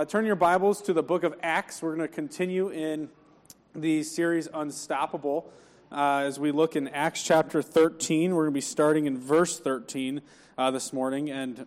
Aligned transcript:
Uh, 0.00 0.04
turn 0.06 0.24
your 0.24 0.34
Bibles 0.34 0.80
to 0.80 0.94
the 0.94 1.02
book 1.02 1.24
of 1.24 1.34
Acts. 1.42 1.82
We're 1.82 1.94
going 1.94 2.08
to 2.08 2.14
continue 2.14 2.70
in 2.70 3.10
the 3.74 4.02
series 4.02 4.48
Unstoppable 4.50 5.52
uh, 5.92 6.22
as 6.24 6.40
we 6.40 6.52
look 6.52 6.74
in 6.74 6.88
Acts 6.88 7.22
chapter 7.22 7.60
13. 7.60 8.34
We're 8.34 8.44
going 8.44 8.54
to 8.54 8.56
be 8.56 8.62
starting 8.62 9.04
in 9.04 9.18
verse 9.18 9.60
13 9.60 10.22
uh, 10.56 10.70
this 10.70 10.94
morning. 10.94 11.28
And 11.28 11.66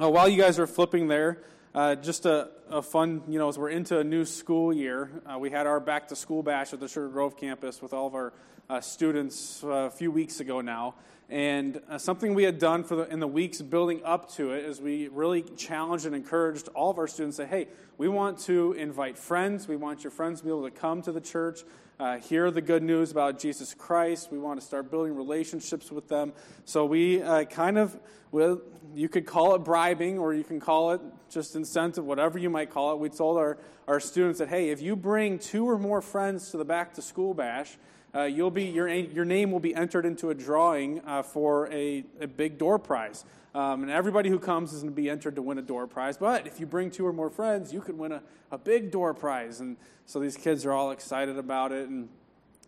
uh, 0.00 0.08
while 0.08 0.30
you 0.30 0.40
guys 0.40 0.58
are 0.58 0.66
flipping 0.66 1.08
there, 1.08 1.42
uh, 1.74 1.96
just 1.96 2.24
a, 2.24 2.48
a, 2.70 2.80
fun, 2.80 3.20
you 3.28 3.38
know, 3.38 3.50
as 3.50 3.58
we're 3.58 3.68
into 3.68 3.98
a 3.98 4.04
new 4.04 4.24
school 4.24 4.72
year, 4.72 5.10
uh, 5.26 5.38
we 5.38 5.50
had 5.50 5.66
our 5.66 5.78
back 5.78 6.08
to 6.08 6.16
school 6.16 6.42
bash 6.42 6.72
at 6.72 6.80
the 6.80 6.88
Sugar 6.88 7.08
Grove 7.08 7.36
campus 7.36 7.82
with 7.82 7.92
all 7.92 8.06
of 8.06 8.14
our 8.14 8.32
students 8.80 9.62
a 9.64 9.90
few 9.90 10.10
weeks 10.10 10.40
ago 10.40 10.60
now. 10.60 10.94
And 11.32 11.80
uh, 11.88 11.96
something 11.96 12.34
we 12.34 12.42
had 12.42 12.58
done 12.58 12.84
for 12.84 12.94
the, 12.94 13.08
in 13.08 13.18
the 13.18 13.26
weeks 13.26 13.62
building 13.62 14.02
up 14.04 14.30
to 14.32 14.52
it 14.52 14.66
is 14.66 14.82
we 14.82 15.08
really 15.08 15.40
challenged 15.56 16.04
and 16.04 16.14
encouraged 16.14 16.68
all 16.74 16.90
of 16.90 16.98
our 16.98 17.06
students 17.06 17.38
to 17.38 17.44
say, 17.44 17.48
hey, 17.48 17.68
we 17.96 18.06
want 18.06 18.38
to 18.40 18.72
invite 18.74 19.16
friends. 19.16 19.66
We 19.66 19.76
want 19.76 20.04
your 20.04 20.10
friends 20.10 20.40
to 20.40 20.44
be 20.44 20.50
able 20.50 20.64
to 20.64 20.70
come 20.70 21.00
to 21.02 21.12
the 21.12 21.22
church, 21.22 21.60
uh, 21.98 22.18
hear 22.18 22.50
the 22.50 22.60
good 22.60 22.82
news 22.82 23.10
about 23.10 23.38
Jesus 23.38 23.72
Christ. 23.72 24.30
We 24.30 24.38
want 24.38 24.60
to 24.60 24.66
start 24.66 24.90
building 24.90 25.16
relationships 25.16 25.90
with 25.90 26.08
them. 26.08 26.34
So 26.66 26.84
we 26.84 27.22
uh, 27.22 27.44
kind 27.44 27.78
of, 27.78 27.98
well, 28.30 28.60
you 28.94 29.08
could 29.08 29.24
call 29.24 29.54
it 29.54 29.60
bribing 29.60 30.18
or 30.18 30.34
you 30.34 30.44
can 30.44 30.60
call 30.60 30.92
it 30.92 31.00
just 31.30 31.56
incentive, 31.56 32.04
whatever 32.04 32.38
you 32.38 32.50
might 32.50 32.68
call 32.68 32.92
it. 32.92 32.98
We 32.98 33.08
told 33.08 33.38
our, 33.38 33.56
our 33.88 34.00
students 34.00 34.38
that, 34.40 34.48
hey, 34.48 34.68
if 34.68 34.82
you 34.82 34.96
bring 34.96 35.38
two 35.38 35.66
or 35.66 35.78
more 35.78 36.02
friends 36.02 36.50
to 36.50 36.58
the 36.58 36.64
back 36.66 36.92
to 36.94 37.02
school 37.02 37.32
bash, 37.32 37.78
uh, 38.14 38.22
you'll 38.24 38.50
be, 38.50 38.64
your, 38.64 38.88
your 38.88 39.24
name 39.24 39.50
will 39.50 39.60
be 39.60 39.74
entered 39.74 40.04
into 40.04 40.30
a 40.30 40.34
drawing 40.34 41.00
uh, 41.06 41.22
for 41.22 41.72
a, 41.72 42.04
a 42.20 42.26
big 42.26 42.58
door 42.58 42.78
prize. 42.78 43.24
Um, 43.54 43.82
and 43.82 43.90
everybody 43.90 44.30
who 44.30 44.38
comes 44.38 44.72
is 44.72 44.82
going 44.82 44.94
to 44.94 44.96
be 44.96 45.10
entered 45.10 45.36
to 45.36 45.42
win 45.42 45.58
a 45.58 45.62
door 45.62 45.86
prize. 45.86 46.16
But 46.16 46.46
if 46.46 46.58
you 46.58 46.66
bring 46.66 46.90
two 46.90 47.06
or 47.06 47.12
more 47.12 47.30
friends, 47.30 47.72
you 47.72 47.80
could 47.80 47.98
win 47.98 48.12
a, 48.12 48.22
a 48.50 48.58
big 48.58 48.90
door 48.90 49.12
prize. 49.12 49.60
And 49.60 49.76
so 50.06 50.20
these 50.20 50.36
kids 50.36 50.64
are 50.64 50.72
all 50.72 50.90
excited 50.90 51.38
about 51.38 51.72
it 51.72 51.88
and, 51.88 52.08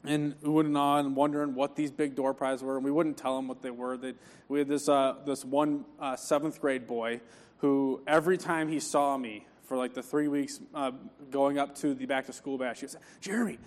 and 0.05 0.38
oohing 0.42 0.78
on 0.78 1.06
and 1.06 1.16
wondering 1.16 1.55
what 1.55 1.74
these 1.77 1.90
big 1.90 2.14
door 2.14 2.34
prizes 2.34 2.62
were. 2.62 2.77
And 2.77 2.84
we 2.84 2.90
wouldn't 2.90 3.16
tell 3.16 3.36
them 3.36 3.48
what 3.48 3.62
they 3.62 3.70
were. 3.70 3.96
They'd, 3.96 4.16
we 4.48 4.58
had 4.58 4.68
this, 4.68 4.88
uh, 4.88 5.14
this 5.24 5.44
one 5.44 5.86
uh, 5.98 6.16
seventh 6.16 6.61
grade 6.61 6.86
boy 6.86 7.20
who, 7.58 8.02
every 8.06 8.36
time 8.36 8.68
he 8.68 8.80
saw 8.80 9.16
me, 9.16 9.46
for 9.64 9.78
like 9.78 9.94
the 9.94 10.02
three 10.02 10.28
weeks 10.28 10.61
uh, 10.74 10.90
going 11.30 11.58
up 11.58 11.74
to 11.77 11.94
the 11.94 12.05
back 12.05 12.27
to 12.27 12.33
school 12.34 12.58
bash, 12.58 12.80
he 12.80 12.84
would 12.84 12.90
say, 12.90 12.98
Jeremy, 13.22 13.58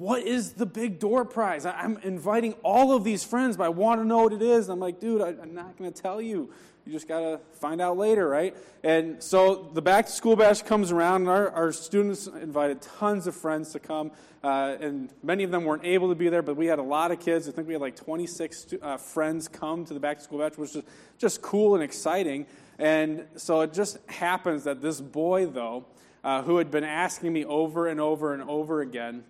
what 0.00 0.22
is 0.22 0.52
the 0.54 0.64
big 0.64 0.98
door 0.98 1.26
prize? 1.26 1.66
I'm 1.66 1.98
inviting 1.98 2.54
all 2.62 2.96
of 2.96 3.04
these 3.04 3.22
friends, 3.22 3.58
but 3.58 3.64
I 3.64 3.68
want 3.68 4.00
to 4.00 4.06
know 4.06 4.22
what 4.22 4.32
it 4.32 4.40
is. 4.40 4.70
I'm 4.70 4.80
like, 4.80 4.98
dude, 4.98 5.20
I'm 5.20 5.52
not 5.52 5.76
going 5.76 5.92
to 5.92 6.02
tell 6.02 6.22
you. 6.22 6.50
You 6.86 6.92
just 6.92 7.06
got 7.06 7.20
to 7.20 7.38
find 7.52 7.82
out 7.82 7.98
later, 7.98 8.26
right? 8.26 8.56
And 8.82 9.22
so 9.22 9.70
the 9.74 9.82
back 9.82 10.06
to 10.06 10.12
school 10.12 10.36
bash 10.36 10.62
comes 10.62 10.90
around, 10.90 11.22
and 11.22 11.28
our, 11.28 11.50
our 11.50 11.70
students 11.70 12.26
invited 12.26 12.80
tons 12.80 13.26
of 13.26 13.36
friends 13.36 13.72
to 13.72 13.78
come. 13.78 14.10
Uh, 14.42 14.78
and 14.80 15.12
many 15.22 15.44
of 15.44 15.50
them 15.50 15.66
weren't 15.66 15.84
able 15.84 16.08
to 16.08 16.14
be 16.14 16.30
there, 16.30 16.40
but 16.40 16.56
we 16.56 16.64
had 16.64 16.78
a 16.78 16.82
lot 16.82 17.10
of 17.10 17.20
kids. 17.20 17.46
I 17.46 17.52
think 17.52 17.68
we 17.68 17.74
had 17.74 17.82
like 17.82 17.96
26 17.96 18.76
uh, 18.80 18.96
friends 18.96 19.48
come 19.48 19.84
to 19.84 19.92
the 19.92 20.00
back 20.00 20.16
to 20.16 20.24
school 20.24 20.38
bash, 20.38 20.56
which 20.56 20.72
was 20.76 20.82
just 21.18 21.42
cool 21.42 21.74
and 21.74 21.84
exciting. 21.84 22.46
And 22.78 23.26
so 23.36 23.60
it 23.60 23.74
just 23.74 23.98
happens 24.08 24.64
that 24.64 24.80
this 24.80 24.98
boy, 24.98 25.44
though, 25.44 25.84
uh, 26.24 26.40
who 26.40 26.56
had 26.56 26.70
been 26.70 26.84
asking 26.84 27.34
me 27.34 27.44
over 27.44 27.86
and 27.86 28.00
over 28.00 28.32
and 28.32 28.42
over 28.44 28.80
again, 28.80 29.24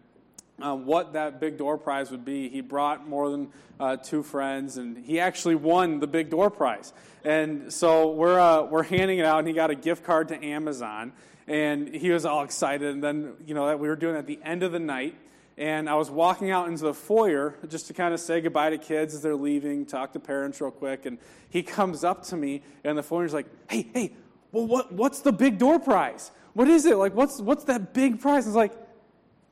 um, 0.62 0.86
what 0.86 1.14
that 1.14 1.40
big 1.40 1.56
door 1.56 1.78
prize 1.78 2.10
would 2.10 2.24
be. 2.24 2.48
He 2.48 2.60
brought 2.60 3.08
more 3.08 3.30
than 3.30 3.48
uh, 3.78 3.96
two 3.96 4.22
friends, 4.22 4.76
and 4.76 4.96
he 4.96 5.20
actually 5.20 5.54
won 5.54 6.00
the 6.00 6.06
big 6.06 6.30
door 6.30 6.50
prize. 6.50 6.92
And 7.24 7.72
so 7.72 8.10
we're 8.12 8.38
uh, 8.38 8.64
we're 8.64 8.82
handing 8.82 9.18
it 9.18 9.24
out, 9.24 9.38
and 9.38 9.48
he 9.48 9.54
got 9.54 9.70
a 9.70 9.74
gift 9.74 10.04
card 10.04 10.28
to 10.28 10.44
Amazon, 10.44 11.12
and 11.46 11.94
he 11.94 12.10
was 12.10 12.24
all 12.24 12.42
excited. 12.42 12.92
And 12.92 13.02
then 13.02 13.34
you 13.46 13.54
know 13.54 13.76
we 13.76 13.88
were 13.88 13.96
doing 13.96 14.16
at 14.16 14.26
the 14.26 14.38
end 14.44 14.62
of 14.62 14.72
the 14.72 14.78
night, 14.78 15.16
and 15.56 15.88
I 15.88 15.94
was 15.94 16.10
walking 16.10 16.50
out 16.50 16.68
into 16.68 16.84
the 16.84 16.94
foyer 16.94 17.54
just 17.68 17.86
to 17.88 17.94
kind 17.94 18.14
of 18.14 18.20
say 18.20 18.40
goodbye 18.40 18.70
to 18.70 18.78
kids 18.78 19.14
as 19.14 19.22
they're 19.22 19.34
leaving, 19.34 19.86
talk 19.86 20.12
to 20.12 20.20
parents 20.20 20.60
real 20.60 20.70
quick, 20.70 21.06
and 21.06 21.18
he 21.48 21.62
comes 21.62 22.04
up 22.04 22.24
to 22.26 22.36
me 22.36 22.62
and 22.84 22.96
the 22.96 23.02
foyer. 23.02 23.24
He's 23.24 23.34
like, 23.34 23.46
"Hey, 23.68 23.86
hey, 23.92 24.12
well, 24.52 24.66
what 24.66 24.92
what's 24.92 25.20
the 25.20 25.32
big 25.32 25.58
door 25.58 25.78
prize? 25.78 26.30
What 26.52 26.68
is 26.68 26.84
it? 26.84 26.96
Like, 26.96 27.14
what's 27.14 27.40
what's 27.40 27.64
that 27.64 27.94
big 27.94 28.20
prize?" 28.20 28.44
I 28.44 28.48
was 28.48 28.56
like 28.56 28.72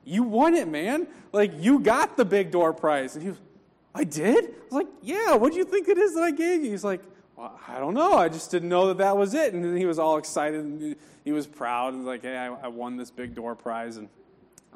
you 0.09 0.23
won 0.23 0.55
it, 0.55 0.69
man. 0.69 1.07
Like, 1.33 1.53
you 1.59 1.79
got 1.81 2.17
the 2.17 2.25
big 2.25 2.51
door 2.51 2.73
prize. 2.73 3.15
And 3.15 3.23
he 3.23 3.29
was, 3.31 3.39
I 3.95 4.05
did? 4.05 4.45
I 4.45 4.49
was 4.65 4.73
like, 4.73 4.87
yeah, 5.03 5.35
what 5.35 5.53
do 5.53 5.59
you 5.59 5.65
think 5.65 5.89
it 5.89 5.99
is 5.99 6.15
that 6.15 6.23
I 6.23 6.31
gave 6.31 6.65
you? 6.65 6.71
He's 6.71 6.85
like, 6.85 7.03
well, 7.37 7.59
I 7.69 7.79
don't 7.79 7.95
know. 7.95 8.15
I 8.15 8.29
just 8.29 8.51
didn't 8.51 8.69
know 8.69 8.89
that 8.89 8.99
that 8.99 9.17
was 9.17 9.35
it. 9.35 9.53
And 9.53 9.63
then 9.63 9.77
he 9.77 9.87
was 9.87 9.99
all 9.99 10.17
excited 10.17 10.65
and 10.65 10.97
he 11.25 11.33
was 11.33 11.47
proud 11.47 11.93
and 11.93 12.07
like, 12.07 12.23
hey, 12.23 12.37
I, 12.37 12.47
I 12.47 12.69
won 12.69 12.97
this 12.97 13.11
big 13.11 13.35
door 13.35 13.55
prize. 13.55 13.99
And 13.99 14.09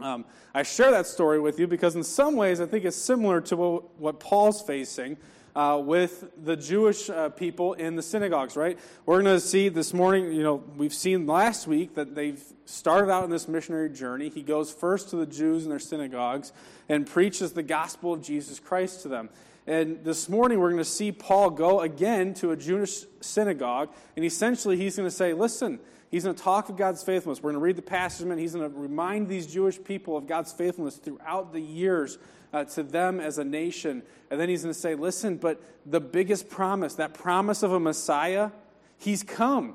um, 0.01 0.25
I 0.55 0.63
share 0.63 0.91
that 0.91 1.07
story 1.07 1.41
with 1.41 1.59
you 1.59 1.67
because 1.67 1.97
in 1.97 2.05
some 2.05 2.37
ways 2.37 2.61
I 2.61 2.67
think 2.67 2.85
it's 2.85 2.97
similar 2.97 3.41
to 3.43 3.57
what, 3.57 3.99
what 3.99 4.21
Paul's 4.21 4.61
facing 4.61 5.17
uh, 5.55 5.81
with 5.85 6.31
the 6.43 6.57
Jewish 6.57 7.11
uh, 7.11 7.29
people 7.29 7.75
in 7.75 7.97
the 7.97 8.03
synagogues, 8.03 8.57
right? 8.57 8.79
We're 9.05 9.23
going 9.23 9.35
to 9.37 9.41
see 9.41 9.69
this 9.69 9.93
morning, 9.93 10.33
you 10.33 10.43
know, 10.43 10.63
we've 10.77 10.95
seen 10.95 11.27
last 11.27 11.67
week 11.67 11.95
that 11.95 12.15
they've 12.15 12.43
started 12.65 13.11
out 13.11 13.25
in 13.25 13.31
this 13.31 13.49
missionary 13.49 13.91
journey. 13.91 14.31
He 14.31 14.43
goes 14.43 14.73
first 14.73 15.11
to 15.11 15.17
the 15.17 15.27
Jews 15.27 15.65
in 15.65 15.71
their 15.71 15.79
synagogues 15.79 16.53
and 16.89 17.07
preaches 17.07 17.53
the 17.53 17.63
gospel 17.63 18.15
of 18.15 18.23
Jesus 18.23 18.59
Christ 18.59 19.03
to 19.03 19.09
them. 19.09 19.29
And 19.67 20.03
this 20.03 20.29
morning, 20.29 20.59
we're 20.59 20.71
going 20.71 20.83
to 20.83 20.85
see 20.85 21.13
Paul 21.13 21.51
go 21.51 21.81
again 21.81 22.35
to 22.35 22.51
a 22.51 22.57
Jewish 22.57 23.05
synagogue, 23.21 23.91
and 24.17 24.25
essentially, 24.25 24.77
he's 24.77 24.97
going 24.97 25.09
to 25.09 25.15
say, 25.15 25.35
Listen, 25.35 25.79
he's 26.11 26.25
going 26.25 26.35
to 26.35 26.43
talk 26.43 26.69
of 26.69 26.77
God's 26.77 27.05
faithfulness. 27.05 27.41
We're 27.41 27.53
going 27.53 27.61
to 27.61 27.65
read 27.65 27.77
the 27.77 27.83
passage, 27.83 28.27
and 28.27 28.41
he's 28.41 28.55
going 28.55 28.69
to 28.69 28.77
remind 28.77 29.29
these 29.29 29.47
Jewish 29.47 29.83
people 29.83 30.17
of 30.17 30.27
God's 30.27 30.51
faithfulness 30.51 30.97
throughout 30.97 31.53
the 31.53 31.61
years 31.61 32.19
uh, 32.53 32.65
to 32.65 32.83
them 32.83 33.21
as 33.21 33.39
a 33.39 33.45
nation. 33.45 34.03
And 34.31 34.41
then 34.41 34.49
he's 34.49 34.63
going 34.63 34.75
to 34.75 34.79
say, 34.79 34.95
listen, 34.95 35.37
but 35.37 35.61
the 35.87 36.01
biggest 36.01 36.49
promise, 36.49 36.95
that 36.95 37.15
promise 37.15 37.63
of 37.63 37.73
a 37.73 37.81
Messiah, 37.81 38.51
he's 38.99 39.23
come. 39.23 39.75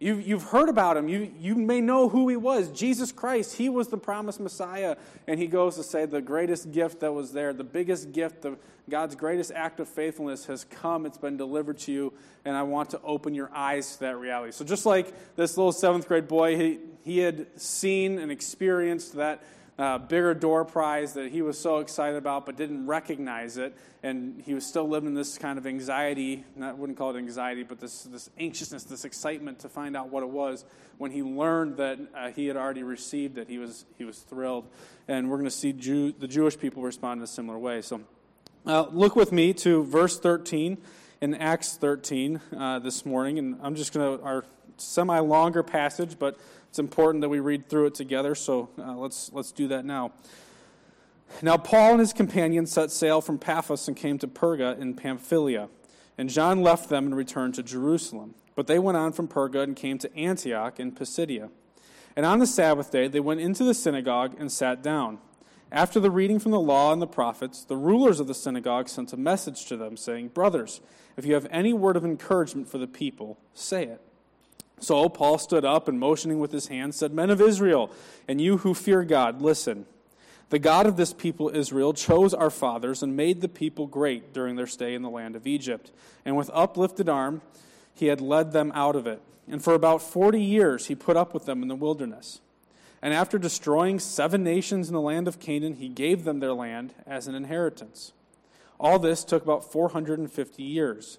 You, 0.00 0.16
you've 0.16 0.42
heard 0.42 0.68
about 0.68 0.96
him. 0.96 1.08
You, 1.08 1.32
you 1.38 1.54
may 1.54 1.80
know 1.80 2.08
who 2.08 2.28
he 2.28 2.36
was. 2.36 2.68
Jesus 2.70 3.12
Christ, 3.12 3.56
he 3.56 3.68
was 3.68 3.88
the 3.88 3.96
promised 3.96 4.40
Messiah. 4.40 4.96
And 5.26 5.38
he 5.38 5.46
goes 5.46 5.76
to 5.76 5.82
say, 5.82 6.04
the 6.04 6.20
greatest 6.20 6.72
gift 6.72 7.00
that 7.00 7.12
was 7.12 7.32
there, 7.32 7.52
the 7.52 7.64
biggest 7.64 8.12
gift, 8.12 8.42
the, 8.42 8.58
God's 8.90 9.14
greatest 9.14 9.52
act 9.52 9.80
of 9.80 9.88
faithfulness 9.88 10.46
has 10.46 10.64
come. 10.64 11.06
It's 11.06 11.16
been 11.16 11.36
delivered 11.36 11.78
to 11.80 11.92
you. 11.92 12.12
And 12.44 12.56
I 12.56 12.64
want 12.64 12.90
to 12.90 13.00
open 13.02 13.34
your 13.34 13.50
eyes 13.54 13.94
to 13.94 14.00
that 14.00 14.18
reality. 14.18 14.52
So, 14.52 14.64
just 14.64 14.84
like 14.84 15.10
this 15.36 15.56
little 15.56 15.72
seventh 15.72 16.06
grade 16.06 16.28
boy, 16.28 16.58
he, 16.58 16.78
he 17.02 17.18
had 17.18 17.46
seen 17.58 18.18
and 18.18 18.30
experienced 18.30 19.14
that 19.14 19.42
uh, 19.78 19.98
bigger 19.98 20.34
door 20.34 20.64
prize 20.64 21.14
that 21.14 21.32
he 21.32 21.42
was 21.42 21.58
so 21.58 21.78
excited 21.78 22.16
about 22.16 22.46
but 22.46 22.56
didn't 22.56 22.86
recognize 22.86 23.56
it. 23.56 23.74
And 24.02 24.42
he 24.44 24.54
was 24.54 24.66
still 24.66 24.88
living 24.88 25.14
this 25.14 25.38
kind 25.38 25.58
of 25.58 25.66
anxiety, 25.66 26.44
I 26.60 26.72
wouldn't 26.72 26.98
call 26.98 27.10
it 27.10 27.18
anxiety, 27.18 27.62
but 27.62 27.80
this, 27.80 28.02
this 28.02 28.30
anxiousness, 28.38 28.84
this 28.84 29.04
excitement 29.04 29.60
to 29.60 29.68
find 29.68 29.96
out 29.96 30.10
what 30.10 30.22
it 30.22 30.28
was. 30.28 30.64
When 30.98 31.10
he 31.10 31.22
learned 31.22 31.78
that 31.78 31.98
uh, 32.14 32.30
he 32.30 32.46
had 32.46 32.56
already 32.56 32.82
received 32.82 33.38
it, 33.38 33.48
he 33.48 33.58
was, 33.58 33.84
he 33.98 34.04
was 34.04 34.18
thrilled. 34.18 34.66
And 35.08 35.30
we're 35.30 35.38
going 35.38 35.46
to 35.46 35.50
see 35.50 35.72
Jew, 35.72 36.12
the 36.12 36.28
Jewish 36.28 36.58
people 36.58 36.82
respond 36.82 37.18
in 37.18 37.24
a 37.24 37.28
similar 37.28 37.58
way. 37.58 37.82
So 37.82 38.02
uh, 38.66 38.86
look 38.92 39.16
with 39.16 39.32
me 39.32 39.52
to 39.54 39.82
verse 39.84 40.18
13 40.18 40.78
in 41.20 41.34
Acts 41.34 41.76
13 41.76 42.40
uh, 42.56 42.78
this 42.78 43.04
morning. 43.04 43.38
And 43.38 43.58
I'm 43.62 43.74
just 43.74 43.92
going 43.92 44.18
to, 44.18 44.24
our 44.24 44.44
semi 44.76 45.18
longer 45.18 45.62
passage, 45.62 46.18
but 46.18 46.38
it's 46.74 46.80
important 46.80 47.22
that 47.22 47.28
we 47.28 47.38
read 47.38 47.68
through 47.68 47.86
it 47.86 47.94
together, 47.94 48.34
so 48.34 48.68
uh, 48.80 48.94
let's, 48.94 49.30
let's 49.32 49.52
do 49.52 49.68
that 49.68 49.84
now. 49.84 50.10
Now, 51.40 51.56
Paul 51.56 51.92
and 51.92 52.00
his 52.00 52.12
companions 52.12 52.72
set 52.72 52.90
sail 52.90 53.20
from 53.20 53.38
Paphos 53.38 53.86
and 53.86 53.96
came 53.96 54.18
to 54.18 54.26
Perga 54.26 54.76
in 54.80 54.94
Pamphylia. 54.94 55.68
And 56.18 56.28
John 56.28 56.62
left 56.62 56.88
them 56.88 57.04
and 57.04 57.16
returned 57.16 57.54
to 57.54 57.62
Jerusalem. 57.62 58.34
But 58.56 58.66
they 58.66 58.80
went 58.80 58.96
on 58.96 59.12
from 59.12 59.28
Perga 59.28 59.62
and 59.62 59.76
came 59.76 59.98
to 59.98 60.12
Antioch 60.16 60.80
in 60.80 60.90
Pisidia. 60.90 61.50
And 62.16 62.26
on 62.26 62.40
the 62.40 62.46
Sabbath 62.46 62.90
day, 62.90 63.06
they 63.06 63.20
went 63.20 63.38
into 63.38 63.62
the 63.62 63.72
synagogue 63.72 64.34
and 64.36 64.50
sat 64.50 64.82
down. 64.82 65.20
After 65.70 66.00
the 66.00 66.10
reading 66.10 66.40
from 66.40 66.50
the 66.50 66.58
law 66.58 66.92
and 66.92 67.00
the 67.00 67.06
prophets, 67.06 67.62
the 67.62 67.76
rulers 67.76 68.18
of 68.18 68.26
the 68.26 68.34
synagogue 68.34 68.88
sent 68.88 69.12
a 69.12 69.16
message 69.16 69.66
to 69.66 69.76
them, 69.76 69.96
saying, 69.96 70.30
Brothers, 70.30 70.80
if 71.16 71.24
you 71.24 71.34
have 71.34 71.46
any 71.52 71.72
word 71.72 71.96
of 71.96 72.04
encouragement 72.04 72.66
for 72.66 72.78
the 72.78 72.88
people, 72.88 73.38
say 73.52 73.84
it. 73.84 74.00
So 74.80 75.08
Paul 75.08 75.38
stood 75.38 75.64
up 75.64 75.88
and 75.88 75.98
motioning 75.98 76.40
with 76.40 76.52
his 76.52 76.66
hand 76.66 76.94
said, 76.94 77.12
Men 77.12 77.30
of 77.30 77.40
Israel, 77.40 77.90
and 78.28 78.40
you 78.40 78.58
who 78.58 78.74
fear 78.74 79.04
God, 79.04 79.40
listen. 79.40 79.86
The 80.50 80.58
God 80.58 80.86
of 80.86 80.96
this 80.96 81.12
people 81.12 81.48
Israel 81.48 81.94
chose 81.94 82.34
our 82.34 82.50
fathers 82.50 83.02
and 83.02 83.16
made 83.16 83.40
the 83.40 83.48
people 83.48 83.86
great 83.86 84.32
during 84.32 84.56
their 84.56 84.66
stay 84.66 84.94
in 84.94 85.02
the 85.02 85.10
land 85.10 85.36
of 85.36 85.46
Egypt. 85.46 85.90
And 86.24 86.36
with 86.36 86.50
uplifted 86.52 87.08
arm, 87.08 87.40
he 87.94 88.06
had 88.06 88.20
led 88.20 88.52
them 88.52 88.70
out 88.74 88.94
of 88.94 89.06
it. 89.06 89.22
And 89.48 89.62
for 89.62 89.74
about 89.74 90.02
40 90.02 90.40
years, 90.40 90.86
he 90.86 90.94
put 90.94 91.16
up 91.16 91.34
with 91.34 91.46
them 91.46 91.62
in 91.62 91.68
the 91.68 91.74
wilderness. 91.74 92.40
And 93.02 93.12
after 93.12 93.38
destroying 93.38 93.98
seven 93.98 94.42
nations 94.42 94.88
in 94.88 94.94
the 94.94 95.00
land 95.00 95.28
of 95.28 95.40
Canaan, 95.40 95.74
he 95.74 95.88
gave 95.88 96.24
them 96.24 96.40
their 96.40 96.54
land 96.54 96.94
as 97.06 97.26
an 97.26 97.34
inheritance. 97.34 98.12
All 98.78 98.98
this 98.98 99.24
took 99.24 99.42
about 99.42 99.70
450 99.70 100.62
years. 100.62 101.18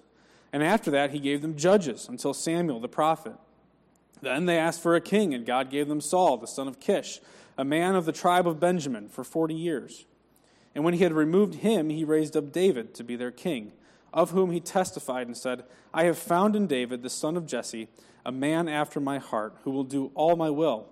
And 0.52 0.62
after 0.62 0.90
that, 0.90 1.10
he 1.10 1.18
gave 1.18 1.42
them 1.42 1.56
judges 1.56 2.08
until 2.08 2.34
Samuel 2.34 2.80
the 2.80 2.88
prophet. 2.88 3.34
Then 4.26 4.46
they 4.46 4.58
asked 4.58 4.82
for 4.82 4.96
a 4.96 5.00
king, 5.00 5.32
and 5.32 5.46
God 5.46 5.70
gave 5.70 5.86
them 5.86 6.00
Saul, 6.00 6.36
the 6.36 6.46
son 6.46 6.66
of 6.66 6.80
Kish, 6.80 7.20
a 7.56 7.64
man 7.64 7.94
of 7.94 8.06
the 8.06 8.12
tribe 8.12 8.46
of 8.48 8.58
Benjamin, 8.58 9.08
for 9.08 9.22
forty 9.22 9.54
years. 9.54 10.04
And 10.74 10.84
when 10.84 10.94
he 10.94 11.04
had 11.04 11.12
removed 11.12 11.54
him, 11.56 11.88
he 11.88 12.04
raised 12.04 12.36
up 12.36 12.52
David 12.52 12.92
to 12.96 13.04
be 13.04 13.14
their 13.14 13.30
king, 13.30 13.72
of 14.12 14.32
whom 14.32 14.50
he 14.50 14.60
testified 14.60 15.26
and 15.26 15.36
said, 15.36 15.64
I 15.94 16.04
have 16.04 16.18
found 16.18 16.56
in 16.56 16.66
David, 16.66 17.02
the 17.02 17.08
son 17.08 17.36
of 17.36 17.46
Jesse, 17.46 17.88
a 18.24 18.32
man 18.32 18.68
after 18.68 18.98
my 18.98 19.18
heart, 19.18 19.54
who 19.62 19.70
will 19.70 19.84
do 19.84 20.10
all 20.14 20.34
my 20.34 20.50
will. 20.50 20.88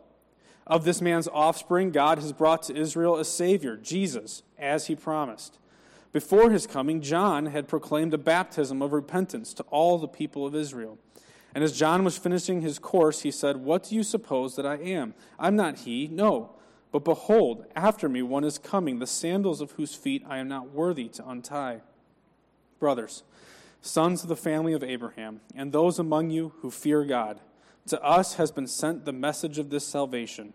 Of 0.66 0.84
this 0.84 1.02
man's 1.02 1.28
offspring, 1.28 1.90
God 1.90 2.18
has 2.18 2.32
brought 2.32 2.62
to 2.64 2.76
Israel 2.76 3.16
a 3.16 3.24
Savior, 3.24 3.76
Jesus, 3.76 4.42
as 4.58 4.86
he 4.86 4.94
promised. 4.94 5.58
Before 6.12 6.50
his 6.50 6.66
coming, 6.66 7.02
John 7.02 7.46
had 7.46 7.66
proclaimed 7.66 8.14
a 8.14 8.18
baptism 8.18 8.80
of 8.80 8.92
repentance 8.92 9.52
to 9.54 9.64
all 9.64 9.98
the 9.98 10.08
people 10.08 10.46
of 10.46 10.54
Israel. 10.54 10.98
And 11.54 11.62
as 11.62 11.76
John 11.76 12.04
was 12.04 12.18
finishing 12.18 12.60
his 12.60 12.78
course, 12.78 13.22
he 13.22 13.30
said, 13.30 13.58
What 13.58 13.84
do 13.84 13.94
you 13.94 14.02
suppose 14.02 14.56
that 14.56 14.66
I 14.66 14.76
am? 14.76 15.14
I'm 15.38 15.54
not 15.54 15.80
he, 15.80 16.08
no. 16.08 16.50
But 16.90 17.04
behold, 17.04 17.66
after 17.76 18.08
me 18.08 18.22
one 18.22 18.44
is 18.44 18.58
coming, 18.58 18.98
the 18.98 19.06
sandals 19.06 19.60
of 19.60 19.72
whose 19.72 19.94
feet 19.94 20.24
I 20.28 20.38
am 20.38 20.48
not 20.48 20.70
worthy 20.70 21.08
to 21.08 21.28
untie. 21.28 21.80
Brothers, 22.80 23.22
sons 23.80 24.22
of 24.22 24.28
the 24.28 24.36
family 24.36 24.72
of 24.72 24.82
Abraham, 24.82 25.40
and 25.54 25.72
those 25.72 25.98
among 25.98 26.30
you 26.30 26.52
who 26.60 26.70
fear 26.70 27.04
God, 27.04 27.40
to 27.88 28.02
us 28.02 28.34
has 28.34 28.50
been 28.50 28.66
sent 28.66 29.04
the 29.04 29.12
message 29.12 29.58
of 29.58 29.70
this 29.70 29.86
salvation. 29.86 30.54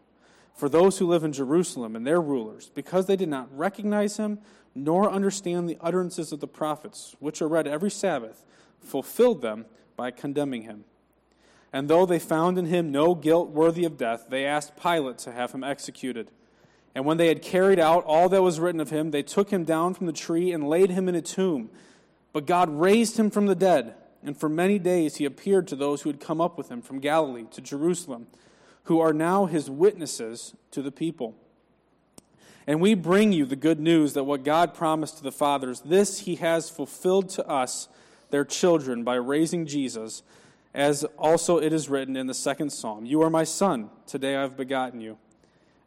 For 0.54 0.68
those 0.68 0.98
who 0.98 1.08
live 1.08 1.24
in 1.24 1.32
Jerusalem 1.32 1.96
and 1.96 2.06
their 2.06 2.22
rulers, 2.22 2.72
because 2.74 3.06
they 3.06 3.16
did 3.16 3.30
not 3.30 3.48
recognize 3.58 4.18
him, 4.18 4.40
nor 4.76 5.10
understand 5.10 5.70
the 5.70 5.78
utterances 5.80 6.32
of 6.32 6.40
the 6.40 6.48
prophets, 6.48 7.16
which 7.20 7.42
are 7.42 7.48
read 7.48 7.68
every 7.68 7.92
Sabbath, 7.92 8.46
fulfilled 8.82 9.42
them 9.42 9.66
by 10.00 10.12
condemning 10.12 10.62
him. 10.62 10.86
And 11.74 11.90
though 11.90 12.06
they 12.06 12.20
found 12.20 12.58
in 12.58 12.68
him 12.68 12.90
no 12.90 13.14
guilt 13.14 13.50
worthy 13.50 13.84
of 13.84 13.98
death, 13.98 14.28
they 14.30 14.46
asked 14.46 14.82
Pilate 14.82 15.18
to 15.20 15.34
have 15.34 15.52
him 15.52 15.62
executed. 15.62 16.32
And 16.96 17.04
when 17.04 17.18
they 17.18 17.28
had 17.28 17.42
carried 17.42 17.80
out 17.80 18.06
all 18.06 18.30
that 18.30 18.42
was 18.42 18.62
written 18.62 18.80
of 18.80 18.92
him, 18.92 19.12
they 19.12 19.24
took 19.24 19.50
him 19.50 19.66
down 19.66 19.94
from 19.94 20.08
the 20.08 20.14
tree 20.14 20.54
and 20.54 20.70
laid 20.70 20.90
him 20.90 21.10
in 21.10 21.16
a 21.16 21.22
tomb. 21.22 21.70
But 22.32 22.46
God 22.46 22.70
raised 22.70 23.20
him 23.20 23.30
from 23.30 23.48
the 23.48 23.56
dead, 23.56 23.94
and 24.24 24.38
for 24.38 24.48
many 24.48 24.80
days 24.80 25.18
he 25.18 25.26
appeared 25.26 25.68
to 25.68 25.76
those 25.76 26.04
who 26.04 26.10
had 26.10 26.22
come 26.22 26.40
up 26.40 26.58
with 26.58 26.72
him 26.72 26.82
from 26.82 27.00
Galilee 27.00 27.48
to 27.52 27.60
Jerusalem, 27.60 28.28
who 28.84 29.02
are 29.02 29.12
now 29.12 29.48
his 29.48 29.70
witnesses 29.70 30.56
to 30.72 30.82
the 30.82 30.94
people. 30.94 31.36
And 32.66 32.80
we 32.80 32.94
bring 32.94 33.34
you 33.34 33.46
the 33.46 33.58
good 33.58 33.82
news 33.82 34.14
that 34.14 34.24
what 34.24 34.46
God 34.46 34.74
promised 34.74 35.18
to 35.18 35.24
the 35.24 35.32
fathers, 35.34 35.82
this 35.82 36.20
he 36.20 36.36
has 36.36 36.70
fulfilled 36.70 37.28
to 37.32 37.46
us, 37.46 37.90
their 38.30 38.46
children, 38.46 39.04
by 39.04 39.16
raising 39.16 39.66
Jesus 39.66 40.24
as 40.74 41.04
also 41.18 41.58
it 41.58 41.74
is 41.74 41.90
written 41.90 42.16
in 42.16 42.28
the 42.28 42.34
second 42.34 42.72
psalm 42.72 43.06
You 43.06 43.22
are 43.22 43.30
my 43.30 43.44
son, 43.44 43.90
today 44.06 44.36
I 44.36 44.42
have 44.42 44.58
begotten 44.58 45.02
you. 45.02 45.18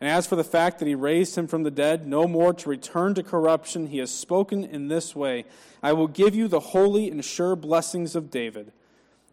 And 0.00 0.10
as 0.10 0.26
for 0.26 0.34
the 0.34 0.42
fact 0.42 0.80
that 0.80 0.88
he 0.88 0.96
raised 0.96 1.38
him 1.38 1.46
from 1.46 1.62
the 1.62 1.70
dead, 1.70 2.08
no 2.08 2.26
more 2.26 2.52
to 2.52 2.68
return 2.68 3.14
to 3.14 3.22
corruption, 3.22 3.86
he 3.86 3.98
has 3.98 4.10
spoken 4.10 4.64
in 4.64 4.88
this 4.88 5.14
way 5.14 5.44
I 5.82 5.92
will 5.92 6.08
give 6.08 6.34
you 6.34 6.48
the 6.48 6.60
holy 6.60 7.10
and 7.10 7.24
sure 7.24 7.54
blessings 7.54 8.16
of 8.16 8.30
David. 8.30 8.72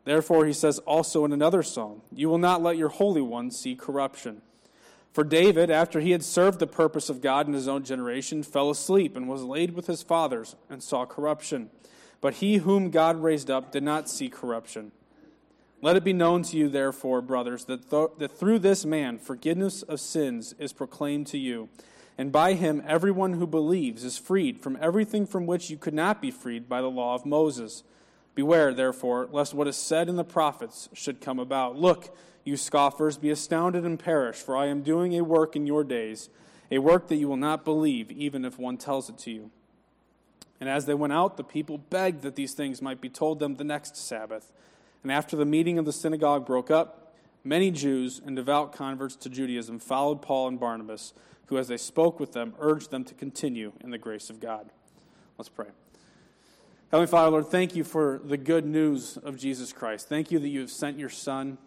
Therefore, 0.06 0.45
he 0.45 0.53
says 0.53 0.79
also 0.79 1.25
in 1.25 1.33
another 1.33 1.63
psalm, 1.63 2.01
You 2.13 2.29
will 2.29 2.38
not 2.38 2.61
let 2.61 2.77
your 2.77 2.89
Holy 2.89 3.21
One 3.21 3.51
see 3.51 3.75
corruption. 3.75 4.41
For 5.11 5.23
David, 5.23 5.71
after 5.71 6.00
he 6.00 6.11
had 6.11 6.23
served 6.23 6.59
the 6.59 6.67
purpose 6.67 7.09
of 7.09 7.21
God 7.21 7.47
in 7.47 7.53
his 7.53 7.67
own 7.67 7.83
generation, 7.83 8.44
fell 8.44 8.69
asleep 8.69 9.17
and 9.17 9.27
was 9.27 9.44
laid 9.44 9.73
with 9.73 9.88
his 9.88 10.03
fathers 10.03 10.56
and 10.69 10.81
saw 10.81 11.06
corruption. 11.06 11.71
But 12.21 12.36
he 12.36 12.57
whom 12.57 12.89
God 12.89 13.21
raised 13.21 13.50
up 13.50 13.71
did 13.71 13.83
not 13.83 14.10
see 14.10 14.30
corruption. 14.30 14.92
Let 15.81 15.95
it 15.95 16.04
be 16.04 16.12
known 16.12 16.44
to 16.44 16.57
you, 16.57 16.68
therefore, 16.68 17.21
brothers, 17.21 17.66
that, 17.66 17.89
th- 17.89 18.10
that 18.18 18.38
through 18.38 18.60
this 18.60 18.86
man 18.86 19.18
forgiveness 19.18 19.81
of 19.81 20.01
sins 20.01 20.54
is 20.60 20.74
proclaimed 20.74 21.27
to 21.27 21.38
you. 21.38 21.69
And 22.18 22.33
by 22.33 22.54
him, 22.54 22.83
everyone 22.86 23.33
who 23.33 23.48
believes 23.48 24.04
is 24.04 24.18
freed 24.18 24.60
from 24.60 24.77
everything 24.81 25.25
from 25.25 25.45
which 25.45 25.69
you 25.69 25.77
could 25.77 25.94
not 25.94 26.21
be 26.21 26.31
freed 26.31 26.68
by 26.68 26.81
the 26.81 26.89
law 26.89 27.16
of 27.16 27.25
Moses. 27.25 27.83
Beware, 28.36 28.74
therefore, 28.74 29.30
lest 29.31 29.54
what 29.54 29.69
is 29.69 29.77
said 29.77 30.10
in 30.10 30.18
the 30.18 30.25
prophets 30.25 30.89
should 30.92 31.21
come 31.21 31.39
about. 31.39 31.77
Look, 31.77 32.13
you 32.44 32.57
scoffers, 32.57 33.18
be 33.18 33.30
astounded 33.30 33.86
and 33.86 33.98
perish, 33.98 34.36
for 34.36 34.57
I 34.57 34.66
am 34.66 34.81
doing 34.81 35.16
a 35.16 35.24
work 35.24 35.56
in 35.56 35.66
your 35.66 35.86
days, 35.86 36.30
a 36.69 36.80
work 36.80 37.07
that 37.07 37.16
you 37.16 37.30
will 37.30 37.38
not 37.38 37.63
believe, 37.63 38.12
even 38.12 38.44
if 38.44 38.60
one 38.60 38.75
tells 38.75 39.10
it 39.10 39.18
to 39.19 39.31
you. 39.31 39.51
And 40.59 40.69
as 40.69 40.85
they 40.85 40.94
went 40.94 41.13
out, 41.13 41.38
the 41.38 41.44
people 41.44 41.77
begged 41.77 42.21
that 42.23 42.35
these 42.35 42.53
things 42.53 42.81
might 42.81 43.00
be 43.00 43.09
told 43.09 43.39
them 43.39 43.56
the 43.56 43.63
next 43.63 43.95
Sabbath. 43.95 44.51
And 45.03 45.11
after 45.11 45.38
the 45.38 45.45
meeting 45.45 45.79
of 45.79 45.85
the 45.85 45.94
synagogue 45.94 46.45
broke 46.45 46.69
up, 46.69 47.15
many 47.44 47.71
Jews 47.71 48.21
and 48.25 48.35
devout 48.35 48.73
converts 48.73 49.15
to 49.17 49.29
Judaism 49.29 49.79
followed 49.79 50.21
Paul 50.21 50.50
and 50.50 50.59
Barnabas, 50.59 51.13
who, 51.45 51.57
as 51.57 51.69
they 51.69 51.77
spoke 51.77 52.19
with 52.19 52.33
them, 52.33 52.53
urged 52.59 52.91
them 52.91 53.06
to 53.06 53.13
continue 53.13 53.71
in 53.81 53.91
the 53.91 53.97
grace 53.97 54.29
of 54.29 54.39
God. 54.39 54.69
Let's 55.38 55.50
pray. 55.50 55.67
Heavenly 56.91 57.07
Father, 57.07 57.31
Lord, 57.31 57.47
thank 57.47 57.75
you 57.75 57.83
for 57.83 58.19
the 58.23 58.38
good 58.38 58.65
news 58.65 59.17
of 59.17 59.38
Jesus 59.38 59.71
Christ. 59.71 60.09
Thank 60.09 60.31
you 60.31 60.39
that 60.39 60.50
you 60.50 60.59
have 60.61 60.71
sent 60.71 60.97
your 60.97 61.09
Son 61.09 61.57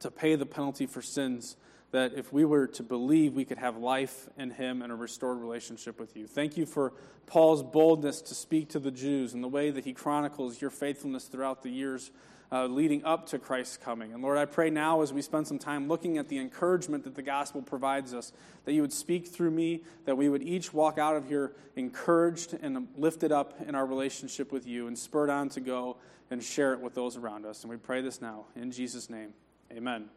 to 0.00 0.10
pay 0.10 0.34
the 0.34 0.46
penalty 0.46 0.86
for 0.86 1.02
sins, 1.02 1.56
that 1.90 2.12
if 2.14 2.32
we 2.32 2.44
were 2.44 2.66
to 2.66 2.82
believe, 2.82 3.34
we 3.34 3.44
could 3.44 3.58
have 3.58 3.76
life 3.76 4.28
in 4.36 4.50
him 4.50 4.82
and 4.82 4.92
a 4.92 4.94
restored 4.94 5.38
relationship 5.38 5.98
with 5.98 6.16
you. 6.16 6.26
Thank 6.26 6.56
you 6.56 6.66
for 6.66 6.92
Paul's 7.26 7.62
boldness 7.62 8.20
to 8.22 8.34
speak 8.34 8.70
to 8.70 8.78
the 8.78 8.90
Jews 8.90 9.32
and 9.34 9.42
the 9.42 9.48
way 9.48 9.70
that 9.70 9.84
he 9.84 9.92
chronicles 9.92 10.60
your 10.60 10.70
faithfulness 10.70 11.24
throughout 11.24 11.62
the 11.62 11.70
years 11.70 12.10
uh, 12.50 12.66
leading 12.66 13.04
up 13.04 13.26
to 13.26 13.38
Christ's 13.38 13.76
coming. 13.76 14.12
And 14.12 14.22
Lord, 14.22 14.38
I 14.38 14.46
pray 14.46 14.70
now 14.70 15.02
as 15.02 15.12
we 15.12 15.22
spend 15.22 15.46
some 15.46 15.58
time 15.58 15.88
looking 15.88 16.18
at 16.18 16.28
the 16.28 16.38
encouragement 16.38 17.04
that 17.04 17.14
the 17.14 17.22
gospel 17.22 17.62
provides 17.62 18.14
us, 18.14 18.32
that 18.64 18.72
you 18.72 18.80
would 18.82 18.92
speak 18.92 19.26
through 19.26 19.50
me, 19.50 19.82
that 20.06 20.16
we 20.16 20.28
would 20.28 20.42
each 20.42 20.72
walk 20.72 20.98
out 20.98 21.16
of 21.16 21.28
here 21.28 21.52
encouraged 21.76 22.54
and 22.60 22.88
lifted 22.96 23.32
up 23.32 23.54
in 23.66 23.74
our 23.74 23.86
relationship 23.86 24.50
with 24.50 24.66
you 24.66 24.86
and 24.86 24.98
spurred 24.98 25.30
on 25.30 25.48
to 25.50 25.60
go 25.60 25.96
and 26.30 26.42
share 26.42 26.72
it 26.72 26.80
with 26.80 26.94
those 26.94 27.16
around 27.16 27.44
us. 27.44 27.62
And 27.62 27.70
we 27.70 27.76
pray 27.76 28.00
this 28.00 28.20
now 28.20 28.46
in 28.56 28.70
Jesus' 28.70 29.10
name. 29.10 29.34
Amen. 29.70 30.08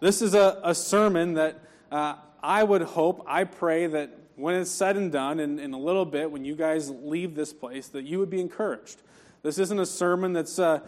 This 0.00 0.22
is 0.22 0.34
a, 0.34 0.60
a 0.62 0.74
sermon 0.76 1.34
that 1.34 1.58
uh, 1.90 2.14
I 2.40 2.62
would 2.62 2.82
hope, 2.82 3.24
I 3.26 3.42
pray 3.44 3.88
that 3.88 4.16
when 4.36 4.54
it's 4.54 4.70
said 4.70 4.96
and 4.96 5.10
done, 5.10 5.40
in, 5.40 5.58
in 5.58 5.74
a 5.74 5.78
little 5.78 6.04
bit, 6.04 6.30
when 6.30 6.44
you 6.44 6.54
guys 6.54 6.88
leave 6.88 7.34
this 7.34 7.52
place, 7.52 7.88
that 7.88 8.04
you 8.04 8.20
would 8.20 8.30
be 8.30 8.40
encouraged. 8.40 9.02
This 9.42 9.58
isn't 9.58 9.78
a 9.78 9.86
sermon 9.86 10.32
that's 10.32 10.60
uh, 10.60 10.80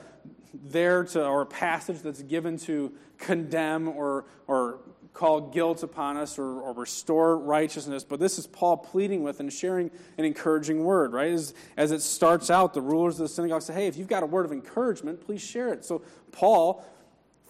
there 0.55 1.03
to, 1.05 1.27
or 1.27 1.43
a 1.43 1.47
passage 1.47 2.03
that's 2.03 2.23
given 2.23 2.57
to 2.59 2.93
condemn 3.19 3.89
or, 3.89 4.27
or 4.47 4.79
call 5.13 5.41
guilt 5.41 5.83
upon 5.83 6.17
us 6.17 6.39
or, 6.39 6.61
or 6.61 6.73
restore 6.73 7.37
righteousness, 7.37 8.05
but 8.05 8.21
this 8.21 8.39
is 8.39 8.47
Paul 8.47 8.77
pleading 8.77 9.25
with 9.25 9.41
and 9.41 9.53
sharing 9.53 9.91
an 10.19 10.25
encouraging 10.25 10.85
word, 10.85 11.13
right? 11.13 11.33
As, 11.33 11.53
as 11.77 11.91
it 11.91 12.01
starts 12.01 12.49
out, 12.49 12.75
the 12.75 12.81
rulers 12.81 13.19
of 13.19 13.25
the 13.25 13.35
synagogue 13.35 13.63
say, 13.63 13.75
hey, 13.75 13.87
if 13.89 13.97
you've 13.97 14.07
got 14.07 14.23
a 14.23 14.27
word 14.27 14.45
of 14.45 14.53
encouragement, 14.53 15.21
please 15.21 15.43
share 15.43 15.73
it. 15.73 15.85
So 15.85 16.03
Paul 16.31 16.85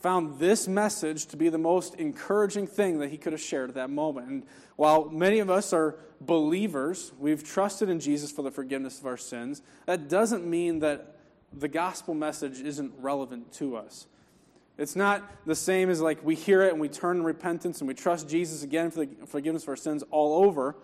found 0.00 0.38
this 0.38 0.66
message 0.66 1.26
to 1.26 1.37
be 1.37 1.49
the 1.49 1.59
most 1.59 1.95
encouraging 1.97 2.66
thing 2.66 2.99
that 2.99 3.11
he 3.11 3.16
could 3.16 3.33
have 3.33 3.40
shared 3.40 3.69
at 3.69 3.75
that 3.75 3.90
moment. 3.90 4.28
And 4.28 4.47
while 4.76 5.09
many 5.11 5.38
of 5.40 5.50
us 5.50 5.73
are 5.73 5.97
believers, 6.21 7.12
we've 7.19 7.45
trusted 7.45 7.88
in 7.88 8.00
Jesus 8.00 8.30
for 8.30 8.42
the 8.42 8.50
forgiveness 8.50 8.99
of 8.99 9.07
our 9.07 9.16
sins, 9.16 9.62
that 9.87 10.09
doesn't 10.09 10.47
mean 10.47 10.80
that 10.80 11.16
the 11.52 11.69
gospel 11.69 12.14
message 12.14 12.61
isn't 12.61 12.92
relevant 12.99 13.52
to 13.54 13.76
us. 13.76 14.07
It's 14.78 14.97
not 14.97 15.23
the 15.45 15.54
same 15.54 15.90
as 15.90 16.00
like 16.00 16.25
we 16.25 16.35
hear 16.35 16.62
it 16.62 16.73
and 16.73 16.80
we 16.80 16.88
turn 16.88 17.19
in 17.19 17.25
repentance 17.25 17.80
and 17.80 17.88
we 17.88 17.95
trust 17.95 18.28
Jesus 18.28 18.62
again 18.62 18.90
for 18.90 19.04
the 19.04 19.26
forgiveness 19.26 19.64
of 19.64 19.71
our 19.71 19.76
sins 19.76 20.02
all 20.11 20.45
over, 20.45 20.76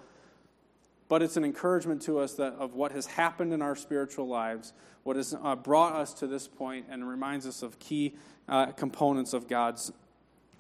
but 1.08 1.22
it's 1.22 1.38
an 1.38 1.44
encouragement 1.44 2.02
to 2.02 2.18
us 2.18 2.34
that 2.34 2.52
of 2.54 2.74
what 2.74 2.92
has 2.92 3.06
happened 3.06 3.54
in 3.54 3.62
our 3.62 3.76
spiritual 3.76 4.26
lives, 4.26 4.74
what 5.04 5.16
has 5.16 5.34
uh, 5.42 5.56
brought 5.56 5.94
us 5.94 6.12
to 6.14 6.26
this 6.26 6.46
point, 6.46 6.86
and 6.90 7.08
reminds 7.08 7.46
us 7.46 7.62
of 7.62 7.78
key 7.78 8.14
uh, 8.48 8.66
components 8.66 9.32
of 9.32 9.48
God's 9.48 9.92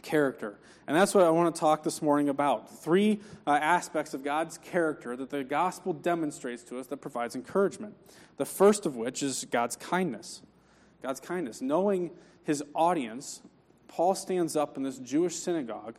character. 0.02 0.58
And 0.86 0.96
that's 0.96 1.14
what 1.14 1.24
I 1.24 1.30
want 1.30 1.54
to 1.54 1.60
talk 1.60 1.82
this 1.82 2.00
morning 2.00 2.28
about. 2.28 2.70
Three 2.82 3.20
uh, 3.46 3.50
aspects 3.50 4.14
of 4.14 4.22
God's 4.22 4.56
character 4.58 5.16
that 5.16 5.30
the 5.30 5.42
gospel 5.42 5.92
demonstrates 5.92 6.62
to 6.64 6.78
us 6.78 6.86
that 6.86 6.98
provides 6.98 7.34
encouragement. 7.34 7.94
The 8.36 8.44
first 8.44 8.86
of 8.86 8.96
which 8.96 9.22
is 9.22 9.46
God's 9.50 9.74
kindness. 9.76 10.42
God's 11.02 11.20
kindness. 11.20 11.60
Knowing 11.60 12.12
his 12.44 12.62
audience, 12.74 13.42
Paul 13.88 14.14
stands 14.14 14.54
up 14.54 14.76
in 14.76 14.84
this 14.84 14.98
Jewish 14.98 15.34
synagogue 15.34 15.96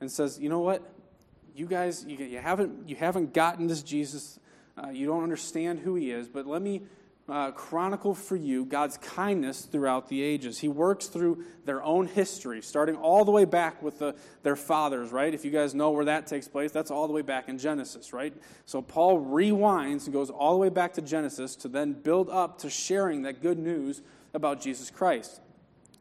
and 0.00 0.10
says, 0.10 0.38
You 0.38 0.48
know 0.48 0.60
what? 0.60 0.82
You 1.56 1.66
guys, 1.66 2.04
you, 2.06 2.16
you 2.16 2.38
haven't, 2.38 2.88
you 2.88 2.96
haven't 2.96 3.34
gotten 3.34 3.66
this 3.66 3.82
Jesus. 3.82 4.38
Uh, 4.76 4.90
you 4.90 5.06
don't 5.06 5.22
understand 5.22 5.80
who 5.80 5.94
he 5.94 6.10
is, 6.10 6.28
but 6.28 6.46
let 6.46 6.62
me 6.62 6.82
uh, 7.28 7.50
chronicle 7.52 8.14
for 8.14 8.36
you 8.36 8.64
God's 8.66 8.98
kindness 8.98 9.62
throughout 9.62 10.08
the 10.08 10.22
ages. 10.22 10.58
He 10.58 10.68
works 10.68 11.06
through 11.06 11.44
their 11.64 11.82
own 11.82 12.06
history, 12.06 12.60
starting 12.60 12.96
all 12.96 13.24
the 13.24 13.30
way 13.30 13.46
back 13.46 13.82
with 13.82 13.98
the, 13.98 14.14
their 14.42 14.56
fathers, 14.56 15.10
right? 15.10 15.32
If 15.32 15.44
you 15.44 15.50
guys 15.50 15.74
know 15.74 15.90
where 15.90 16.04
that 16.04 16.26
takes 16.26 16.48
place, 16.48 16.70
that's 16.70 16.90
all 16.90 17.06
the 17.06 17.14
way 17.14 17.22
back 17.22 17.48
in 17.48 17.58
Genesis, 17.58 18.12
right? 18.12 18.34
So 18.66 18.82
Paul 18.82 19.24
rewinds 19.24 20.04
and 20.04 20.12
goes 20.12 20.28
all 20.28 20.52
the 20.52 20.58
way 20.58 20.68
back 20.68 20.94
to 20.94 21.02
Genesis 21.02 21.56
to 21.56 21.68
then 21.68 21.94
build 21.94 22.28
up 22.28 22.58
to 22.58 22.70
sharing 22.70 23.22
that 23.22 23.40
good 23.40 23.58
news 23.58 24.02
about 24.34 24.60
Jesus 24.60 24.90
Christ. 24.90 25.40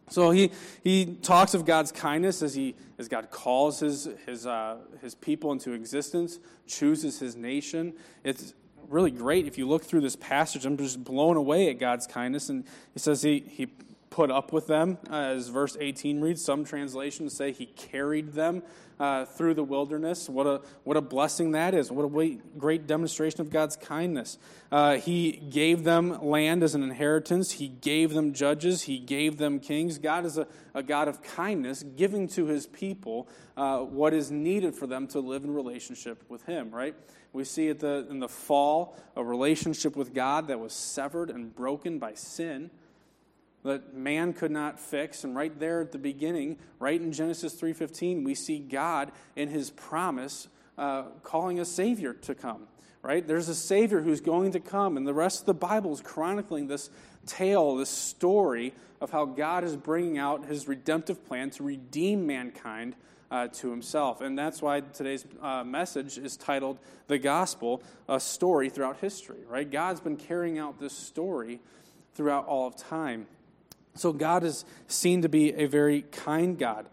So 0.10 0.32
he, 0.32 0.52
he 0.84 1.06
talks 1.06 1.54
of 1.54 1.66
God's 1.66 1.94
kindness 1.94 2.42
as, 2.42 2.54
he, 2.54 2.76
as 2.98 3.08
God 3.08 3.32
calls 3.32 3.80
his, 3.80 4.10
his, 4.26 4.46
uh, 4.46 4.80
his 5.02 5.16
people 5.16 5.54
into 5.54 5.72
existence, 5.72 6.40
chooses 6.68 7.20
his 7.20 7.38
nation. 7.38 7.94
It's 8.26 8.54
really 8.90 9.12
great 9.12 9.48
if 9.48 9.58
you 9.58 9.68
look 9.68 9.84
through 9.84 10.02
this 10.02 10.16
passage. 10.16 10.66
I'm 10.66 10.78
just 10.78 11.04
blown 11.04 11.38
away 11.38 11.70
at 11.70 11.80
God's 11.80 12.08
kindness. 12.08 12.50
And 12.50 12.66
he 12.94 13.00
says 13.00 13.22
he, 13.22 13.44
he 13.48 13.68
put 14.14 14.30
up 14.30 14.54
with 14.54 14.68
them, 14.68 15.00
uh, 15.10 15.16
as 15.16 15.48
verse 15.48 15.76
18 15.80 16.22
reads. 16.22 16.46
Some 16.46 16.66
translations 16.66 17.36
say 17.36 17.52
he 17.52 17.66
carried 17.66 18.34
them 18.34 18.62
uh, 19.00 19.26
through 19.26 19.56
the 19.56 19.64
wilderness. 19.64 20.30
What 20.30 20.46
a, 20.46 20.62
what 20.84 20.98
a 20.98 21.02
blessing 21.02 21.54
that 21.54 21.74
is. 21.74 21.92
What 21.92 22.06
a 22.06 22.38
great 22.60 22.86
demonstration 22.86 23.42
of 23.42 23.50
God's 23.50 23.76
kindness. 23.76 24.38
Uh, 24.72 24.98
he 24.98 25.32
gave 25.32 25.84
them 25.84 26.24
land 26.24 26.62
as 26.62 26.76
an 26.76 26.84
inheritance, 26.84 27.54
He 27.54 27.68
gave 27.68 28.14
them 28.14 28.34
judges, 28.34 28.84
He 28.84 29.00
gave 29.00 29.40
them 29.40 29.60
kings. 29.60 29.98
God 29.98 30.26
is 30.26 30.38
a, 30.38 30.46
a 30.76 30.84
God 30.84 31.08
of 31.08 31.24
kindness, 31.24 31.82
giving 31.82 32.28
to 32.30 32.46
His 32.46 32.68
people 32.68 33.28
uh, 33.58 33.80
what 33.80 34.14
is 34.14 34.30
needed 34.30 34.76
for 34.76 34.86
them 34.86 35.08
to 35.08 35.22
live 35.22 35.44
in 35.44 35.52
relationship 35.52 36.24
with 36.30 36.46
Him, 36.46 36.70
right? 36.70 36.94
We 37.34 37.46
see 37.46 37.70
at 37.70 37.80
the, 37.80 38.06
in 38.12 38.20
the 38.20 38.30
fall 38.30 38.96
a 39.16 39.24
relationship 39.24 39.96
with 39.96 40.14
God 40.14 40.50
that 40.50 40.60
was 40.60 40.72
severed 40.72 41.32
and 41.32 41.56
broken 41.56 41.98
by 41.98 42.14
sin 42.14 42.70
that 43.64 43.94
man 43.94 44.34
could 44.34 44.52
not 44.52 44.80
fix. 44.80 45.24
And 45.24 45.36
right 45.36 45.58
there 45.60 45.82
at 45.82 45.92
the 45.92 45.98
beginning 45.98 46.58
right 46.80 47.00
in 47.00 47.12
genesis 47.12 47.56
3.15 47.56 48.24
we 48.24 48.36
see 48.36 48.60
god 48.60 49.12
in 49.36 49.50
his 49.50 49.70
promise 49.70 50.48
uh, 50.78 51.04
calling 51.24 51.60
a 51.60 51.66
savior 51.66 52.14
to 52.14 52.36
come 52.36 52.68
right? 53.04 53.28
There's 53.28 53.50
a 53.50 53.56
savior 53.56 54.02
who's 54.02 54.22
going 54.22 54.54
to 54.54 54.62
come. 54.62 54.98
And 54.98 55.06
the 55.06 55.14
rest 55.14 55.42
of 55.42 55.46
the 55.46 55.54
bible 55.54 55.94
is 55.94 56.02
chronicling 56.02 56.68
this 56.68 56.90
tale 57.26 57.76
this 57.78 57.90
story 57.90 58.74
of 59.00 59.12
how 59.12 59.26
god 59.26 59.64
is 59.64 59.78
bringing 59.78 60.18
out 60.18 60.46
his 60.46 60.68
redemptive 60.68 61.26
plan 61.26 61.50
to 61.52 61.64
redeem 61.64 62.26
mankind 62.26 62.96
uh, 63.32 63.48
to 63.48 63.72
himself. 63.72 64.22
And 64.22 64.38
that's 64.38 64.62
why 64.62 64.82
today's 64.82 65.26
uh, 65.42 65.64
message 65.64 66.18
is 66.18 66.38
titled 66.38 66.80
the 67.08 67.18
gospel 67.18 67.82
a 68.08 68.20
story 68.20 68.70
throughout 68.70 68.98
history 68.98 69.40
right? 69.48 69.70
God's 69.70 70.00
been 70.00 70.18
carrying 70.18 70.58
out 70.58 70.80
this 70.80 70.94
story 70.94 71.60
throughout 72.16 72.46
all 72.46 72.68
of 72.68 72.76
time 72.78 73.28
so 73.96 74.14
God 74.14 74.44
is 74.44 74.66
seen 74.88 75.22
to 75.22 75.30
be 75.30 75.54
a 75.54 75.66
very 75.66 76.04
kind 76.04 76.58
God. 76.58 76.88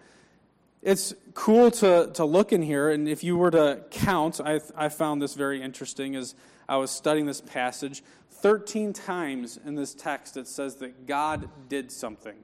It's 0.82 1.14
cool 1.34 1.70
to, 1.72 2.10
to 2.14 2.24
look 2.24 2.52
in 2.52 2.62
here, 2.62 2.88
and 2.90 3.08
if 3.08 3.22
you 3.22 3.36
were 3.36 3.50
to 3.50 3.82
count, 3.90 4.40
I, 4.42 4.60
I 4.74 4.88
found 4.88 5.20
this 5.20 5.34
very 5.34 5.60
interesting 5.60 6.16
as 6.16 6.34
I 6.68 6.76
was 6.76 6.90
studying 6.90 7.26
this 7.26 7.40
passage. 7.40 8.02
13 8.30 8.94
times 8.94 9.58
in 9.64 9.74
this 9.74 9.94
text 9.94 10.36
it 10.36 10.48
says 10.48 10.76
that 10.76 11.06
God 11.06 11.50
did 11.68 11.92
something. 11.92 12.36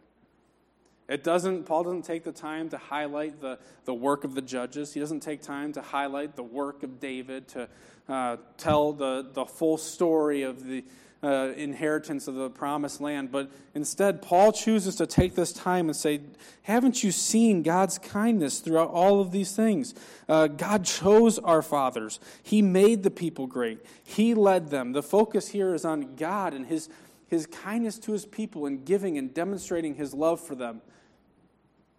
It 1.08 1.22
doesn't, 1.22 1.64
Paul 1.64 1.84
doesn't 1.84 2.04
take 2.04 2.24
the 2.24 2.32
time 2.32 2.68
to 2.70 2.78
highlight 2.78 3.40
the, 3.40 3.58
the 3.84 3.94
work 3.94 4.24
of 4.24 4.34
the 4.34 4.42
judges. 4.42 4.92
He 4.92 5.00
doesn't 5.00 5.20
take 5.20 5.40
time 5.40 5.72
to 5.74 5.80
highlight 5.80 6.34
the 6.34 6.42
work 6.42 6.82
of 6.82 6.98
David, 6.98 7.48
to 7.48 7.68
uh, 8.08 8.36
tell 8.58 8.92
the, 8.92 9.26
the 9.32 9.46
full 9.46 9.78
story 9.78 10.42
of 10.42 10.64
the, 10.64 10.84
uh, 11.22 11.52
inheritance 11.56 12.28
of 12.28 12.34
the 12.34 12.50
promised 12.50 13.00
land. 13.00 13.32
But 13.32 13.50
instead, 13.74 14.22
Paul 14.22 14.52
chooses 14.52 14.96
to 14.96 15.06
take 15.06 15.34
this 15.34 15.52
time 15.52 15.88
and 15.88 15.96
say, 15.96 16.20
Haven't 16.62 17.02
you 17.02 17.10
seen 17.10 17.62
God's 17.62 17.98
kindness 17.98 18.60
throughout 18.60 18.90
all 18.90 19.20
of 19.20 19.30
these 19.30 19.54
things? 19.54 19.94
Uh, 20.28 20.46
God 20.46 20.84
chose 20.84 21.38
our 21.38 21.62
fathers, 21.62 22.20
He 22.42 22.62
made 22.62 23.02
the 23.02 23.10
people 23.10 23.46
great, 23.46 23.84
He 24.04 24.34
led 24.34 24.70
them. 24.70 24.92
The 24.92 25.02
focus 25.02 25.48
here 25.48 25.74
is 25.74 25.84
on 25.84 26.16
God 26.16 26.52
and 26.54 26.66
His, 26.66 26.88
his 27.28 27.46
kindness 27.46 27.98
to 28.00 28.12
His 28.12 28.26
people 28.26 28.66
and 28.66 28.84
giving 28.84 29.18
and 29.18 29.32
demonstrating 29.32 29.94
His 29.94 30.14
love 30.14 30.40
for 30.40 30.54
them. 30.54 30.82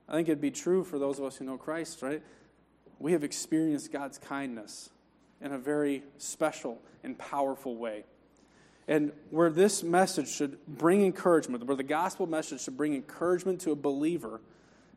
I 0.07 0.13
think 0.13 0.29
it'd 0.29 0.39
be 0.39 0.51
true 0.51 0.83
for 0.83 0.99
those 0.99 1.19
of 1.19 1.25
us 1.25 1.35
who 1.35 1.45
know 1.45 1.57
Christ, 1.57 2.01
right? 2.01 2.21
We 2.99 3.11
have 3.11 3.23
experienced 3.23 3.91
God's 3.91 4.17
kindness 4.17 4.89
in 5.41 5.51
a 5.51 5.57
very 5.57 6.03
special 6.17 6.81
and 7.03 7.17
powerful 7.17 7.75
way. 7.75 8.05
And 8.87 9.11
where 9.31 9.49
this 9.49 9.83
message 9.83 10.29
should 10.29 10.65
bring 10.65 11.03
encouragement, 11.03 11.65
where 11.65 11.75
the 11.75 11.83
gospel 11.83 12.25
message 12.25 12.61
should 12.61 12.77
bring 12.77 12.93
encouragement 12.93 13.61
to 13.61 13.71
a 13.71 13.75
believer, 13.75 14.39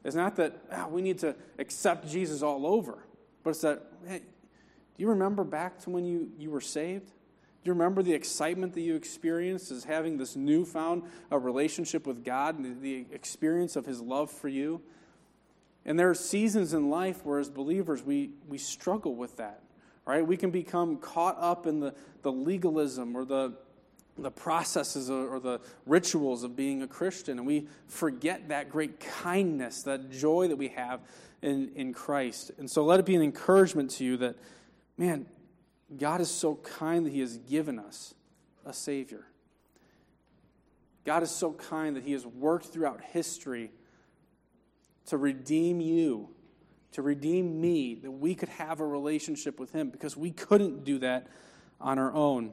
is 0.05 0.15
not 0.15 0.37
that 0.37 0.57
oh, 0.73 0.89
we 0.89 1.03
need 1.03 1.19
to 1.19 1.35
accept 1.59 2.09
Jesus 2.09 2.43
all 2.43 2.67
over, 2.67 2.99
but 3.43 3.51
it's 3.51 3.63
that, 3.63 3.83
hey, 4.07 4.19
do 4.19 5.03
you 5.03 5.09
remember 5.09 5.45
back 5.45 5.79
to 5.81 5.91
when 5.91 6.05
you, 6.05 6.31
you 6.39 6.51
were 6.51 6.61
saved? 6.61 7.07
Do 7.07 7.69
you 7.69 7.73
remember 7.73 8.03
the 8.03 8.15
excitement 8.15 8.73
that 8.75 8.81
you 8.81 8.95
experienced 8.95 9.71
as 9.71 9.85
having 9.85 10.17
this 10.17 10.35
newfound 10.35 11.03
uh, 11.31 11.37
relationship 11.37 12.07
with 12.07 12.25
God 12.25 12.57
and 12.57 12.65
the, 12.65 13.05
the 13.05 13.15
experience 13.15 13.77
of 13.77 13.85
His 13.85 14.01
love 14.01 14.31
for 14.31 14.49
you? 14.49 14.81
And 15.85 15.99
there 15.99 16.09
are 16.09 16.15
seasons 16.15 16.73
in 16.73 16.89
life 16.89 17.25
where, 17.25 17.39
as 17.39 17.51
believers, 17.51 18.03
we, 18.03 18.31
we 18.49 18.57
struggle 18.57 19.15
with 19.15 19.37
that, 19.37 19.63
right? 20.07 20.27
We 20.27 20.37
can 20.37 20.51
become 20.51 20.97
caught 20.99 21.37
up 21.39 21.67
in 21.67 21.81
the, 21.81 21.95
the 22.23 22.33
legalism 22.33 23.17
or 23.17 23.25
the 23.25 23.55
the 24.19 24.31
processes 24.31 25.11
or 25.11 25.41
the 25.41 25.61
rituals 25.87 26.45
of 26.45 26.57
being 26.57 26.83
a 26.83 26.87
Christian, 26.87 27.39
and 27.39 27.47
we 27.47 27.69
forget 27.87 28.49
that 28.49 28.71
great 28.71 29.01
kindness, 29.01 29.83
that 29.85 30.11
joy 30.11 30.49
that 30.49 30.57
we 30.57 30.69
have 30.69 31.01
in, 31.43 31.71
in 31.75 31.93
Christ. 31.93 32.51
And 32.59 32.71
so 32.71 32.85
let 32.85 33.01
it 33.01 33.07
be 33.07 33.15
an 33.15 33.23
encouragement 33.23 33.91
to 33.93 34.05
you 34.05 34.17
that, 34.19 34.37
man, 34.99 35.27
God 35.97 36.21
is 36.21 36.31
so 36.31 36.57
kind 36.57 37.07
that 37.07 37.13
He 37.13 37.21
has 37.21 37.39
given 37.39 37.79
us 37.79 38.15
a 38.65 38.73
Savior. 38.73 39.27
God 41.05 41.23
is 41.23 41.31
so 41.31 41.53
kind 41.53 41.97
that 41.97 42.05
He 42.05 42.13
has 42.13 42.27
worked 42.27 42.67
throughout 42.67 43.01
history 43.01 43.73
to 45.07 45.17
redeem 45.17 45.81
you, 45.81 46.29
to 46.93 47.03
redeem 47.03 47.61
me, 47.61 47.95
that 47.97 48.11
we 48.11 48.35
could 48.35 48.51
have 48.51 48.81
a 48.81 48.87
relationship 48.87 49.59
with 49.59 49.73
Him 49.73 49.91
because 49.91 50.17
we 50.17 50.31
couldn't 50.31 50.85
do 50.85 50.99
that 50.99 51.27
on 51.81 51.99
our 51.99 52.13
own. 52.13 52.53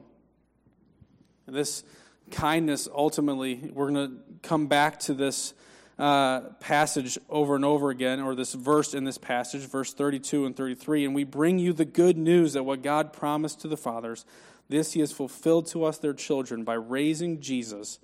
This 1.50 1.82
kindness, 2.30 2.88
ultimately, 2.94 3.70
we're 3.72 3.90
going 3.90 4.08
to 4.08 4.16
come 4.42 4.66
back 4.66 5.00
to 5.00 5.14
this 5.14 5.54
uh, 5.98 6.40
passage 6.60 7.18
over 7.28 7.56
and 7.56 7.64
over 7.64 7.90
again, 7.90 8.20
or 8.20 8.34
this 8.34 8.54
verse 8.54 8.94
in 8.94 9.04
this 9.04 9.18
passage, 9.18 9.62
verse 9.62 9.92
32 9.92 10.46
and 10.46 10.56
33. 10.56 11.04
And 11.04 11.14
we 11.14 11.24
bring 11.24 11.58
you 11.58 11.72
the 11.72 11.84
good 11.84 12.16
news 12.16 12.52
that 12.52 12.62
what 12.62 12.82
God 12.82 13.12
promised 13.12 13.60
to 13.62 13.68
the 13.68 13.76
fathers, 13.76 14.24
this 14.68 14.92
he 14.92 15.00
has 15.00 15.10
fulfilled 15.10 15.66
to 15.68 15.84
us, 15.84 15.98
their 15.98 16.14
children, 16.14 16.62
by 16.62 16.74
raising 16.74 17.40
Jesus, 17.40 17.98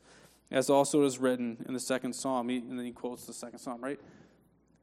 as 0.50 0.70
also 0.70 1.04
is 1.04 1.18
written 1.18 1.64
in 1.68 1.74
the 1.74 1.80
second 1.80 2.14
psalm. 2.14 2.48
He, 2.48 2.56
and 2.56 2.78
then 2.78 2.86
he 2.86 2.92
quotes 2.92 3.26
the 3.26 3.32
second 3.32 3.58
psalm, 3.58 3.80
right? 3.80 4.00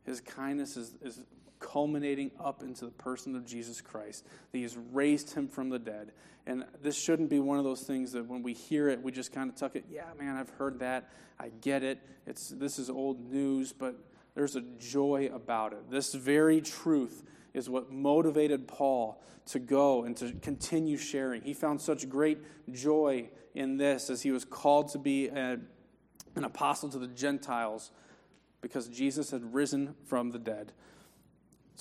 His 0.05 0.21
kindness 0.21 0.77
is, 0.77 0.95
is 1.01 1.19
culminating 1.61 2.31
up 2.43 2.61
into 2.61 2.85
the 2.85 2.91
person 2.91 3.35
of 3.35 3.45
Jesus 3.45 3.79
Christ, 3.79 4.25
that 4.25 4.57
He 4.57 4.63
has 4.63 4.77
raised 4.91 5.33
Him 5.33 5.47
from 5.47 5.69
the 5.69 5.79
dead. 5.79 6.11
And 6.45 6.65
this 6.81 6.97
shouldn't 7.01 7.29
be 7.29 7.39
one 7.39 7.57
of 7.57 7.63
those 7.63 7.83
things 7.83 8.11
that 8.11 8.27
when 8.27 8.43
we 8.43 8.53
hear 8.53 8.89
it, 8.89 9.01
we 9.01 9.11
just 9.11 9.31
kind 9.31 9.49
of 9.49 9.55
tuck 9.55 9.75
it, 9.75 9.85
yeah, 9.89 10.07
man, 10.19 10.35
I've 10.35 10.49
heard 10.49 10.79
that. 10.79 11.09
I 11.39 11.49
get 11.61 11.83
it. 11.83 11.99
It's, 12.25 12.49
this 12.49 12.79
is 12.79 12.89
old 12.89 13.31
news, 13.31 13.71
but 13.71 13.95
there's 14.35 14.55
a 14.55 14.61
joy 14.79 15.29
about 15.33 15.73
it. 15.73 15.89
This 15.89 16.13
very 16.13 16.61
truth 16.61 17.23
is 17.53 17.69
what 17.69 17.91
motivated 17.91 18.67
Paul 18.67 19.21
to 19.47 19.59
go 19.59 20.03
and 20.03 20.15
to 20.17 20.31
continue 20.41 20.97
sharing. 20.97 21.41
He 21.41 21.53
found 21.53 21.81
such 21.81 22.07
great 22.07 22.39
joy 22.71 23.29
in 23.53 23.77
this 23.77 24.09
as 24.09 24.21
he 24.21 24.31
was 24.31 24.45
called 24.45 24.89
to 24.89 24.97
be 24.97 25.27
a, 25.27 25.59
an 26.35 26.43
apostle 26.43 26.89
to 26.89 26.99
the 26.99 27.07
Gentiles 27.07 27.91
because 28.61 28.87
Jesus 28.87 29.31
had 29.31 29.53
risen 29.53 29.95
from 30.05 30.31
the 30.31 30.39
dead. 30.39 30.71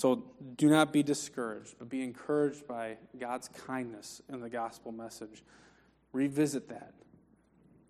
So 0.00 0.24
do 0.56 0.70
not 0.70 0.94
be 0.94 1.02
discouraged, 1.02 1.74
but 1.78 1.90
be 1.90 2.02
encouraged 2.02 2.66
by 2.66 2.96
God's 3.18 3.48
kindness 3.48 4.22
in 4.32 4.40
the 4.40 4.48
gospel 4.48 4.92
message. 4.92 5.42
Revisit 6.14 6.70
that. 6.70 6.94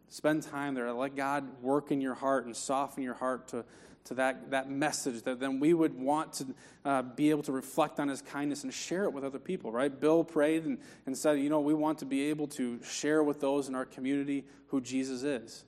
Spend 0.09 0.43
time 0.43 0.75
there. 0.75 0.93
Let 0.93 1.14
God 1.14 1.62
work 1.62 1.93
in 1.93 2.00
your 2.00 2.14
heart 2.14 2.47
and 2.47 2.57
soften 2.57 3.05
your 3.05 3.14
heart 3.14 3.47
to, 3.49 3.64
to 4.07 4.14
that, 4.14 4.50
that 4.50 4.69
message 4.69 5.23
that 5.23 5.38
then 5.38 5.61
we 5.61 5.73
would 5.73 5.97
want 5.97 6.33
to 6.33 6.47
uh, 6.85 7.02
be 7.02 7.31
able 7.31 7.45
to 7.45 7.52
reflect 7.52 8.00
on 8.00 8.09
his 8.09 8.23
kindness 8.23 8.64
and 8.64 8.75
share 8.75 9.05
it 9.05 9.12
with 9.12 9.23
other 9.23 9.38
people, 9.38 9.71
right? 9.71 10.00
Bill 10.00 10.25
prayed 10.25 10.64
and, 10.64 10.79
and 11.07 11.17
said, 11.17 11.38
you 11.38 11.49
know, 11.49 11.61
we 11.61 11.75
want 11.75 11.99
to 11.99 12.07
be 12.07 12.23
able 12.23 12.49
to 12.49 12.83
share 12.83 13.23
with 13.23 13.38
those 13.38 13.69
in 13.69 13.76
our 13.76 13.85
community 13.85 14.45
who 14.67 14.81
Jesus 14.81 15.23
is. 15.23 15.64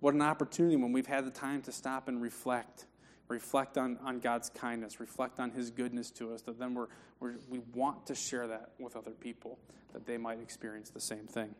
What 0.00 0.12
an 0.12 0.22
opportunity 0.22 0.74
when 0.74 0.90
we've 0.90 1.06
had 1.06 1.24
the 1.24 1.30
time 1.30 1.62
to 1.62 1.72
stop 1.72 2.08
and 2.08 2.20
reflect 2.20 2.86
reflect 3.30 3.78
on, 3.78 3.98
on 4.04 4.18
God's 4.18 4.50
kindness, 4.50 5.00
reflect 5.00 5.40
on 5.40 5.52
His 5.52 5.70
goodness 5.70 6.10
to 6.12 6.34
us, 6.34 6.42
that 6.42 6.58
then 6.58 6.74
we're, 6.74 6.88
we're, 7.20 7.34
we 7.48 7.60
want 7.74 8.06
to 8.06 8.14
share 8.14 8.46
that 8.48 8.72
with 8.78 8.96
other 8.96 9.12
people, 9.12 9.58
that 9.92 10.06
they 10.06 10.18
might 10.18 10.40
experience 10.40 10.90
the 10.90 11.00
same 11.00 11.26
thing. 11.26 11.54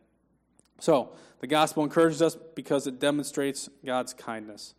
So, 0.79 1.11
the 1.39 1.47
gospel 1.47 1.83
encourages 1.83 2.21
us 2.21 2.35
because 2.55 2.87
it 2.87 2.99
demonstrates 2.99 3.69
God's 3.85 4.13
kindness. 4.13 4.73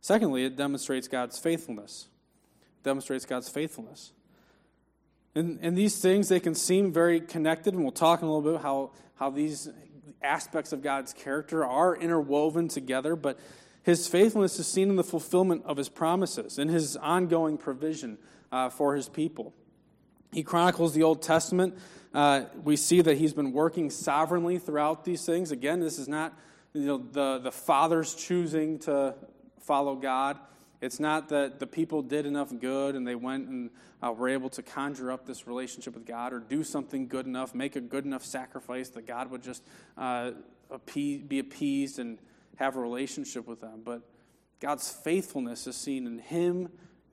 Secondly, 0.00 0.44
it 0.44 0.56
demonstrates 0.56 1.08
God's 1.08 1.38
faithfulness. 1.38 2.08
It 2.80 2.84
demonstrates 2.84 3.24
God's 3.24 3.48
faithfulness. 3.48 4.12
And, 5.34 5.58
and 5.62 5.76
these 5.76 6.00
things, 6.00 6.28
they 6.28 6.40
can 6.40 6.54
seem 6.54 6.92
very 6.92 7.20
connected, 7.20 7.74
and 7.74 7.82
we'll 7.82 7.92
talk 7.92 8.22
in 8.22 8.28
a 8.28 8.32
little 8.32 8.52
bit 8.52 8.62
how, 8.62 8.92
how 9.16 9.30
these 9.30 9.68
aspects 10.22 10.72
of 10.72 10.82
God's 10.82 11.12
character 11.12 11.64
are 11.64 11.96
interwoven 11.96 12.68
together, 12.68 13.16
but 13.16 13.38
His 13.82 14.06
faithfulness 14.06 14.58
is 14.58 14.66
seen 14.66 14.90
in 14.90 14.96
the 14.96 15.04
fulfillment 15.04 15.62
of 15.64 15.76
his 15.76 15.88
promises 15.88 16.58
and 16.58 16.70
his 16.70 16.96
ongoing 16.96 17.56
provision 17.56 18.18
uh, 18.52 18.68
for 18.68 18.94
his 18.94 19.08
people. 19.08 19.54
He 20.32 20.42
chronicles 20.42 20.94
the 20.94 21.02
Old 21.02 21.22
Testament. 21.22 21.78
Uh, 22.12 22.44
we 22.62 22.76
see 22.76 23.00
that 23.00 23.16
he's 23.16 23.32
been 23.32 23.52
working 23.52 23.90
sovereignly 23.90 24.58
throughout 24.58 25.04
these 25.04 25.24
things. 25.24 25.50
Again, 25.50 25.80
this 25.80 25.98
is 25.98 26.08
not 26.08 26.38
you 26.74 26.82
know, 26.82 26.98
the, 26.98 27.38
the 27.38 27.52
fathers 27.52 28.14
choosing 28.14 28.78
to 28.80 29.14
follow 29.60 29.96
God. 29.96 30.38
It's 30.80 31.00
not 31.00 31.30
that 31.30 31.58
the 31.58 31.66
people 31.66 32.02
did 32.02 32.24
enough 32.24 32.52
good 32.58 32.94
and 32.94 33.06
they 33.06 33.16
went 33.16 33.48
and 33.48 33.70
uh, 34.02 34.12
were 34.12 34.28
able 34.28 34.48
to 34.50 34.62
conjure 34.62 35.10
up 35.10 35.26
this 35.26 35.46
relationship 35.46 35.94
with 35.94 36.06
God 36.06 36.32
or 36.32 36.38
do 36.38 36.62
something 36.62 37.08
good 37.08 37.26
enough, 37.26 37.54
make 37.54 37.74
a 37.74 37.80
good 37.80 38.04
enough 38.04 38.24
sacrifice 38.24 38.88
that 38.90 39.06
God 39.06 39.30
would 39.30 39.42
just 39.42 39.62
uh, 39.96 40.32
appease, 40.70 41.22
be 41.22 41.40
appeased 41.40 41.98
and 41.98 42.18
have 42.58 42.76
a 42.76 42.80
relationship 42.80 43.46
with 43.46 43.60
them. 43.60 43.82
But 43.84 44.02
God's 44.60 44.90
faithfulness 44.90 45.66
is 45.66 45.76
seen 45.76 46.06
in 46.06 46.18
Him 46.18 46.68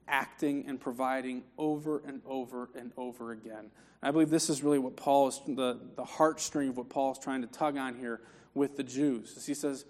acting 0.08 0.66
and 0.68 0.80
providing 0.80 1.42
over 1.58 2.02
and 2.06 2.20
over 2.26 2.70
and 2.76 2.92
over 2.96 3.32
again. 3.32 3.70
I 4.02 4.10
believe 4.10 4.30
this 4.30 4.50
is 4.50 4.62
really 4.62 4.78
what 4.78 4.96
Paul 4.96 5.28
is, 5.28 5.40
the, 5.46 5.78
the 5.96 6.04
heartstring 6.04 6.68
of 6.68 6.76
what 6.76 6.88
Paul 6.88 7.12
is 7.12 7.18
trying 7.18 7.42
to 7.42 7.48
tug 7.48 7.76
on 7.76 7.96
here 7.96 8.20
with 8.54 8.76
the 8.76 8.84
Jews. 8.84 9.44
He 9.46 9.54
says, 9.54 9.84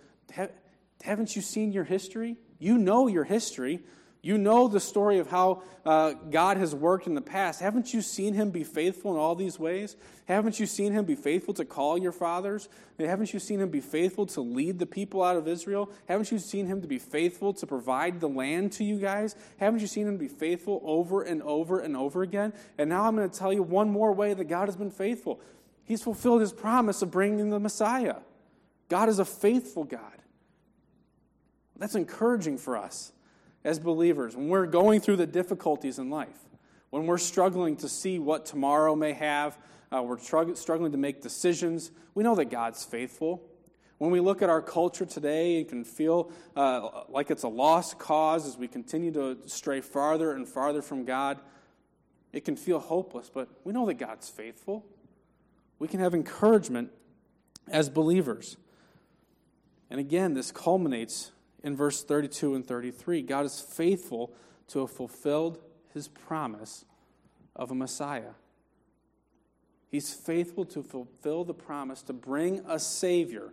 Haven't 1.02 1.36
you 1.36 1.42
seen 1.42 1.72
your 1.72 1.84
history? 1.84 2.36
You 2.58 2.78
know 2.78 3.08
your 3.08 3.24
history. 3.24 3.80
You 4.26 4.38
know 4.38 4.66
the 4.66 4.80
story 4.80 5.20
of 5.20 5.30
how 5.30 5.62
uh, 5.84 6.14
God 6.14 6.56
has 6.56 6.74
worked 6.74 7.06
in 7.06 7.14
the 7.14 7.20
past. 7.20 7.60
Haven't 7.60 7.94
you 7.94 8.02
seen 8.02 8.34
him 8.34 8.50
be 8.50 8.64
faithful 8.64 9.12
in 9.12 9.20
all 9.20 9.36
these 9.36 9.56
ways? 9.56 9.94
Haven't 10.24 10.58
you 10.58 10.66
seen 10.66 10.92
him 10.92 11.04
be 11.04 11.14
faithful 11.14 11.54
to 11.54 11.64
call 11.64 11.96
your 11.96 12.10
fathers? 12.10 12.68
Haven't 12.98 13.32
you 13.32 13.38
seen 13.38 13.60
him 13.60 13.68
be 13.68 13.80
faithful 13.80 14.26
to 14.26 14.40
lead 14.40 14.80
the 14.80 14.84
people 14.84 15.22
out 15.22 15.36
of 15.36 15.46
Israel? 15.46 15.88
Haven't 16.08 16.32
you 16.32 16.40
seen 16.40 16.66
him 16.66 16.82
to 16.82 16.88
be 16.88 16.98
faithful 16.98 17.54
to 17.54 17.68
provide 17.68 18.18
the 18.18 18.28
land 18.28 18.72
to 18.72 18.84
you 18.84 18.98
guys? 18.98 19.36
Haven't 19.58 19.78
you 19.78 19.86
seen 19.86 20.08
him 20.08 20.16
be 20.16 20.26
faithful 20.26 20.82
over 20.84 21.22
and 21.22 21.40
over 21.44 21.78
and 21.78 21.96
over 21.96 22.22
again? 22.22 22.52
And 22.78 22.90
now 22.90 23.04
I'm 23.04 23.14
going 23.14 23.30
to 23.30 23.38
tell 23.38 23.52
you 23.52 23.62
one 23.62 23.90
more 23.90 24.12
way 24.12 24.34
that 24.34 24.48
God 24.48 24.66
has 24.66 24.74
been 24.74 24.90
faithful. 24.90 25.40
He's 25.84 26.02
fulfilled 26.02 26.40
his 26.40 26.52
promise 26.52 27.00
of 27.00 27.12
bringing 27.12 27.50
the 27.50 27.60
Messiah. 27.60 28.16
God 28.88 29.08
is 29.08 29.20
a 29.20 29.24
faithful 29.24 29.84
God. 29.84 30.18
That's 31.78 31.94
encouraging 31.94 32.58
for 32.58 32.76
us 32.76 33.12
as 33.66 33.80
believers, 33.80 34.36
when 34.36 34.48
we're 34.48 34.64
going 34.64 35.00
through 35.00 35.16
the 35.16 35.26
difficulties 35.26 35.98
in 35.98 36.08
life, 36.08 36.38
when 36.90 37.04
we're 37.04 37.18
struggling 37.18 37.76
to 37.78 37.88
see 37.88 38.20
what 38.20 38.46
tomorrow 38.46 38.94
may 38.94 39.12
have, 39.12 39.58
uh, 39.92 40.00
we're 40.00 40.18
struggling 40.18 40.92
to 40.92 40.98
make 40.98 41.20
decisions, 41.20 41.90
we 42.14 42.22
know 42.22 42.36
that 42.36 42.44
God's 42.44 42.84
faithful. 42.84 43.42
When 43.98 44.12
we 44.12 44.20
look 44.20 44.40
at 44.40 44.48
our 44.48 44.62
culture 44.62 45.04
today, 45.04 45.56
it 45.60 45.68
can 45.68 45.82
feel 45.82 46.30
uh, 46.54 47.02
like 47.08 47.32
it's 47.32 47.42
a 47.42 47.48
lost 47.48 47.98
cause 47.98 48.46
as 48.46 48.56
we 48.56 48.68
continue 48.68 49.10
to 49.12 49.36
stray 49.46 49.80
farther 49.80 50.32
and 50.32 50.46
farther 50.46 50.80
from 50.80 51.04
God. 51.04 51.40
It 52.32 52.44
can 52.44 52.54
feel 52.56 52.78
hopeless, 52.78 53.32
but 53.34 53.48
we 53.64 53.72
know 53.72 53.86
that 53.86 53.94
God's 53.94 54.28
faithful. 54.28 54.86
We 55.80 55.88
can 55.88 55.98
have 55.98 56.14
encouragement 56.14 56.90
as 57.66 57.88
believers. 57.88 58.58
And 59.90 59.98
again, 59.98 60.34
this 60.34 60.52
culminates 60.52 61.32
in 61.66 61.76
verse 61.76 62.04
32 62.04 62.54
and 62.54 62.64
33. 62.64 63.22
God 63.22 63.44
is 63.44 63.60
faithful 63.60 64.32
to 64.68 64.80
have 64.80 64.90
fulfilled 64.90 65.58
his 65.92 66.06
promise 66.06 66.84
of 67.56 67.72
a 67.72 67.74
Messiah. 67.74 68.34
He's 69.90 70.14
faithful 70.14 70.64
to 70.66 70.84
fulfill 70.84 71.42
the 71.44 71.54
promise 71.54 72.02
to 72.02 72.12
bring 72.12 72.60
a 72.68 72.78
Savior. 72.78 73.52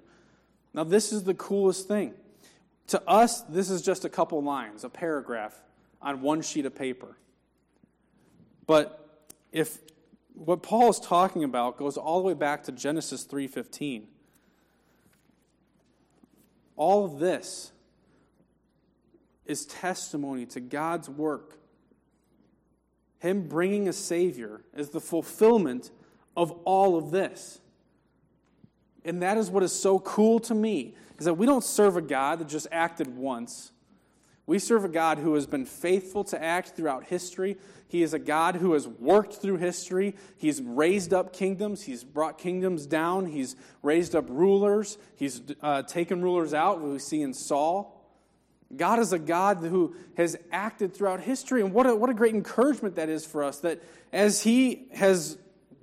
Now, 0.76 0.84
this 0.84 1.12
is 1.12 1.24
the 1.24 1.34
coolest 1.34 1.88
thing. 1.88 2.14
To 2.88 3.02
us, 3.10 3.42
this 3.42 3.72
is 3.72 3.82
just 3.82 4.06
a 4.06 4.10
couple 4.10 4.44
lines, 4.44 4.84
a 4.84 4.90
paragraph 4.90 5.60
on 6.00 6.22
one 6.22 6.44
sheet 6.44 6.68
of 6.68 6.76
paper. 6.76 7.18
But 8.68 9.28
if 9.52 9.80
what 10.36 10.62
Paul 10.62 10.92
is 10.92 11.00
talking 11.00 11.44
about 11.44 11.78
goes 11.78 11.98
all 11.98 12.22
the 12.22 12.28
way 12.28 12.34
back 12.36 12.64
to 12.66 12.72
Genesis 12.72 13.24
3:15. 13.24 14.08
All 16.76 17.06
of 17.06 17.20
this 17.20 17.73
is 19.46 19.66
testimony 19.66 20.46
to 20.48 20.60
God's 20.60 21.10
work. 21.10 21.58
Him 23.20 23.48
bringing 23.48 23.88
a 23.88 23.94
Savior 23.94 24.62
is 24.76 24.90
the 24.90 25.00
fulfillment 25.00 25.92
of 26.36 26.52
all 26.66 26.98
of 26.98 27.12
this. 27.12 27.60
And 29.06 29.22
that 29.22 29.38
is 29.38 29.50
what 29.50 29.64
is 29.64 29.74
so 29.74 30.00
cool 30.00 30.40
to 30.42 30.56
me, 30.56 30.96
is 31.20 31.26
that 31.26 31.36
we 31.36 31.46
don't 31.46 31.64
serve 31.64 31.98
a 31.98 32.02
God 32.02 32.40
that 32.40 32.48
just 32.48 32.68
acted 32.72 33.16
once. 33.16 33.72
We 34.46 34.60
serve 34.60 34.84
a 34.84 34.90
God 34.90 35.20
who 35.20 35.36
has 35.36 35.46
been 35.46 35.66
faithful 35.66 36.26
to 36.26 36.42
act 36.42 36.76
throughout 36.76 37.06
history. 37.06 37.58
He 37.88 38.04
is 38.04 38.14
a 38.14 38.20
God 38.20 38.56
who 38.56 38.74
has 38.74 38.88
worked 38.88 39.36
through 39.36 39.58
history. 39.58 40.16
He's 40.38 40.62
raised 40.62 41.14
up 41.14 41.32
kingdoms. 41.32 41.84
He's 41.84 42.04
brought 42.04 42.38
kingdoms 42.38 42.86
down. 42.86 43.28
He's 43.28 43.56
raised 43.82 44.16
up 44.16 44.26
rulers. 44.30 44.98
He's 45.16 45.42
uh, 45.62 45.84
taken 45.84 46.22
rulers 46.22 46.54
out, 46.54 46.82
we 46.82 47.00
see 47.00 47.22
in 47.22 47.34
Saul. 47.34 47.93
God 48.76 49.00
is 49.00 49.14
a 49.14 49.20
God 49.20 49.58
who 49.58 49.96
has 50.16 50.38
acted 50.52 50.94
throughout 50.94 51.22
history. 51.22 51.62
And 51.62 51.74
what 51.74 51.86
a, 51.86 51.96
what 51.96 52.10
a 52.10 52.14
great 52.14 52.36
encouragement 52.36 52.96
that 52.96 53.10
is 53.10 53.26
for 53.26 53.44
us 53.44 53.60
that 53.60 53.82
as 54.12 54.42
He 54.42 54.88
has 54.94 55.38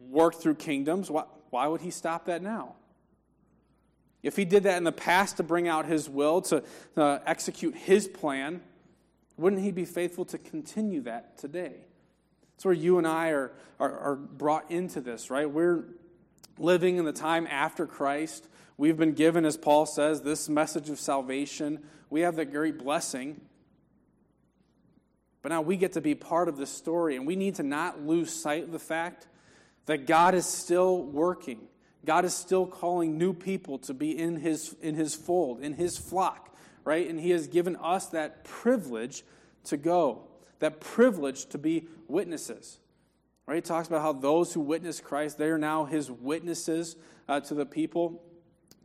worked 0.09 0.43
through 0.43 0.57
kingdoms, 0.57 1.11
why, 1.11 1.25
why 1.51 1.67
would 1.67 1.81
He 1.81 1.91
stop 1.91 2.27
that 2.27 2.43
now? 2.43 2.75
If 4.23 4.37
He 4.37 4.45
did 4.45 4.65
that 4.65 4.77
in 4.77 4.85
the 4.85 4.93
past 4.93 5.39
to 5.39 5.43
bring 5.43 5.69
out 5.69 5.87
His 5.87 6.09
will, 6.09 6.43
to 6.43 6.63
uh, 6.97 7.19
execute 7.27 7.75
His 7.75 8.09
plan, 8.09 8.63
wouldn't 9.37 9.63
He 9.63 9.73
be 9.73 9.85
faithful 9.85 10.25
to 10.27 10.39
continue 10.39 11.03
that 11.03 11.39
today? 11.39 11.75
That's 12.57 12.65
where 12.65 12.75
you 12.75 12.99
and 12.99 13.07
I 13.07 13.31
are, 13.31 13.53
are, 13.79 13.99
are 13.99 14.17
brought 14.17 14.71
into 14.71 15.01
this, 15.01 15.31
right? 15.31 15.51
We're 15.51 15.85
living 16.59 16.99
in 16.99 17.07
the 17.07 17.13
time 17.13 17.47
after 17.47 17.87
Christ. 17.87 18.47
We've 18.77 18.99
been 18.99 19.15
given, 19.15 19.45
as 19.45 19.57
Paul 19.57 19.87
says, 19.87 20.23
this 20.23 20.49
message 20.49 20.91
of 20.91 21.01
salvation 21.01 21.83
we 22.11 22.23
have 22.23 22.37
the 22.37 22.45
great 22.45 22.79
blessing. 22.79 23.41
But 25.43 25.51
now 25.51 25.63
we 25.63 25.77
get 25.77 25.93
to 25.95 26.01
be 26.01 26.15
part 26.15 26.49
of 26.49 26.59
this 26.59 26.71
story, 26.71 27.17
and 27.17 27.27
we 27.27 27.37
need 27.37 27.55
to 27.55 27.63
not 27.63 28.05
lose 28.05 28.31
sight 28.31 28.65
of 28.65 28.73
the 28.73 28.79
fact 28.79 29.27
that 29.87 30.07
God 30.07 30.35
is 30.35 30.45
still 30.45 31.03
working. 31.03 31.61
God 32.05 32.25
is 32.25 32.35
still 32.35 32.67
calling 32.67 33.17
new 33.17 33.33
people 33.33 33.79
to 33.81 33.95
be 33.95 34.19
in 34.19 34.37
his, 34.37 34.75
in 34.83 34.95
his 34.95 35.15
fold, 35.15 35.61
in 35.61 35.75
his 35.75 35.97
flock, 35.97 36.55
right? 36.85 37.09
And 37.09 37.19
he 37.19 37.31
has 37.31 37.47
given 37.47 37.77
us 37.77 38.07
that 38.07 38.45
privilege 38.45 39.23
to 39.65 39.77
go, 39.77 40.29
that 40.59 40.81
privilege 40.81 41.47
to 41.47 41.59
be 41.59 41.87
witnesses. 42.09 42.79
Right? 43.47 43.57
He 43.57 43.63
talks 43.63 43.89
about 43.89 44.03
how 44.03 44.13
those 44.13 44.53
who 44.53 44.61
witness 44.61 45.01
Christ, 45.01 45.39
they 45.39 45.49
are 45.49 45.59
now 45.59 45.85
his 45.85 46.11
witnesses 46.11 46.97
uh, 47.29 47.41
to 47.41 47.55
the 47.55 47.67
people. 47.67 48.23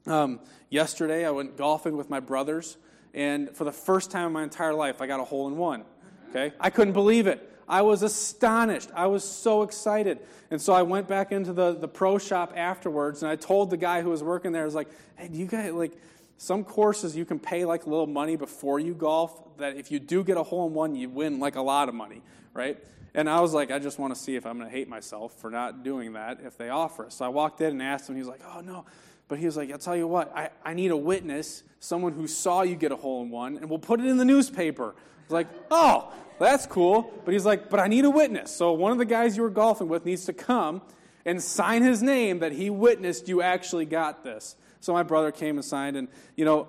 Um, 0.08 0.40
yesterday, 0.70 1.26
I 1.26 1.32
went 1.32 1.58
golfing 1.58 1.96
with 1.98 2.10
my 2.10 2.20
brothers, 2.20 2.78
and 3.16 3.50
for 3.56 3.64
the 3.64 3.72
first 3.72 4.12
time 4.12 4.28
in 4.28 4.34
my 4.34 4.44
entire 4.44 4.74
life, 4.74 5.02
I 5.02 5.08
got 5.08 5.20
a 5.20 5.24
hole 5.24 5.48
in 5.48 5.58
one. 5.58 5.86
Okay? 6.30 6.54
I 6.60 6.70
couldn't 6.70 6.94
believe 6.94 7.26
it. 7.26 7.52
I 7.68 7.82
was 7.82 8.04
astonished. 8.04 8.90
I 8.94 9.08
was 9.08 9.24
so 9.24 9.64
excited. 9.64 10.20
And 10.52 10.62
so 10.62 10.74
I 10.74 10.84
went 10.84 11.08
back 11.08 11.32
into 11.32 11.52
the, 11.52 11.74
the 11.74 11.88
pro 11.88 12.20
shop 12.20 12.54
afterwards 12.56 13.24
and 13.24 13.32
I 13.32 13.38
told 13.38 13.72
the 13.72 13.78
guy 13.78 14.04
who 14.04 14.10
was 14.10 14.22
working 14.22 14.52
there, 14.52 14.62
I 14.62 14.66
was 14.66 14.76
like, 14.76 14.90
hey, 15.16 15.30
do 15.30 15.38
you 15.38 15.48
guys, 15.48 15.72
like, 15.72 15.94
some 16.38 16.64
courses 16.64 17.16
you 17.16 17.26
can 17.26 17.40
pay 17.40 17.66
like 17.66 17.86
a 17.86 17.90
little 17.90 18.08
money 18.08 18.36
before 18.36 18.80
you 18.80 18.94
golf, 18.94 19.58
that 19.58 19.78
if 19.78 19.90
you 19.90 20.00
do 20.00 20.24
get 20.24 20.38
a 20.38 20.44
hole 20.44 20.68
in 20.68 20.74
one, 20.74 20.94
you 20.94 21.10
win 21.10 21.40
like 21.40 21.56
a 21.56 21.62
lot 21.62 21.88
of 21.88 21.96
money, 21.96 22.22
right? 22.54 22.78
And 23.14 23.30
I 23.30 23.40
was 23.40 23.54
like, 23.54 23.72
I 23.72 23.80
just 23.80 23.98
want 23.98 24.14
to 24.14 24.20
see 24.20 24.36
if 24.36 24.46
I'm 24.46 24.58
going 24.58 24.70
to 24.70 24.76
hate 24.76 24.90
myself 24.90 25.34
for 25.40 25.50
not 25.50 25.84
doing 25.84 26.14
that 26.14 26.40
if 26.44 26.58
they 26.58 26.70
offer. 26.70 27.06
It. 27.06 27.14
So 27.14 27.24
I 27.24 27.30
walked 27.30 27.62
in 27.62 27.68
and 27.68 27.82
asked 27.82 28.10
him, 28.10 28.16
he 28.16 28.20
was 28.20 28.28
like, 28.28 28.42
oh, 28.54 28.60
no. 28.60 28.86
But 29.28 29.40
he 29.40 29.46
was 29.46 29.58
like, 29.58 29.72
I'll 29.72 29.78
tell 29.78 29.96
you 29.96 30.08
what, 30.08 30.36
I, 30.36 30.50
I 30.64 30.74
need 30.74 30.92
a 30.92 30.98
witness, 30.98 31.64
someone 31.80 32.14
who 32.14 32.28
saw 32.28 32.62
you 32.62 32.76
get 32.76 32.92
a 32.92 32.96
hole 32.96 33.24
in 33.24 33.30
one, 33.30 33.58
and 33.58 33.70
we'll 33.70 33.80
put 33.80 34.00
it 34.00 34.06
in 34.06 34.18
the 34.18 34.26
newspaper. 34.26 34.90
I 34.90 35.24
was 35.24 35.32
like, 35.32 35.48
oh, 35.72 36.14
that's 36.38 36.68
cool. 36.68 37.12
But 37.26 37.34
he's 37.34 37.46
like, 37.46 37.70
but 37.70 37.80
I 37.80 37.88
need 37.88 38.06
a 38.06 38.10
witness. 38.10 38.56
So 38.56 38.74
one 38.74 38.92
of 38.92 39.00
the 39.00 39.06
guys 39.06 39.36
you 39.36 39.44
were 39.44 39.50
golfing 39.50 39.88
with 39.88 40.06
needs 40.06 40.26
to 40.26 40.34
come 40.34 40.82
and 41.26 41.42
sign 41.42 41.82
his 41.82 42.04
name 42.04 42.40
that 42.40 42.52
he 42.52 42.70
witnessed 42.70 43.28
you 43.28 43.42
actually 43.42 43.86
got 43.86 44.24
this. 44.24 44.56
So 44.80 44.94
my 44.94 45.02
brother 45.02 45.32
came 45.32 45.58
and 45.58 45.66
signed, 45.66 45.98
and, 45.98 46.08
you 46.36 46.46
know, 46.46 46.68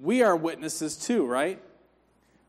we 0.00 0.22
are 0.22 0.34
witnesses 0.34 0.96
too, 0.96 1.26
right? 1.26 1.60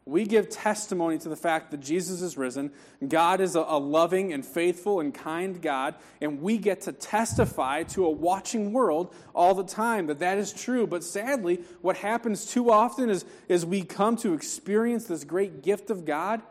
We 0.10 0.26
give 0.26 0.50
testimony 0.50 1.18
to 1.20 1.30
the 1.30 1.36
fact 1.36 1.72
that 1.72 1.80
Jesus 1.80 2.22
is 2.22 2.38
risen. 2.38 2.72
God 3.08 3.42
is 3.42 3.56
a, 3.56 3.62
a, 3.62 3.78
loving 3.78 4.34
and 4.34 4.46
faithful 4.46 5.00
and 5.00 5.14
kind 5.14 5.62
God, 5.62 5.96
and 6.20 6.42
we 6.42 6.58
get 6.58 6.82
to 6.82 6.92
testify 6.92 7.84
to 7.84 8.06
a 8.06 8.10
watching 8.10 8.74
world 8.74 9.14
all 9.36 9.54
the 9.54 9.64
time 9.64 10.08
that 10.08 10.20
that 10.20 10.38
is 10.38 10.52
true. 10.52 10.88
But 10.88 11.04
sadly, 11.04 11.62
what 11.82 11.98
happens 11.98 12.46
too 12.46 12.72
often 12.72 13.10
is, 13.10 13.26
is 13.48 13.66
we 13.66 13.84
come 13.84 14.16
to 14.18 14.34
experience 14.34 15.06
this 15.06 15.24
great 15.24 15.62
gift 15.62 15.90
of 15.90 16.06
God, 16.06 16.42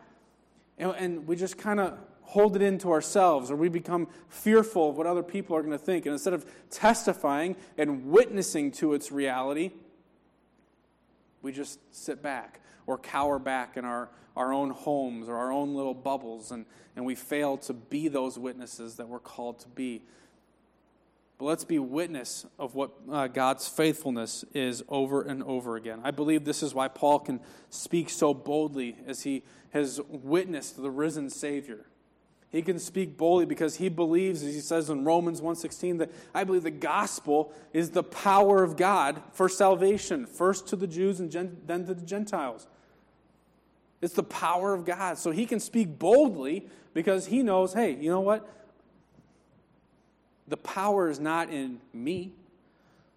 and, 0.79 0.95
and 0.97 1.27
we 1.27 1.35
just 1.35 1.59
kind 1.59 1.81
of 1.81 1.99
hold 2.23 2.55
it 2.55 2.63
into 2.63 2.93
ourselves, 2.93 3.51
or 3.51 3.57
we 3.57 3.69
become 3.69 4.07
fearful 4.29 4.91
of 4.91 4.97
what 4.97 5.07
other 5.07 5.23
people 5.23 5.57
are 5.57 5.63
going 5.63 5.73
to 5.73 5.85
think. 5.85 6.07
And 6.07 6.13
instead 6.13 6.35
of 6.35 6.45
testifying 6.71 7.57
and 7.77 8.11
witnessing 8.11 8.71
to 8.73 8.95
its 8.95 9.11
reality, 9.11 9.73
We 11.41 11.53
just 11.53 11.79
sit 11.95 12.23
back 12.23 12.61
or 12.89 12.97
cower 12.97 13.39
back 13.39 13.77
in 13.77 13.85
our, 13.85 14.09
our 14.35 14.51
own 14.53 14.71
homes 14.71 15.29
or 15.29 15.37
our 15.37 15.53
own 15.53 15.75
little 15.75 15.93
bubbles, 15.95 16.51
and, 16.51 16.65
and 16.97 17.05
we 17.05 17.15
fail 17.15 17.59
to 17.59 17.75
be 17.75 18.09
those 18.09 18.39
witnesses 18.39 18.97
that 18.97 19.07
we're 19.07 19.21
called 19.21 19.61
to 19.61 19.69
be. 19.69 20.03
But 21.37 21.45
let's 21.45 21.65
be 21.65 21.79
witness 21.79 22.47
of 22.59 22.75
what 22.75 22.93
uh, 23.13 23.29
God's 23.29 23.69
faithfulness 23.69 24.43
is 24.55 24.83
over 24.89 25.21
and 25.21 25.43
over 25.43 25.77
again. 25.77 26.01
I 26.03 26.11
believe 26.11 26.47
this 26.47 26.63
is 26.63 26.75
why 26.75 26.89
Paul 26.89 27.21
can 27.21 27.41
speak 27.69 28.09
so 28.09 28.33
boldly 28.33 28.97
as 29.07 29.23
he 29.23 29.43
has 29.71 30.01
witnessed 30.09 30.81
the 30.81 30.91
risen 30.91 31.29
Savior. 31.29 31.85
He 32.51 32.63
can 32.63 32.79
speak 32.79 33.19
boldly 33.19 33.45
because 33.45 33.77
he 33.77 33.91
believes, 33.91 34.43
as 34.43 34.55
he 34.55 34.61
says 34.61 34.89
in 34.89 35.05
Romans 35.05 35.43
1.16, 35.43 35.99
that 35.99 36.11
I 36.35 36.45
believe 36.45 36.63
the 36.63 36.71
gospel 36.71 37.53
is 37.75 37.91
the 37.91 38.03
power 38.03 38.63
of 38.63 38.79
God 38.79 39.23
for 39.33 39.51
salvation, 39.51 40.25
first 40.25 40.67
to 40.69 40.77
the 40.77 40.87
Jews 40.87 41.21
and 41.21 41.31
gen- 41.31 41.59
then 41.67 41.85
to 41.85 41.93
the 41.93 42.07
Gentiles. 42.07 42.67
It's 44.01 44.15
the 44.15 44.23
power 44.23 44.75
of 44.75 44.85
God. 44.85 45.19
So 45.19 45.31
he 45.31 45.47
can 45.47 45.61
speak 45.61 45.99
boldly 45.99 46.67
because 46.95 47.27
he 47.27 47.43
knows, 47.43 47.75
hey, 47.75 47.93
you 47.95 48.11
know 48.11 48.21
what? 48.21 48.49
The 50.47 50.57
power 50.57 51.09
is 51.09 51.21
not 51.21 51.51
in 51.51 51.81
me. 51.93 52.33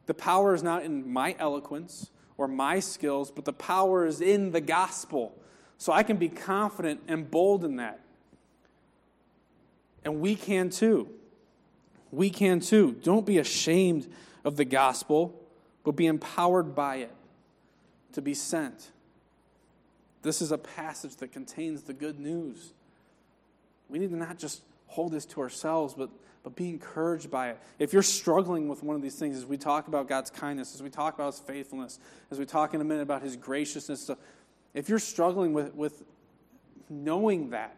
The 0.05 0.13
power 0.13 0.53
is 0.53 0.63
not 0.63 0.83
in 0.83 1.11
my 1.11 1.35
eloquence 1.39 2.09
or 2.37 2.47
my 2.47 2.79
skills, 2.79 3.31
but 3.31 3.45
the 3.45 3.53
power 3.53 4.05
is 4.05 4.19
in 4.19 4.51
the 4.51 4.61
gospel. 4.61 5.37
So 5.77 5.93
I 5.93 6.03
can 6.03 6.17
be 6.17 6.29
confident 6.29 7.01
and 7.07 7.29
bold 7.29 7.63
in 7.63 7.77
that. 7.77 8.01
And 10.03 10.19
we 10.19 10.35
can 10.35 10.69
too. 10.69 11.09
We 12.11 12.29
can 12.29 12.59
too. 12.59 12.97
Don't 13.03 13.25
be 13.25 13.37
ashamed 13.37 14.07
of 14.43 14.57
the 14.57 14.65
gospel, 14.65 15.39
but 15.83 15.91
be 15.91 16.07
empowered 16.07 16.75
by 16.75 16.97
it 16.97 17.11
to 18.13 18.21
be 18.21 18.33
sent. 18.33 18.91
This 20.21 20.41
is 20.41 20.51
a 20.51 20.57
passage 20.57 21.15
that 21.17 21.31
contains 21.31 21.83
the 21.83 21.93
good 21.93 22.19
news. 22.19 22.73
We 23.89 23.99
need 23.99 24.11
to 24.11 24.15
not 24.15 24.37
just 24.37 24.61
hold 24.87 25.11
this 25.11 25.25
to 25.25 25.41
ourselves, 25.41 25.93
but, 25.93 26.09
but 26.43 26.55
be 26.55 26.69
encouraged 26.69 27.31
by 27.31 27.49
it. 27.49 27.59
If 27.79 27.93
you're 27.93 28.03
struggling 28.03 28.67
with 28.67 28.83
one 28.83 28.95
of 28.95 29.01
these 29.01 29.15
things, 29.15 29.37
as 29.37 29.45
we 29.45 29.57
talk 29.57 29.87
about 29.87 30.07
God's 30.07 30.29
kindness, 30.29 30.75
as 30.75 30.83
we 30.83 30.89
talk 30.89 31.15
about 31.15 31.33
His 31.33 31.39
faithfulness, 31.39 31.99
as 32.29 32.39
we 32.39 32.45
talk 32.45 32.73
in 32.73 32.81
a 32.81 32.83
minute 32.83 33.01
about 33.01 33.21
His 33.21 33.35
graciousness, 33.35 34.01
so 34.01 34.17
if 34.73 34.89
you're 34.89 34.99
struggling 34.99 35.53
with, 35.53 35.73
with 35.73 36.03
knowing 36.89 37.49
that, 37.49 37.75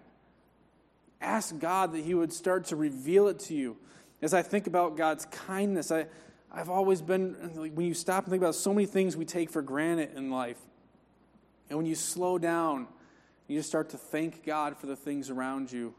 ask 1.22 1.58
God 1.60 1.94
that 1.94 2.04
He 2.04 2.14
would 2.14 2.34
start 2.34 2.66
to 2.66 2.76
reveal 2.76 3.28
it 3.28 3.40
to 3.40 3.54
you. 3.54 3.78
As 4.22 4.34
I 4.34 4.42
think 4.42 4.68
about 4.68 4.98
God's 4.98 5.26
kindness, 5.26 5.92
I, 5.92 6.08
I've 6.52 6.70
always 6.70 7.02
been, 7.02 7.34
when 7.56 7.86
you 7.86 7.94
stop 7.94 8.26
and 8.26 8.32
think 8.32 8.42
about 8.42 8.56
so 8.56 8.74
many 8.74 8.86
things 8.86 9.16
we 9.16 9.26
take 9.26 9.50
for 9.50 9.62
granted 9.62 10.16
in 10.16 10.30
life, 10.30 10.58
and 11.74 11.80
when 11.80 11.88
you 11.88 11.96
slow 11.96 12.38
down, 12.38 12.86
you 13.48 13.58
just 13.58 13.68
start 13.68 13.90
to 13.90 13.98
thank 13.98 14.46
God 14.46 14.78
for 14.78 14.86
the 14.86 14.96
things 14.96 15.32
around 15.32 15.72
you, 15.72 15.96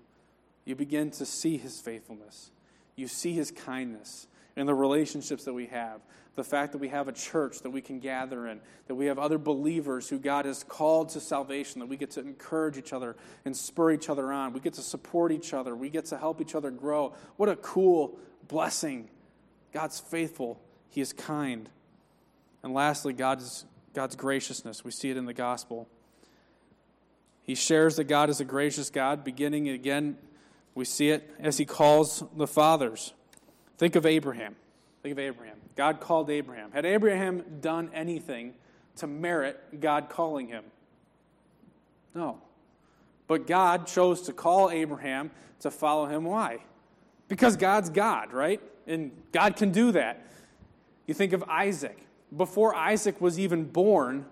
you 0.64 0.76
begin 0.76 1.10
to 1.10 1.26
see 1.26 1.56
His 1.56 1.80
faithfulness. 1.80 2.52
You 2.94 3.08
see 3.08 3.32
His 3.32 3.50
kindness 3.50 4.28
in 4.54 4.66
the 4.66 4.74
relationships 4.74 5.46
that 5.46 5.52
we 5.52 5.66
have. 5.66 6.00
The 6.36 6.44
fact 6.44 6.70
that 6.72 6.78
we 6.78 6.90
have 6.90 7.08
a 7.08 7.12
church 7.12 7.58
that 7.62 7.70
we 7.70 7.80
can 7.80 7.98
gather 7.98 8.46
in, 8.46 8.60
that 8.86 8.94
we 8.94 9.06
have 9.06 9.18
other 9.18 9.36
believers 9.36 10.08
who 10.08 10.20
God 10.20 10.44
has 10.44 10.62
called 10.62 11.08
to 11.08 11.20
salvation, 11.20 11.80
that 11.80 11.88
we 11.88 11.96
get 11.96 12.12
to 12.12 12.20
encourage 12.20 12.78
each 12.78 12.92
other 12.92 13.16
and 13.44 13.56
spur 13.56 13.90
each 13.90 14.08
other 14.08 14.30
on. 14.32 14.52
We 14.52 14.60
get 14.60 14.74
to 14.74 14.80
support 14.80 15.32
each 15.32 15.52
other. 15.52 15.74
We 15.74 15.90
get 15.90 16.04
to 16.06 16.16
help 16.16 16.40
each 16.40 16.54
other 16.54 16.70
grow. 16.70 17.14
What 17.36 17.48
a 17.48 17.56
cool 17.56 18.16
blessing. 18.46 19.08
God's 19.72 19.98
faithful, 19.98 20.60
He 20.90 21.00
is 21.00 21.12
kind. 21.12 21.68
And 22.62 22.72
lastly, 22.72 23.12
God 23.12 23.40
is 23.40 23.64
God's 23.94 24.16
graciousness. 24.16 24.84
We 24.84 24.90
see 24.90 25.10
it 25.10 25.16
in 25.16 25.24
the 25.24 25.34
gospel. 25.34 25.88
He 27.42 27.54
shares 27.54 27.96
that 27.96 28.04
God 28.04 28.30
is 28.30 28.40
a 28.40 28.44
gracious 28.44 28.90
God, 28.90 29.24
beginning 29.24 29.68
again, 29.68 30.16
we 30.74 30.84
see 30.84 31.10
it 31.10 31.30
as 31.38 31.56
he 31.56 31.64
calls 31.64 32.24
the 32.36 32.46
fathers. 32.46 33.12
Think 33.78 33.94
of 33.96 34.04
Abraham. 34.04 34.56
Think 35.02 35.12
of 35.12 35.18
Abraham. 35.18 35.56
God 35.76 36.00
called 36.00 36.30
Abraham. 36.30 36.72
Had 36.72 36.84
Abraham 36.84 37.44
done 37.60 37.90
anything 37.94 38.54
to 38.96 39.06
merit 39.06 39.80
God 39.80 40.08
calling 40.08 40.48
him? 40.48 40.64
No. 42.14 42.40
But 43.26 43.46
God 43.46 43.86
chose 43.86 44.22
to 44.22 44.32
call 44.32 44.70
Abraham 44.70 45.30
to 45.60 45.70
follow 45.70 46.06
him. 46.06 46.24
Why? 46.24 46.58
Because 47.28 47.56
God's 47.56 47.90
God, 47.90 48.32
right? 48.32 48.60
And 48.86 49.12
God 49.32 49.56
can 49.56 49.70
do 49.70 49.92
that. 49.92 50.26
You 51.06 51.14
think 51.14 51.32
of 51.32 51.42
Isaac 51.44 51.98
before 52.36 52.74
Isaac 52.74 53.20
was 53.20 53.38
even 53.38 53.64
born, 53.64 54.26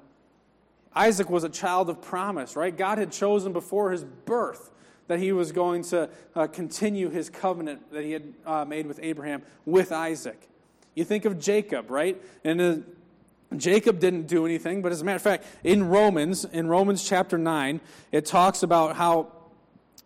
Isaac 0.94 1.30
was 1.30 1.44
a 1.44 1.48
child 1.48 1.88
of 1.88 2.00
promise, 2.02 2.56
right? 2.56 2.76
God 2.76 2.98
had 2.98 3.12
chosen 3.12 3.52
before 3.52 3.92
his 3.92 4.04
birth 4.04 4.70
that 5.08 5.18
he 5.18 5.32
was 5.32 5.52
going 5.52 5.82
to 5.82 6.08
uh, 6.34 6.46
continue 6.46 7.10
his 7.10 7.28
covenant 7.28 7.90
that 7.92 8.04
he 8.04 8.12
had 8.12 8.34
uh, 8.46 8.64
made 8.64 8.86
with 8.86 9.00
Abraham 9.02 9.42
with 9.64 9.92
Isaac. 9.92 10.48
You 10.94 11.04
think 11.04 11.24
of 11.24 11.38
Jacob, 11.38 11.90
right? 11.90 12.20
And 12.44 12.60
uh, 12.60 12.76
Jacob 13.56 13.98
didn't 13.98 14.26
do 14.26 14.46
anything, 14.46 14.82
but 14.82 14.92
as 14.92 15.00
a 15.00 15.04
matter 15.04 15.16
of 15.16 15.22
fact, 15.22 15.44
in 15.64 15.88
Romans, 15.88 16.44
in 16.44 16.68
Romans 16.68 17.06
chapter 17.06 17.38
9, 17.38 17.80
it 18.10 18.26
talks 18.26 18.62
about 18.62 18.96
how 18.96 19.32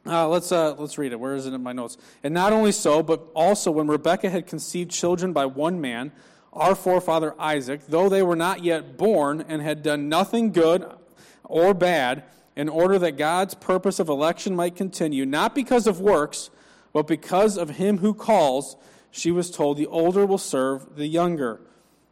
uh, 0.06 0.28
let's, 0.28 0.52
uh, 0.52 0.74
let's 0.74 0.98
read 0.98 1.12
it. 1.12 1.18
Where 1.18 1.34
is 1.34 1.46
it 1.46 1.52
in 1.52 1.62
my 1.62 1.72
notes? 1.72 1.96
And 2.22 2.32
not 2.32 2.52
only 2.52 2.70
so, 2.70 3.02
but 3.02 3.26
also 3.34 3.72
when 3.72 3.88
Rebekah 3.88 4.30
had 4.30 4.46
conceived 4.46 4.90
children 4.90 5.32
by 5.32 5.46
one 5.46 5.80
man, 5.80 6.12
our 6.56 6.74
forefather 6.74 7.34
Isaac, 7.38 7.82
though 7.88 8.08
they 8.08 8.22
were 8.22 8.36
not 8.36 8.64
yet 8.64 8.96
born 8.96 9.44
and 9.46 9.62
had 9.62 9.82
done 9.82 10.08
nothing 10.08 10.52
good 10.52 10.90
or 11.44 11.74
bad, 11.74 12.24
in 12.56 12.68
order 12.68 12.98
that 12.98 13.18
God's 13.18 13.54
purpose 13.54 13.98
of 13.98 14.08
election 14.08 14.56
might 14.56 14.74
continue, 14.74 15.26
not 15.26 15.54
because 15.54 15.86
of 15.86 16.00
works, 16.00 16.50
but 16.92 17.06
because 17.06 17.58
of 17.58 17.70
him 17.70 17.98
who 17.98 18.14
calls, 18.14 18.76
she 19.10 19.30
was 19.30 19.50
told, 19.50 19.76
The 19.76 19.86
older 19.86 20.24
will 20.24 20.38
serve 20.38 20.96
the 20.96 21.06
younger. 21.06 21.60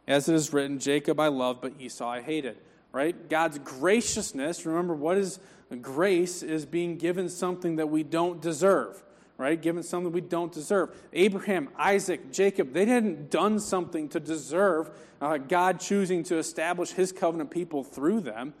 As 0.07 0.29
it 0.29 0.35
is 0.35 0.53
written, 0.53 0.77
Jacob 0.77 1.19
I 1.19 1.27
loved, 1.27 1.61
but 1.61 1.73
Esau 1.79 2.07
I 2.07 2.21
hated. 2.21 2.57
Right? 2.91 3.27
God's 3.27 3.57
graciousness, 3.59 4.65
remember, 4.65 4.93
what 4.93 5.17
is 5.17 5.39
grace 5.81 6.43
is 6.43 6.65
being 6.65 6.97
given 6.97 7.27
something 7.27 7.77
that 7.77 7.87
we 7.87 8.03
don't 8.03 8.39
deserve 8.39 9.03
right? 9.37 9.61
Given 9.61 9.83
something 9.83 10.11
we 10.11 10.21
don't 10.21 10.51
deserve. 10.51 10.95
Abraham, 11.13 11.69
Isaac, 11.77 12.31
Jacob, 12.31 12.73
they 12.73 12.85
hadn't 12.85 13.29
done 13.29 13.59
something 13.59 14.09
to 14.09 14.19
deserve 14.19 14.89
uh, 15.21 15.37
God 15.37 15.79
choosing 15.79 16.23
to 16.23 16.37
establish 16.37 16.91
his 16.91 17.11
covenant 17.11 17.51
people 17.51 17.83
through 17.83 18.21
them. 18.21 18.53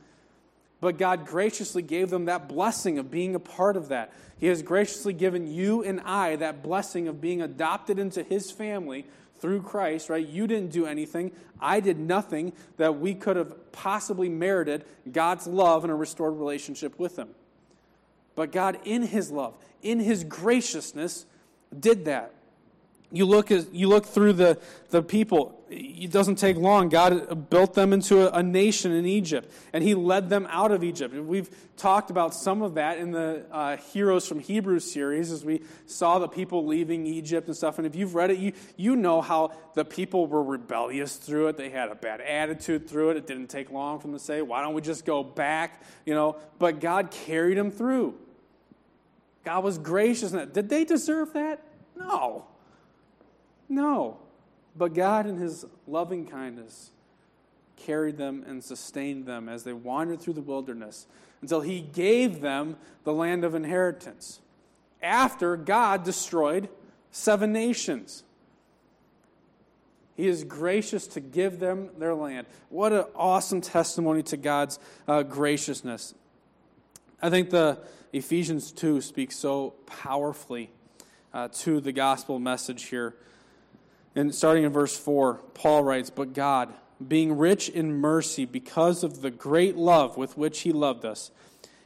But 0.81 0.97
God 0.97 1.25
graciously 1.25 1.81
gave 1.81 2.09
them 2.09 2.25
that 2.25 2.49
blessing 2.49 2.99
of 2.99 3.09
being 3.09 3.35
a 3.35 3.39
part 3.39 3.77
of 3.77 3.87
that. 3.89 4.13
He 4.37 4.47
has 4.47 4.61
graciously 4.61 5.13
given 5.13 5.47
you 5.47 5.83
and 5.83 6.01
I 6.01 6.35
that 6.35 6.61
blessing 6.61 7.07
of 7.07 7.21
being 7.21 7.41
adopted 7.41 7.97
into 7.97 8.21
his 8.23 8.51
family 8.51 9.05
through 9.39 9.61
Christ, 9.61 10.09
right? 10.09 10.25
You 10.25 10.47
didn't 10.47 10.71
do 10.71 10.85
anything. 10.85 11.31
I 11.59 11.79
did 11.79 11.99
nothing 11.99 12.53
that 12.77 12.99
we 12.99 13.15
could 13.15 13.37
have 13.37 13.71
possibly 13.71 14.29
merited 14.29 14.85
God's 15.11 15.47
love 15.47 15.83
and 15.83 15.91
a 15.91 15.95
restored 15.95 16.37
relationship 16.37 16.99
with 16.99 17.17
him. 17.17 17.29
But 18.35 18.51
God, 18.51 18.79
in 18.83 19.03
His 19.03 19.31
love, 19.31 19.55
in 19.81 19.99
His 19.99 20.23
graciousness, 20.23 21.25
did 21.77 22.05
that. 22.05 22.33
You 23.11 23.25
look, 23.25 23.51
as, 23.51 23.67
you 23.71 23.87
look 23.87 24.05
through 24.05 24.33
the, 24.33 24.59
the 24.89 25.01
people, 25.01 25.63
it 25.69 26.11
doesn't 26.11 26.35
take 26.35 26.57
long. 26.57 26.89
God 26.89 27.49
built 27.49 27.73
them 27.73 27.93
into 27.93 28.27
a, 28.27 28.39
a, 28.39 28.43
nation 28.43 28.91
in 28.91 29.05
Egypt, 29.05 29.51
and 29.73 29.83
He 29.83 29.93
led 29.93 30.29
them 30.29 30.47
out 30.49 30.71
of 30.71 30.83
Egypt. 30.83 31.13
And 31.13 31.27
We've 31.27 31.49
talked 31.77 32.09
about 32.09 32.33
some 32.33 32.61
of 32.61 32.73
that 32.75 32.97
in 32.97 33.11
the 33.11 33.45
uh, 33.51 33.77
Heroes 33.77 34.27
from 34.27 34.39
Hebrews 34.39 34.91
series 34.91 35.31
as 35.31 35.45
we 35.45 35.61
saw 35.85 36.19
the 36.19 36.27
people 36.27 36.65
leaving 36.65 37.05
Egypt 37.05 37.47
and 37.47 37.55
stuff. 37.55 37.77
And 37.77 37.85
if 37.85 37.95
you've 37.95 38.15
read 38.15 38.31
it, 38.31 38.39
you, 38.39 38.53
you 38.75 38.95
know 38.95 39.21
how 39.21 39.51
the 39.75 39.85
people 39.85 40.27
were 40.27 40.43
rebellious 40.43 41.15
through 41.15 41.47
it. 41.49 41.57
They 41.57 41.69
had 41.69 41.89
a 41.89 41.95
bad 41.95 42.21
attitude 42.21 42.89
through 42.89 43.11
it. 43.11 43.17
It 43.17 43.27
didn't 43.27 43.47
take 43.47 43.71
long 43.71 43.99
for 43.99 44.07
them 44.07 44.17
to 44.17 44.23
say, 44.23 44.41
Why 44.41 44.61
don't 44.61 44.73
we 44.73 44.81
just 44.81 45.05
go 45.05 45.23
back? 45.23 45.83
You 46.05 46.15
know, 46.15 46.37
but 46.59 46.81
God 46.81 47.11
carried 47.11 47.57
them 47.57 47.71
through. 47.71 48.15
God 49.45 49.63
was 49.63 49.77
gracious 49.77 50.31
in 50.31 50.39
that. 50.39 50.53
Did 50.53 50.69
they 50.69 50.83
deserve 50.83 51.33
that? 51.33 51.63
No. 51.95 52.45
No. 53.69 54.17
But 54.75 54.93
God, 54.93 55.27
in 55.27 55.37
His 55.37 55.65
loving 55.87 56.25
kindness, 56.25 56.91
carried 57.77 58.17
them 58.17 58.43
and 58.47 58.63
sustained 58.63 59.25
them 59.25 59.47
as 59.47 59.63
they 59.63 59.73
wandered 59.73 60.19
through 60.19 60.33
the 60.33 60.41
wilderness 60.41 61.05
until 61.41 61.61
He 61.61 61.79
gave 61.79 62.41
them 62.41 62.75
the 63.03 63.13
land 63.13 63.43
of 63.43 63.53
inheritance. 63.53 64.41
After 65.01 65.55
God 65.55 66.03
destroyed 66.03 66.67
seven 67.11 67.53
nations, 67.53 68.23
He 70.17 70.27
is 70.27 70.43
gracious 70.43 71.05
to 71.07 71.19
give 71.19 71.59
them 71.59 71.91
their 71.99 72.15
land. 72.15 72.47
What 72.69 72.91
an 72.91 73.05
awesome 73.15 73.61
testimony 73.61 74.23
to 74.23 74.37
God's 74.37 74.79
uh, 75.07 75.21
graciousness. 75.21 76.15
I 77.21 77.29
think 77.29 77.51
the 77.51 77.79
Ephesians 78.15 78.71
2 78.71 79.01
speaks 79.01 79.35
so 79.35 79.71
powerfully 79.85 80.69
uh, 81.33 81.49
to 81.49 81.81
the 81.81 81.91
gospel 81.91 82.39
message 82.39 82.83
here. 82.83 83.13
And 84.15 84.33
starting 84.33 84.63
in 84.63 84.71
verse 84.71 84.97
4, 84.97 85.41
Paul 85.53 85.83
writes, 85.83 86.09
But 86.09 86.31
God, 86.31 86.73
being 87.05 87.37
rich 87.37 87.67
in 87.67 87.91
mercy 87.95 88.45
because 88.45 89.03
of 89.03 89.21
the 89.21 89.31
great 89.31 89.75
love 89.75 90.15
with 90.15 90.37
which 90.37 90.61
he 90.61 90.71
loved 90.71 91.03
us, 91.03 91.29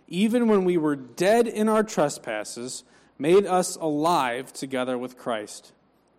even 0.07 0.47
when 0.47 0.65
we 0.65 0.77
were 0.77 0.95
dead 0.95 1.47
in 1.47 1.67
our 1.67 1.81
trespasses, 1.81 2.83
made 3.17 3.47
us 3.47 3.75
alive 3.77 4.53
together 4.53 4.99
with 4.99 5.17
Christ. 5.17 5.71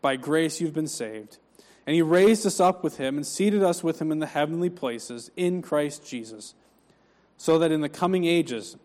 By 0.03 0.16
grace 0.16 0.61
you've 0.61 0.75
been 0.75 0.88
saved. 0.88 1.38
And 1.87 1.94
he 1.94 2.03
raised 2.03 2.44
us 2.44 2.59
up 2.59 2.83
with 2.83 2.96
him 2.96 3.16
and 3.16 3.25
seated 3.25 3.62
us 3.62 3.85
with 3.85 4.03
him 4.03 4.11
in 4.11 4.18
the 4.18 4.27
heavenly 4.27 4.70
places 4.70 5.31
in 5.37 5.62
Christ 5.62 6.05
Jesus, 6.05 6.57
so 7.37 7.61
that 7.61 7.70
in 7.70 7.81
the 7.81 7.88
coming 7.88 8.25
ages 8.25 8.77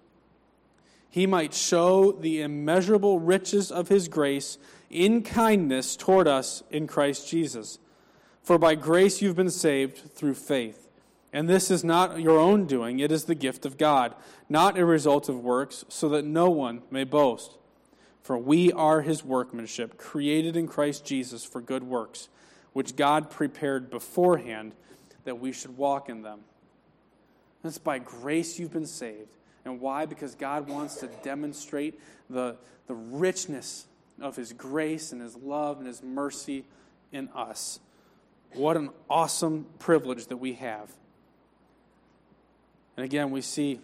he 1.16 1.26
might 1.26 1.54
show 1.54 2.12
the 2.12 2.42
immeasurable 2.42 3.22
riches 3.22 3.72
of 3.72 3.88
his 3.88 4.10
grace 4.10 4.58
in 4.90 5.24
kindness 5.24 5.96
toward 5.96 6.28
us 6.28 6.62
in 6.70 6.88
Christ 6.88 7.30
Jesus. 7.30 7.80
For 8.44 8.58
by 8.60 8.76
grace 8.76 9.22
you've 9.22 9.38
been 9.38 9.50
saved 9.50 10.12
through 10.14 10.34
faith. 10.34 10.90
And 11.32 11.48
this 11.48 11.72
is 11.72 11.86
not 11.86 12.20
your 12.20 12.38
own 12.38 12.66
doing, 12.66 13.00
it 13.00 13.14
is 13.14 13.24
the 13.24 13.34
gift 13.34 13.66
of 13.66 13.78
God, 13.78 14.14
not 14.50 14.78
a 14.78 14.84
result 14.84 15.30
of 15.30 15.40
works, 15.40 15.86
so 15.88 16.10
that 16.10 16.26
no 16.26 16.50
one 16.50 16.82
may 16.92 17.06
boast. 17.06 17.58
For 18.22 18.38
we 18.38 18.74
are 18.74 19.00
his 19.00 19.24
workmanship, 19.24 19.98
created 19.98 20.58
in 20.58 20.68
Christ 20.68 21.06
Jesus 21.06 21.46
for 21.46 21.62
good 21.62 21.84
works, 21.84 22.28
which 22.74 22.98
God 22.98 23.30
prepared 23.30 23.90
beforehand 23.90 24.76
that 25.24 25.40
we 25.40 25.54
should 25.54 25.78
walk 25.78 26.10
in 26.10 26.24
them. 26.24 26.42
It's 27.64 27.78
by 27.78 28.00
grace 28.00 28.60
you've 28.60 28.74
been 28.74 28.86
saved. 28.86 29.30
And 29.66 29.82
why? 29.82 30.06
Because 30.06 30.36
God 30.36 30.70
wants 30.70 30.96
to 30.98 31.08
demonstrate 31.24 32.00
the, 32.30 32.56
the 32.88 32.94
richness 32.94 33.88
of 34.22 34.36
his 34.36 34.54
grace 34.54 35.12
and 35.12 35.22
his 35.22 35.36
love 35.36 35.80
and 35.80 35.88
his 35.88 36.02
mercy 36.02 36.66
in 37.12 37.30
us. 37.36 37.80
What 38.54 38.78
an 38.78 38.92
awesome 39.10 39.66
privilege 39.80 40.28
that 40.28 40.38
we 40.38 40.54
have. 40.54 40.92
And 42.96 43.04
again, 43.04 43.32
we 43.32 43.42
see 43.42 43.82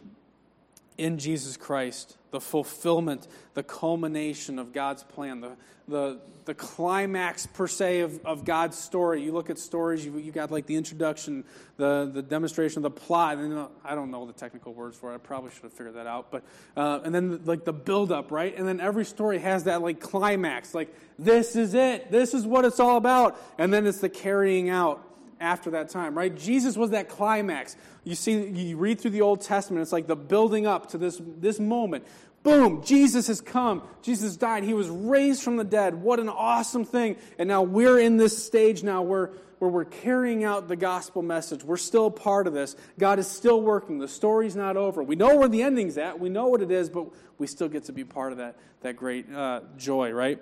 in 1.02 1.18
Jesus 1.18 1.58
Christ 1.58 2.18
the 2.32 2.40
fulfillment, 2.40 3.28
the 3.54 3.64
culmination 3.64 4.58
of 4.58 4.72
God's 4.72 5.04
plan, 5.04 5.42
the, 5.42 5.52
the, 5.88 6.20
the 6.46 6.54
climax 6.54 7.46
per 7.46 7.68
se 7.68 8.00
of, 8.00 8.26
of 8.26 8.46
God's 8.46 8.78
story. 8.78 9.22
You 9.22 9.34
look 9.34 9.50
at 9.50 9.60
stories, 9.60 10.06
you, 10.06 10.18
you 10.18 10.32
got 10.32 10.50
like 10.50 10.66
the 10.66 10.78
introduction, 10.78 11.44
the, 11.76 12.10
the 12.12 12.22
demonstration 12.22 12.82
the 12.82 12.90
plot. 12.90 13.38
And 13.38 13.68
I 13.84 13.96
don't 13.96 14.12
know 14.12 14.26
the 14.26 14.34
technical 14.34 14.74
words 14.74 14.98
for 14.98 15.12
it. 15.12 15.16
I 15.16 15.18
probably 15.18 15.52
should 15.52 15.64
have 15.64 15.74
figured 15.74 15.96
that 15.96 16.08
out. 16.08 16.32
But 16.32 16.44
uh, 16.76 17.02
and 17.04 17.14
then 17.14 17.42
like 17.44 17.66
the 17.66 17.74
buildup, 17.74 18.32
right? 18.32 18.58
And 18.58 18.66
then 18.66 18.80
every 18.80 19.06
story 19.06 19.40
has 19.40 19.66
that 19.66 19.82
like 19.82 20.00
climax, 20.00 20.74
like 20.74 20.96
this 21.20 21.58
is 21.58 21.74
it, 21.74 22.12
this 22.12 22.34
is 22.34 22.48
what 22.48 22.64
it's 22.64 22.80
all 22.80 22.96
about, 22.96 23.40
and 23.58 23.74
then 23.74 23.86
it's 23.86 24.00
the 24.00 24.10
carrying 24.10 24.70
out 24.70 25.06
after 25.42 25.72
that 25.72 25.90
time, 25.90 26.18
right? 26.18 26.36
Jesus 26.36 26.78
was 26.78 26.92
that 26.92 27.10
climax. 27.10 27.76
You 28.04 28.16
see, 28.16 28.48
you 28.48 28.78
read 28.78 29.02
through 29.02 29.12
the 29.12 29.22
Old 29.22 29.42
Testament, 29.42 29.82
it's 29.82 29.92
like 29.92 30.08
the 30.08 30.16
building 30.16 30.66
up 30.66 30.90
to 30.92 30.98
this, 30.98 31.22
this 31.40 31.60
moment. 31.60 32.06
Boom, 32.44 32.84
Jesus 32.84 33.28
has 33.28 33.42
come. 33.42 33.84
Jesus 34.02 34.36
died. 34.36 34.64
He 34.64 34.74
was 34.74 34.90
raised 34.90 35.44
from 35.44 35.58
the 35.58 35.64
dead. 35.64 35.96
What 35.96 36.20
an 36.20 36.30
awesome 36.30 36.86
thing. 36.86 37.18
And 37.38 37.48
now 37.48 37.62
we're 37.62 38.00
in 38.00 38.18
this 38.18 38.44
stage 38.44 38.82
now 38.82 39.04
where, 39.04 39.32
where 39.60 39.70
we're 39.70 39.86
carrying 39.86 40.44
out 40.44 40.68
the 40.68 40.76
gospel 40.76 41.22
message. 41.22 41.64
We're 41.64 41.78
still 41.78 42.10
part 42.10 42.48
of 42.48 42.54
this. 42.54 42.76
God 42.98 43.20
is 43.20 43.28
still 43.28 43.62
working. 43.62 44.00
The 44.00 44.08
story's 44.08 44.56
not 44.56 44.76
over. 44.76 45.04
We 45.04 45.16
know 45.16 45.36
where 45.38 45.50
the 45.50 45.62
ending's 45.62 46.00
at. 46.00 46.20
We 46.20 46.30
know 46.30 46.48
what 46.48 46.64
it 46.64 46.72
is, 46.72 46.90
but 46.90 47.08
we 47.38 47.46
still 47.46 47.70
get 47.70 47.84
to 47.86 47.94
be 47.94 48.04
part 48.04 48.32
of 48.32 48.40
that, 48.40 48.58
that 48.82 48.96
great 48.96 49.32
uh, 49.32 49.62
joy, 49.78 50.12
right? 50.12 50.40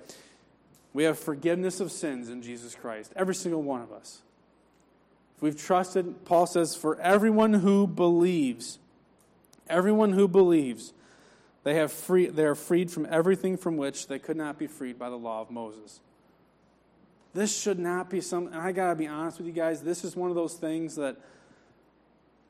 We 0.93 1.03
have 1.03 1.19
forgiveness 1.19 1.81
of 1.81 1.91
sins 1.91 2.29
in 2.29 2.41
Jesus 2.41 2.75
Christ, 2.75 3.11
every 3.15 3.35
single 3.35 3.61
one 3.61 3.81
of 3.81 3.91
us. 3.91 4.21
If 5.39 5.43
we've 5.43 5.57
trusted, 5.57 6.25
Paul 6.25 6.47
says, 6.47 6.75
for 6.75 6.99
everyone 6.99 7.53
who 7.53 7.87
believes, 7.87 8.77
everyone 9.69 10.11
who 10.11 10.27
believes, 10.27 10.91
they, 11.63 11.75
have 11.75 11.93
free, 11.93 12.27
they 12.27 12.43
are 12.43 12.55
freed 12.55 12.91
from 12.91 13.07
everything 13.09 13.55
from 13.55 13.77
which 13.77 14.07
they 14.07 14.19
could 14.19 14.35
not 14.35 14.59
be 14.59 14.67
freed 14.67 14.99
by 14.99 15.09
the 15.09 15.15
law 15.15 15.39
of 15.39 15.49
Moses. 15.49 16.01
This 17.33 17.57
should 17.57 17.79
not 17.79 18.09
be 18.09 18.19
something, 18.19 18.53
and 18.53 18.61
I 18.61 18.73
got 18.73 18.89
to 18.89 18.95
be 18.95 19.07
honest 19.07 19.37
with 19.37 19.47
you 19.47 19.53
guys, 19.53 19.81
this 19.81 20.03
is 20.03 20.13
one 20.13 20.29
of 20.29 20.35
those 20.35 20.55
things 20.55 20.97
that 20.97 21.15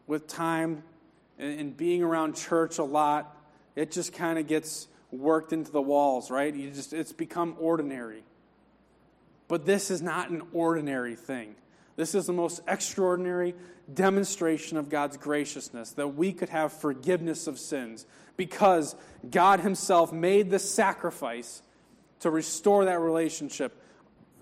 with 0.07 0.25
time 0.25 0.81
and, 1.37 1.59
and 1.59 1.77
being 1.77 2.01
around 2.01 2.37
church 2.37 2.79
a 2.79 2.83
lot, 2.83 3.37
it 3.75 3.91
just 3.91 4.13
kind 4.13 4.39
of 4.39 4.47
gets 4.47 4.87
worked 5.11 5.53
into 5.53 5.71
the 5.71 5.79
walls, 5.79 6.31
right? 6.31 6.55
You 6.55 6.71
just, 6.71 6.93
it's 6.93 7.11
become 7.11 7.55
ordinary. 7.59 8.23
But 9.47 9.67
this 9.67 9.91
is 9.91 10.01
not 10.01 10.31
an 10.31 10.41
ordinary 10.53 11.13
thing. 11.15 11.53
This 11.99 12.15
is 12.15 12.27
the 12.27 12.31
most 12.31 12.61
extraordinary 12.65 13.53
demonstration 13.93 14.77
of 14.77 14.87
God's 14.87 15.17
graciousness 15.17 15.91
that 15.91 16.07
we 16.07 16.31
could 16.31 16.47
have 16.47 16.71
forgiveness 16.71 17.45
of 17.45 17.59
sins 17.59 18.05
because 18.37 18.95
God 19.29 19.59
Himself 19.59 20.13
made 20.13 20.49
the 20.49 20.59
sacrifice 20.59 21.61
to 22.21 22.29
restore 22.29 22.85
that 22.85 23.01
relationship. 23.01 23.83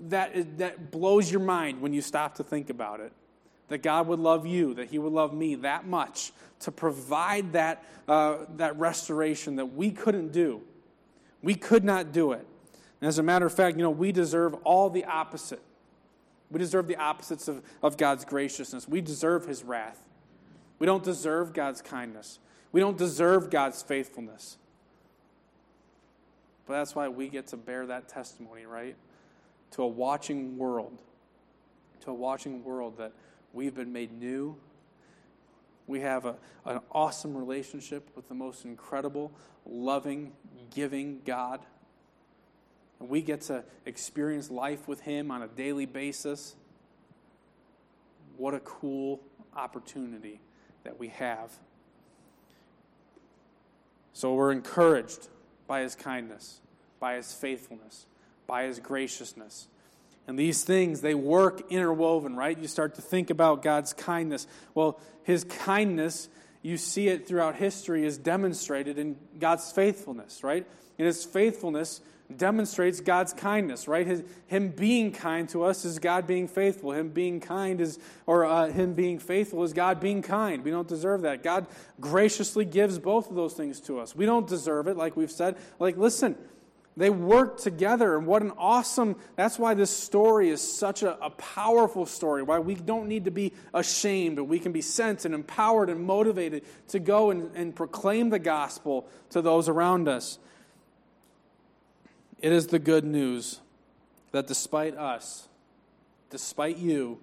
That, 0.10 0.36
is, 0.36 0.46
that 0.58 0.92
blows 0.92 1.32
your 1.32 1.40
mind 1.40 1.82
when 1.82 1.94
you 1.94 2.02
stop 2.02 2.36
to 2.36 2.44
think 2.44 2.70
about 2.70 3.00
it. 3.00 3.12
That 3.70 3.80
God 3.80 4.06
would 4.06 4.20
love 4.20 4.46
you, 4.46 4.76
that 4.76 4.92
He 4.92 5.00
would 5.00 5.14
love 5.14 5.34
me 5.34 5.56
that 5.56 5.88
much 5.88 6.34
to 6.60 6.72
provide 6.72 7.54
that, 7.54 7.84
uh, 8.08 8.46
that 8.58 8.78
restoration 8.78 9.56
that 9.56 9.74
we 9.74 9.90
couldn't 9.90 10.32
do. 10.32 10.62
We 11.42 11.56
could 11.56 11.84
not 11.84 12.12
do 12.12 12.34
it. 12.34 12.46
And 13.02 13.08
as 13.08 13.18
a 13.18 13.24
matter 13.24 13.48
of 13.48 13.54
fact, 13.56 13.78
you 13.78 13.82
know, 13.82 13.90
we 13.90 14.12
deserve 14.12 14.54
all 14.64 14.92
the 14.92 15.06
opposite 15.06 15.62
we 16.50 16.60
deserve 16.60 16.88
the 16.88 16.96
opposites 16.96 17.48
of, 17.48 17.62
of 17.84 17.98
God's 17.98 18.24
graciousness. 18.26 18.88
We 18.88 19.02
deserve 19.02 19.46
his 19.46 19.64
wrath. 19.64 20.00
We 20.80 20.86
don't 20.86 21.04
deserve 21.04 21.54
God's 21.54 21.82
kindness. 21.82 22.40
We 22.72 22.80
don't 22.80 22.98
deserve 22.98 23.50
God's 23.50 23.82
faithfulness. 23.82 24.58
But 26.66 26.74
that's 26.74 26.96
why 26.96 27.08
we 27.10 27.30
get 27.30 27.48
to 27.48 27.58
bear 27.58 27.86
that 27.88 28.08
testimony, 28.10 28.66
right? 28.66 28.96
To 29.72 29.84
a 29.84 29.88
watching 29.88 30.58
world. 30.58 31.02
To 32.02 32.12
a 32.12 32.14
watching 32.14 32.64
world 32.64 32.98
that 32.98 33.14
we've 33.54 33.76
been 33.76 33.92
made 33.92 34.18
new. 34.18 34.56
We 35.88 36.02
have 36.02 36.26
a, 36.26 36.36
an 36.66 36.82
awesome 36.92 37.36
relationship 37.36 38.10
with 38.16 38.28
the 38.28 38.36
most 38.36 38.66
incredible, 38.66 39.32
loving, 39.66 40.34
giving 40.76 41.22
God. 41.26 41.62
And 43.00 43.10
we 43.10 43.22
get 43.22 43.42
to 43.42 43.64
experience 43.86 44.50
life 44.50 44.88
with 44.88 45.02
Him 45.02 45.32
on 45.32 45.42
a 45.42 45.48
daily 45.48 45.86
basis. 45.86 46.56
What 48.38 48.54
a 48.54 48.60
cool 48.60 49.20
opportunity 49.56 50.40
that 50.84 51.00
we 51.00 51.10
have. 51.10 51.52
So 54.14 54.34
we're 54.34 54.52
encouraged 54.52 55.28
by 55.68 55.82
His 55.82 55.96
kindness, 55.96 56.60
by 57.00 57.16
His 57.16 57.34
faithfulness, 57.34 58.06
by 58.48 58.64
His 58.64 58.80
graciousness. 58.80 59.68
And 60.28 60.38
these 60.38 60.64
things, 60.64 61.02
they 61.02 61.14
work 61.14 61.72
interwoven, 61.72 62.36
right? 62.36 62.58
You 62.58 62.68
start 62.68 62.96
to 62.96 63.02
think 63.02 63.30
about 63.30 63.62
God's 63.62 63.94
kindness. 63.94 64.48
Well, 64.74 65.00
His 65.24 65.44
kindness, 65.44 66.30
you 66.62 66.78
see 66.78 67.08
it 67.08 67.28
throughout 67.28 67.56
history, 67.56 68.06
is 68.06 68.18
demonstrated 68.18 68.98
in 68.98 69.18
God's 69.40 69.72
faithfulness, 69.72 70.44
right? 70.44 70.66
In 70.98 71.06
His 71.06 71.24
faithfulness, 71.24 72.02
demonstrates 72.36 73.00
God's 73.00 73.32
kindness, 73.32 73.88
right? 73.88 74.06
His, 74.06 74.24
him 74.48 74.70
being 74.70 75.12
kind 75.12 75.48
to 75.50 75.64
us 75.64 75.86
is 75.86 76.00
God 76.00 76.28
being 76.28 76.48
faithful. 76.48 76.92
Him 76.92 77.10
being 77.10 77.40
kind 77.40 77.80
is, 77.80 78.00
or 78.26 78.46
uh, 78.46 78.68
Him 78.68 78.94
being 78.94 79.20
faithful 79.20 79.64
is 79.64 79.74
God 79.74 80.00
being 80.00 80.22
kind. 80.22 80.64
We 80.64 80.72
don't 80.72 80.88
deserve 80.88 81.22
that. 81.22 81.42
God 81.42 81.68
graciously 82.02 82.66
gives 82.66 83.00
both 83.00 83.30
of 83.30 83.36
those 83.36 83.54
things 83.54 83.80
to 83.82 84.00
us. 84.00 84.16
We 84.16 84.26
don't 84.26 84.48
deserve 84.48 84.88
it, 84.88 84.98
like 84.98 85.16
we've 85.16 85.32
said. 85.32 85.56
Like, 85.80 85.96
listen, 85.96 86.36
they 86.98 87.12
work 87.12 87.60
together, 87.60 88.18
and 88.18 88.26
what 88.26 88.42
an 88.42 88.52
awesome, 88.58 89.16
that's 89.36 89.60
why 89.60 89.76
this 89.76 89.92
story 89.92 90.50
is 90.50 90.62
such 90.62 91.04
a, 91.04 91.24
a 91.24 91.30
powerful 91.30 92.08
story, 92.08 92.42
why 92.42 92.58
we 92.58 92.74
don't 92.74 93.08
need 93.08 93.26
to 93.26 93.32
be 93.32 93.54
ashamed, 93.74 94.38
but 94.38 94.46
we 94.46 94.58
can 94.58 94.72
be 94.72 94.82
sent 94.82 95.24
and 95.24 95.36
empowered 95.36 95.92
and 95.92 96.04
motivated 96.04 96.64
to 96.88 97.00
go 97.00 97.30
and, 97.30 97.56
and 97.56 97.76
proclaim 97.76 98.32
the 98.32 98.40
gospel 98.40 99.08
to 99.30 99.44
those 99.44 99.70
around 99.70 100.08
us. 100.08 100.40
It 102.40 102.52
is 102.52 102.68
the 102.68 102.80
good 102.80 103.04
news 103.04 103.62
that 104.32 104.48
despite 104.48 104.96
us, 104.96 105.48
despite 106.30 106.78
you, 106.78 107.20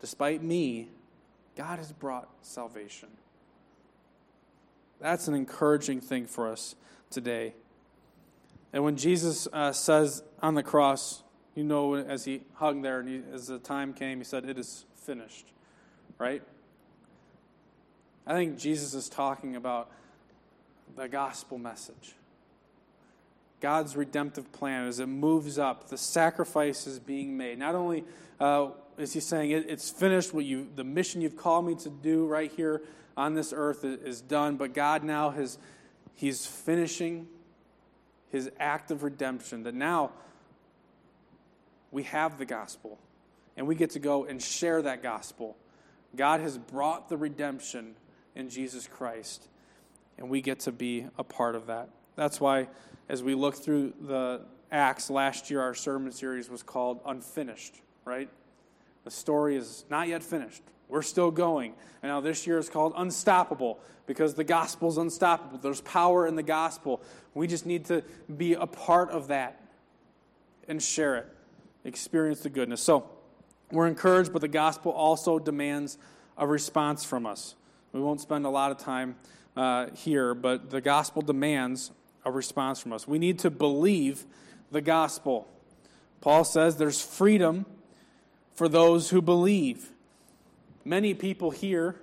despite 0.00 0.42
me, 0.42 0.88
God 1.56 1.78
has 1.78 1.92
brought 1.92 2.28
salvation. 2.42 3.08
That's 5.00 5.28
an 5.28 5.34
encouraging 5.34 6.00
thing 6.00 6.26
for 6.26 6.50
us 6.50 6.74
today. 7.10 7.54
And 8.72 8.82
when 8.82 8.96
Jesus 8.96 9.46
uh, 9.52 9.72
says 9.72 10.22
on 10.42 10.54
the 10.54 10.62
cross, 10.62 11.22
you 11.54 11.64
know, 11.64 11.94
as 11.94 12.24
he 12.24 12.42
hung 12.54 12.82
there 12.82 13.00
and 13.00 13.08
he, 13.08 13.22
as 13.32 13.46
the 13.46 13.58
time 13.58 13.94
came, 13.94 14.18
he 14.18 14.24
said, 14.24 14.44
It 14.44 14.58
is 14.58 14.84
finished, 14.96 15.46
right? 16.18 16.42
I 18.26 18.34
think 18.34 18.58
Jesus 18.58 18.92
is 18.94 19.08
talking 19.08 19.56
about 19.56 19.90
the 20.96 21.08
gospel 21.08 21.58
message 21.58 22.14
God's 23.60 23.96
redemptive 23.96 24.52
plan 24.52 24.86
as 24.86 25.00
it 25.00 25.06
moves 25.06 25.58
up, 25.58 25.88
the 25.88 25.98
sacrifice 25.98 26.86
is 26.86 26.98
being 26.98 27.36
made. 27.36 27.58
Not 27.58 27.74
only 27.74 28.04
uh, 28.38 28.68
is 28.96 29.12
he 29.12 29.20
saying 29.20 29.50
it, 29.50 29.66
it's 29.68 29.90
finished, 29.90 30.32
what 30.32 30.44
you, 30.44 30.68
the 30.74 30.84
mission 30.84 31.20
you've 31.20 31.36
called 31.36 31.66
me 31.66 31.74
to 31.76 31.88
do 31.88 32.26
right 32.26 32.50
here 32.52 32.82
on 33.16 33.34
this 33.34 33.52
earth 33.54 33.84
is, 33.84 34.00
is 34.00 34.20
done, 34.20 34.56
but 34.56 34.74
God 34.74 35.02
now 35.02 35.30
has, 35.30 35.58
he's 36.14 36.46
finishing 36.46 37.26
his 38.30 38.50
act 38.60 38.90
of 38.90 39.02
redemption, 39.02 39.62
that 39.64 39.74
now 39.74 40.12
we 41.90 42.02
have 42.04 42.38
the 42.38 42.44
gospel 42.44 42.98
and 43.56 43.66
we 43.66 43.74
get 43.74 43.90
to 43.90 43.98
go 43.98 44.24
and 44.24 44.40
share 44.40 44.82
that 44.82 45.02
gospel. 45.02 45.56
God 46.14 46.40
has 46.40 46.56
brought 46.56 47.08
the 47.08 47.16
redemption 47.16 47.96
in 48.36 48.48
Jesus 48.50 48.86
Christ, 48.86 49.48
and 50.16 50.30
we 50.30 50.40
get 50.40 50.60
to 50.60 50.72
be 50.72 51.06
a 51.18 51.24
part 51.24 51.56
of 51.56 51.66
that. 51.66 51.88
That's 52.18 52.40
why, 52.40 52.66
as 53.08 53.22
we 53.22 53.36
look 53.36 53.54
through 53.54 53.94
the 54.00 54.40
Acts 54.72 55.08
last 55.08 55.50
year, 55.50 55.60
our 55.60 55.72
sermon 55.72 56.10
series 56.10 56.50
was 56.50 56.64
called 56.64 57.00
Unfinished, 57.06 57.76
right? 58.04 58.28
The 59.04 59.10
story 59.12 59.54
is 59.54 59.84
not 59.88 60.08
yet 60.08 60.24
finished. 60.24 60.64
We're 60.88 61.02
still 61.02 61.30
going. 61.30 61.74
And 62.02 62.10
now 62.10 62.20
this 62.20 62.44
year 62.44 62.58
is 62.58 62.68
called 62.68 62.92
Unstoppable 62.96 63.78
because 64.06 64.34
the 64.34 64.42
gospel 64.42 64.88
is 64.88 64.96
unstoppable. 64.96 65.58
There's 65.58 65.80
power 65.82 66.26
in 66.26 66.34
the 66.34 66.42
gospel. 66.42 67.00
We 67.34 67.46
just 67.46 67.66
need 67.66 67.84
to 67.84 68.02
be 68.36 68.54
a 68.54 68.66
part 68.66 69.10
of 69.10 69.28
that 69.28 69.62
and 70.66 70.82
share 70.82 71.18
it, 71.18 71.26
experience 71.84 72.40
the 72.40 72.50
goodness. 72.50 72.80
So 72.80 73.08
we're 73.70 73.86
encouraged, 73.86 74.32
but 74.32 74.40
the 74.40 74.48
gospel 74.48 74.90
also 74.90 75.38
demands 75.38 75.98
a 76.36 76.48
response 76.48 77.04
from 77.04 77.26
us. 77.26 77.54
We 77.92 78.00
won't 78.00 78.20
spend 78.20 78.44
a 78.44 78.50
lot 78.50 78.72
of 78.72 78.78
time 78.78 79.14
uh, 79.56 79.90
here, 79.94 80.34
but 80.34 80.70
the 80.70 80.80
gospel 80.80 81.22
demands 81.22 81.92
a 82.28 82.32
response 82.32 82.80
from 82.80 82.92
us. 82.92 83.08
We 83.08 83.18
need 83.18 83.38
to 83.40 83.50
believe 83.50 84.24
the 84.70 84.80
gospel. 84.80 85.48
Paul 86.20 86.44
says 86.44 86.76
there's 86.76 87.00
freedom 87.00 87.66
for 88.54 88.68
those 88.68 89.10
who 89.10 89.22
believe. 89.22 89.90
Many 90.84 91.14
people 91.14 91.50
hear, 91.50 91.96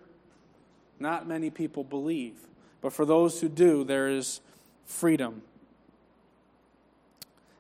not 1.00 1.28
many 1.28 1.50
people 1.50 1.84
believe. 1.84 2.36
But 2.82 2.94
for 2.94 3.06
those 3.06 3.42
who 3.42 3.50
do, 3.50 3.84
there 3.84 4.08
is 4.08 4.42
freedom. 4.86 5.42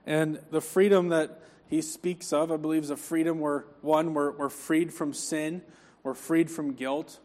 And 0.06 0.39
the 0.51 0.62
freedom 0.62 1.10
that 1.10 1.41
he 1.67 1.82
speaks 1.82 2.32
of, 2.32 2.51
I 2.51 2.58
believe, 2.58 2.84
is 2.84 2.89
a 2.91 2.97
freedom 2.97 3.39
where, 3.39 3.65
one, 3.82 4.13
we're, 4.13 4.32
we're 4.32 4.49
freed 4.49 4.93
from 4.93 5.13
sin, 5.13 5.63
we're 6.04 6.13
freed 6.13 6.51
from 6.51 6.73
guilt, 6.73 7.19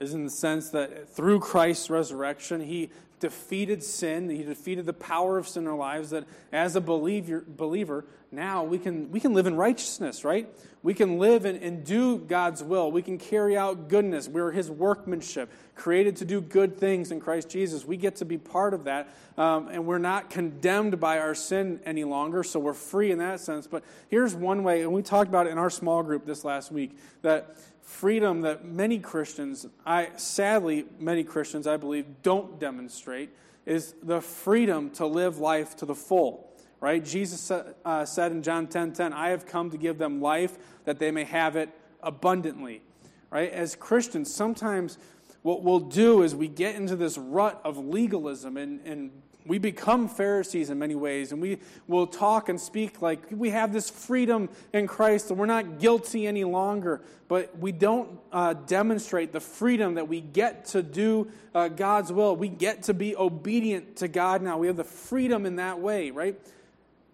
is 0.00 0.14
in 0.14 0.24
the 0.24 0.30
sense 0.30 0.70
that 0.70 1.08
through 1.08 1.40
Christ's 1.40 1.90
resurrection, 1.90 2.60
he 2.60 2.90
defeated 3.20 3.82
sin, 3.82 4.28
he 4.28 4.42
defeated 4.42 4.84
the 4.86 4.92
power 4.92 5.38
of 5.38 5.48
sin 5.48 5.62
in 5.62 5.68
our 5.68 5.76
lives, 5.76 6.10
that 6.10 6.24
as 6.52 6.76
a 6.76 6.80
believer, 6.80 7.44
believer 7.46 8.04
now 8.30 8.64
we 8.64 8.78
can, 8.78 9.10
we 9.10 9.20
can 9.20 9.32
live 9.32 9.46
in 9.46 9.56
righteousness, 9.56 10.24
right? 10.24 10.48
We 10.82 10.92
can 10.92 11.18
live 11.18 11.46
and, 11.46 11.62
and 11.62 11.84
do 11.84 12.18
God's 12.18 12.62
will. 12.62 12.92
We 12.92 13.00
can 13.00 13.16
carry 13.16 13.56
out 13.56 13.88
goodness. 13.88 14.28
We're 14.28 14.50
his 14.50 14.70
workmanship, 14.70 15.50
created 15.74 16.16
to 16.16 16.26
do 16.26 16.42
good 16.42 16.76
things 16.76 17.10
in 17.12 17.20
Christ 17.20 17.48
Jesus. 17.48 17.86
We 17.86 17.96
get 17.96 18.16
to 18.16 18.26
be 18.26 18.36
part 18.36 18.74
of 18.74 18.84
that, 18.84 19.08
um, 19.38 19.68
and 19.68 19.86
we're 19.86 19.98
not 19.98 20.28
condemned 20.28 21.00
by 21.00 21.18
our 21.18 21.34
sin 21.34 21.80
any 21.86 22.04
longer, 22.04 22.42
so 22.42 22.60
we're 22.60 22.74
free 22.74 23.12
in 23.12 23.18
that 23.18 23.40
sense. 23.40 23.66
But 23.66 23.84
here's 24.10 24.34
one 24.34 24.64
way, 24.64 24.82
and 24.82 24.92
we 24.92 25.00
talked 25.00 25.28
about 25.28 25.46
it 25.46 25.50
in 25.50 25.58
our 25.58 25.70
small 25.70 26.02
group 26.02 26.26
this 26.26 26.44
last 26.44 26.70
week, 26.70 26.98
that 27.22 27.56
freedom 27.84 28.40
that 28.40 28.64
many 28.64 28.98
Christians, 28.98 29.66
I 29.86 30.10
sadly 30.16 30.86
many 30.98 31.22
Christians 31.22 31.66
I 31.66 31.76
believe 31.76 32.06
don't 32.22 32.58
demonstrate 32.58 33.30
is 33.66 33.94
the 34.02 34.20
freedom 34.20 34.90
to 34.90 35.06
live 35.06 35.38
life 35.38 35.76
to 35.76 35.86
the 35.86 35.94
full. 35.94 36.50
Right? 36.80 37.02
Jesus 37.02 37.50
uh, 37.50 38.04
said 38.04 38.32
in 38.32 38.42
John 38.42 38.66
10:10, 38.66 38.70
10, 38.70 38.92
10, 38.92 39.12
"I 39.12 39.30
have 39.30 39.46
come 39.46 39.70
to 39.70 39.78
give 39.78 39.96
them 39.96 40.20
life 40.20 40.58
that 40.84 40.98
they 40.98 41.10
may 41.10 41.24
have 41.24 41.56
it 41.56 41.70
abundantly." 42.02 42.82
Right? 43.30 43.50
As 43.50 43.74
Christians, 43.74 44.34
sometimes 44.34 44.98
what 45.42 45.62
we'll 45.62 45.80
do 45.80 46.22
is 46.22 46.34
we 46.34 46.48
get 46.48 46.74
into 46.74 46.96
this 46.96 47.16
rut 47.16 47.60
of 47.64 47.78
legalism 47.78 48.56
and, 48.56 48.80
and 48.86 49.10
we 49.46 49.58
become 49.58 50.08
Pharisees 50.08 50.70
in 50.70 50.78
many 50.78 50.94
ways, 50.94 51.30
and 51.30 51.42
we 51.42 51.58
will 51.86 52.06
talk 52.06 52.48
and 52.48 52.58
speak 52.58 53.02
like 53.02 53.20
we 53.30 53.50
have 53.50 53.72
this 53.72 53.90
freedom 53.90 54.48
in 54.72 54.86
Christ, 54.86 55.30
and 55.30 55.38
we're 55.38 55.46
not 55.46 55.78
guilty 55.78 56.26
any 56.26 56.44
longer. 56.44 57.02
But 57.28 57.58
we 57.58 57.70
don't 57.70 58.18
uh, 58.32 58.54
demonstrate 58.54 59.32
the 59.32 59.40
freedom 59.40 59.94
that 59.94 60.08
we 60.08 60.20
get 60.20 60.66
to 60.66 60.82
do 60.82 61.30
uh, 61.54 61.68
God's 61.68 62.12
will. 62.12 62.36
We 62.36 62.48
get 62.48 62.84
to 62.84 62.94
be 62.94 63.16
obedient 63.16 63.96
to 63.96 64.08
God 64.08 64.40
now. 64.40 64.56
We 64.56 64.66
have 64.66 64.76
the 64.76 64.84
freedom 64.84 65.44
in 65.44 65.56
that 65.56 65.78
way, 65.78 66.10
right? 66.10 66.38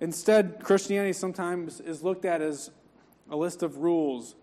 Instead, 0.01 0.61
Christianity 0.62 1.12
sometimes 1.12 1.81
is 1.81 2.03
looked 2.03 2.25
at 2.25 2.40
as 2.40 2.71
a 3.29 3.37
list 3.37 3.62
of 3.62 3.79
rules, 3.79 4.37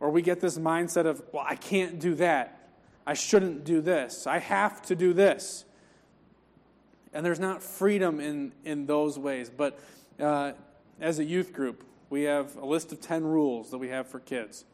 or 0.00 0.10
we 0.10 0.22
get 0.22 0.40
this 0.40 0.58
mindset 0.58 1.06
of, 1.06 1.22
well, 1.32 1.44
I 1.46 1.54
can't 1.54 1.98
do 2.00 2.14
that. 2.16 2.68
I 3.06 3.14
shouldn't 3.14 3.64
do 3.64 3.80
this. 3.80 4.26
I 4.26 4.38
have 4.38 4.82
to 4.82 4.96
do 4.96 5.12
this. 5.12 5.64
And 7.12 7.26
there's 7.26 7.40
not 7.40 7.62
freedom 7.62 8.20
in, 8.20 8.52
in 8.64 8.86
those 8.86 9.18
ways. 9.18 9.50
But 9.50 9.78
uh, 10.18 10.52
as 11.00 11.18
a 11.18 11.24
youth 11.24 11.52
group, 11.52 11.84
we 12.08 12.22
have 12.22 12.56
a 12.56 12.66
list 12.66 12.92
of 12.92 13.00
10 13.00 13.24
rules 13.24 13.70
that 13.70 13.78
we 13.78 13.88
have 13.88 14.06
for 14.06 14.20
kids. 14.20 14.64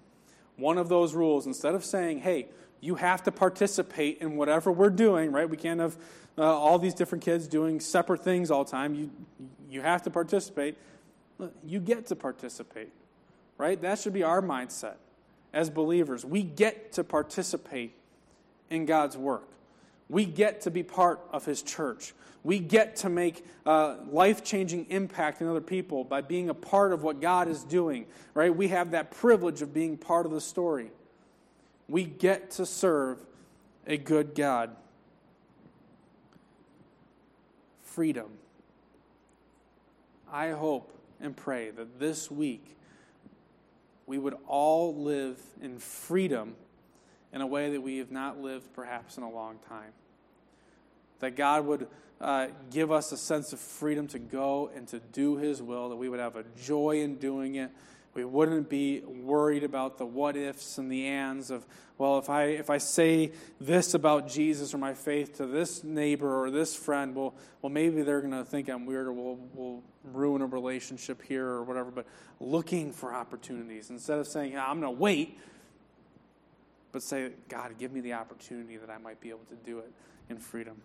One 0.56 0.78
of 0.78 0.88
those 0.88 1.14
rules, 1.14 1.46
instead 1.46 1.74
of 1.74 1.84
saying, 1.84 2.20
hey, 2.20 2.48
you 2.80 2.96
have 2.96 3.22
to 3.24 3.32
participate 3.32 4.18
in 4.20 4.36
whatever 4.36 4.72
we're 4.72 4.90
doing, 4.90 5.32
right? 5.32 5.48
We 5.48 5.56
can't 5.56 5.80
have 5.80 5.96
uh, 6.38 6.42
all 6.42 6.78
these 6.78 6.94
different 6.94 7.24
kids 7.24 7.46
doing 7.46 7.80
separate 7.80 8.22
things 8.22 8.50
all 8.50 8.64
the 8.64 8.70
time. 8.70 8.94
You, 8.94 9.10
you 9.70 9.80
have 9.80 10.02
to 10.02 10.10
participate. 10.10 10.76
You 11.64 11.80
get 11.80 12.06
to 12.06 12.16
participate, 12.16 12.92
right? 13.58 13.80
That 13.80 13.98
should 13.98 14.12
be 14.12 14.22
our 14.22 14.42
mindset 14.42 14.96
as 15.52 15.70
believers. 15.70 16.24
We 16.24 16.42
get 16.42 16.92
to 16.92 17.04
participate 17.04 17.94
in 18.70 18.86
God's 18.86 19.16
work. 19.16 19.48
We 20.08 20.24
get 20.24 20.62
to 20.62 20.70
be 20.70 20.82
part 20.82 21.20
of 21.32 21.44
His 21.44 21.62
church. 21.62 22.14
We 22.44 22.60
get 22.60 22.96
to 22.96 23.08
make 23.08 23.44
uh, 23.64 23.96
life 24.08 24.44
changing 24.44 24.86
impact 24.88 25.40
in 25.40 25.48
other 25.48 25.60
people 25.60 26.04
by 26.04 26.20
being 26.20 26.48
a 26.48 26.54
part 26.54 26.92
of 26.92 27.02
what 27.02 27.20
God 27.20 27.48
is 27.48 27.64
doing, 27.64 28.06
right? 28.34 28.54
We 28.54 28.68
have 28.68 28.92
that 28.92 29.10
privilege 29.10 29.62
of 29.62 29.74
being 29.74 29.96
part 29.96 30.26
of 30.26 30.32
the 30.32 30.40
story. 30.40 30.92
We 31.88 32.04
get 32.04 32.52
to 32.52 32.66
serve 32.66 33.18
a 33.86 33.96
good 33.96 34.34
God. 34.36 34.76
Freedom. 37.82 38.28
I 40.30 40.50
hope 40.50 40.92
and 41.20 41.36
pray 41.36 41.70
that 41.70 41.98
this 41.98 42.30
week 42.30 42.76
we 44.06 44.18
would 44.18 44.36
all 44.46 44.94
live 44.94 45.40
in 45.60 45.78
freedom 45.78 46.54
in 47.32 47.40
a 47.40 47.46
way 47.46 47.70
that 47.70 47.80
we 47.80 47.98
have 47.98 48.10
not 48.10 48.40
lived 48.40 48.72
perhaps 48.72 49.16
in 49.16 49.22
a 49.22 49.30
long 49.30 49.58
time. 49.68 49.92
That 51.20 51.36
God 51.36 51.66
would 51.66 51.88
uh, 52.20 52.48
give 52.70 52.90
us 52.90 53.12
a 53.12 53.16
sense 53.16 53.52
of 53.52 53.60
freedom 53.60 54.06
to 54.08 54.18
go 54.18 54.70
and 54.74 54.86
to 54.88 55.00
do 55.00 55.36
His 55.36 55.62
will, 55.62 55.88
that 55.90 55.96
we 55.96 56.08
would 56.08 56.20
have 56.20 56.36
a 56.36 56.44
joy 56.62 57.02
in 57.02 57.16
doing 57.16 57.56
it. 57.56 57.70
We 58.14 58.24
wouldn't 58.24 58.70
be 58.70 59.00
worried 59.00 59.62
about 59.62 59.98
the 59.98 60.06
what 60.06 60.36
ifs 60.36 60.78
and 60.78 60.90
the 60.90 61.06
ands 61.06 61.50
of, 61.50 61.66
well, 61.98 62.18
if 62.18 62.30
I, 62.30 62.44
if 62.44 62.70
I 62.70 62.78
say 62.78 63.32
this 63.60 63.92
about 63.92 64.26
Jesus 64.26 64.72
or 64.72 64.78
my 64.78 64.94
faith 64.94 65.36
to 65.36 65.46
this 65.46 65.84
neighbor 65.84 66.42
or 66.42 66.50
this 66.50 66.74
friend, 66.74 67.14
well, 67.14 67.34
well 67.60 67.68
maybe 67.68 68.00
they're 68.00 68.22
going 68.22 68.32
to 68.32 68.44
think 68.44 68.70
I'm 68.70 68.86
weird 68.86 69.06
or 69.06 69.12
we'll, 69.12 69.38
we'll 69.52 69.82
ruin 70.14 70.40
a 70.40 70.46
relationship 70.46 71.20
here 71.22 71.46
or 71.46 71.64
whatever. 71.64 71.90
But 71.90 72.06
looking 72.40 72.90
for 72.90 73.12
opportunities 73.12 73.90
instead 73.90 74.18
of 74.18 74.26
saying, 74.26 74.56
I'm 74.56 74.80
going 74.80 74.94
to 74.94 74.98
wait 74.98 75.38
but 76.96 77.02
say, 77.02 77.28
God, 77.50 77.76
give 77.78 77.92
me 77.92 78.00
the 78.00 78.14
opportunity 78.14 78.78
that 78.78 78.88
I 78.88 78.96
might 78.96 79.20
be 79.20 79.28
able 79.28 79.44
to 79.50 79.54
do 79.66 79.80
it 79.80 79.92
in 80.30 80.38
freedom. 80.38 80.80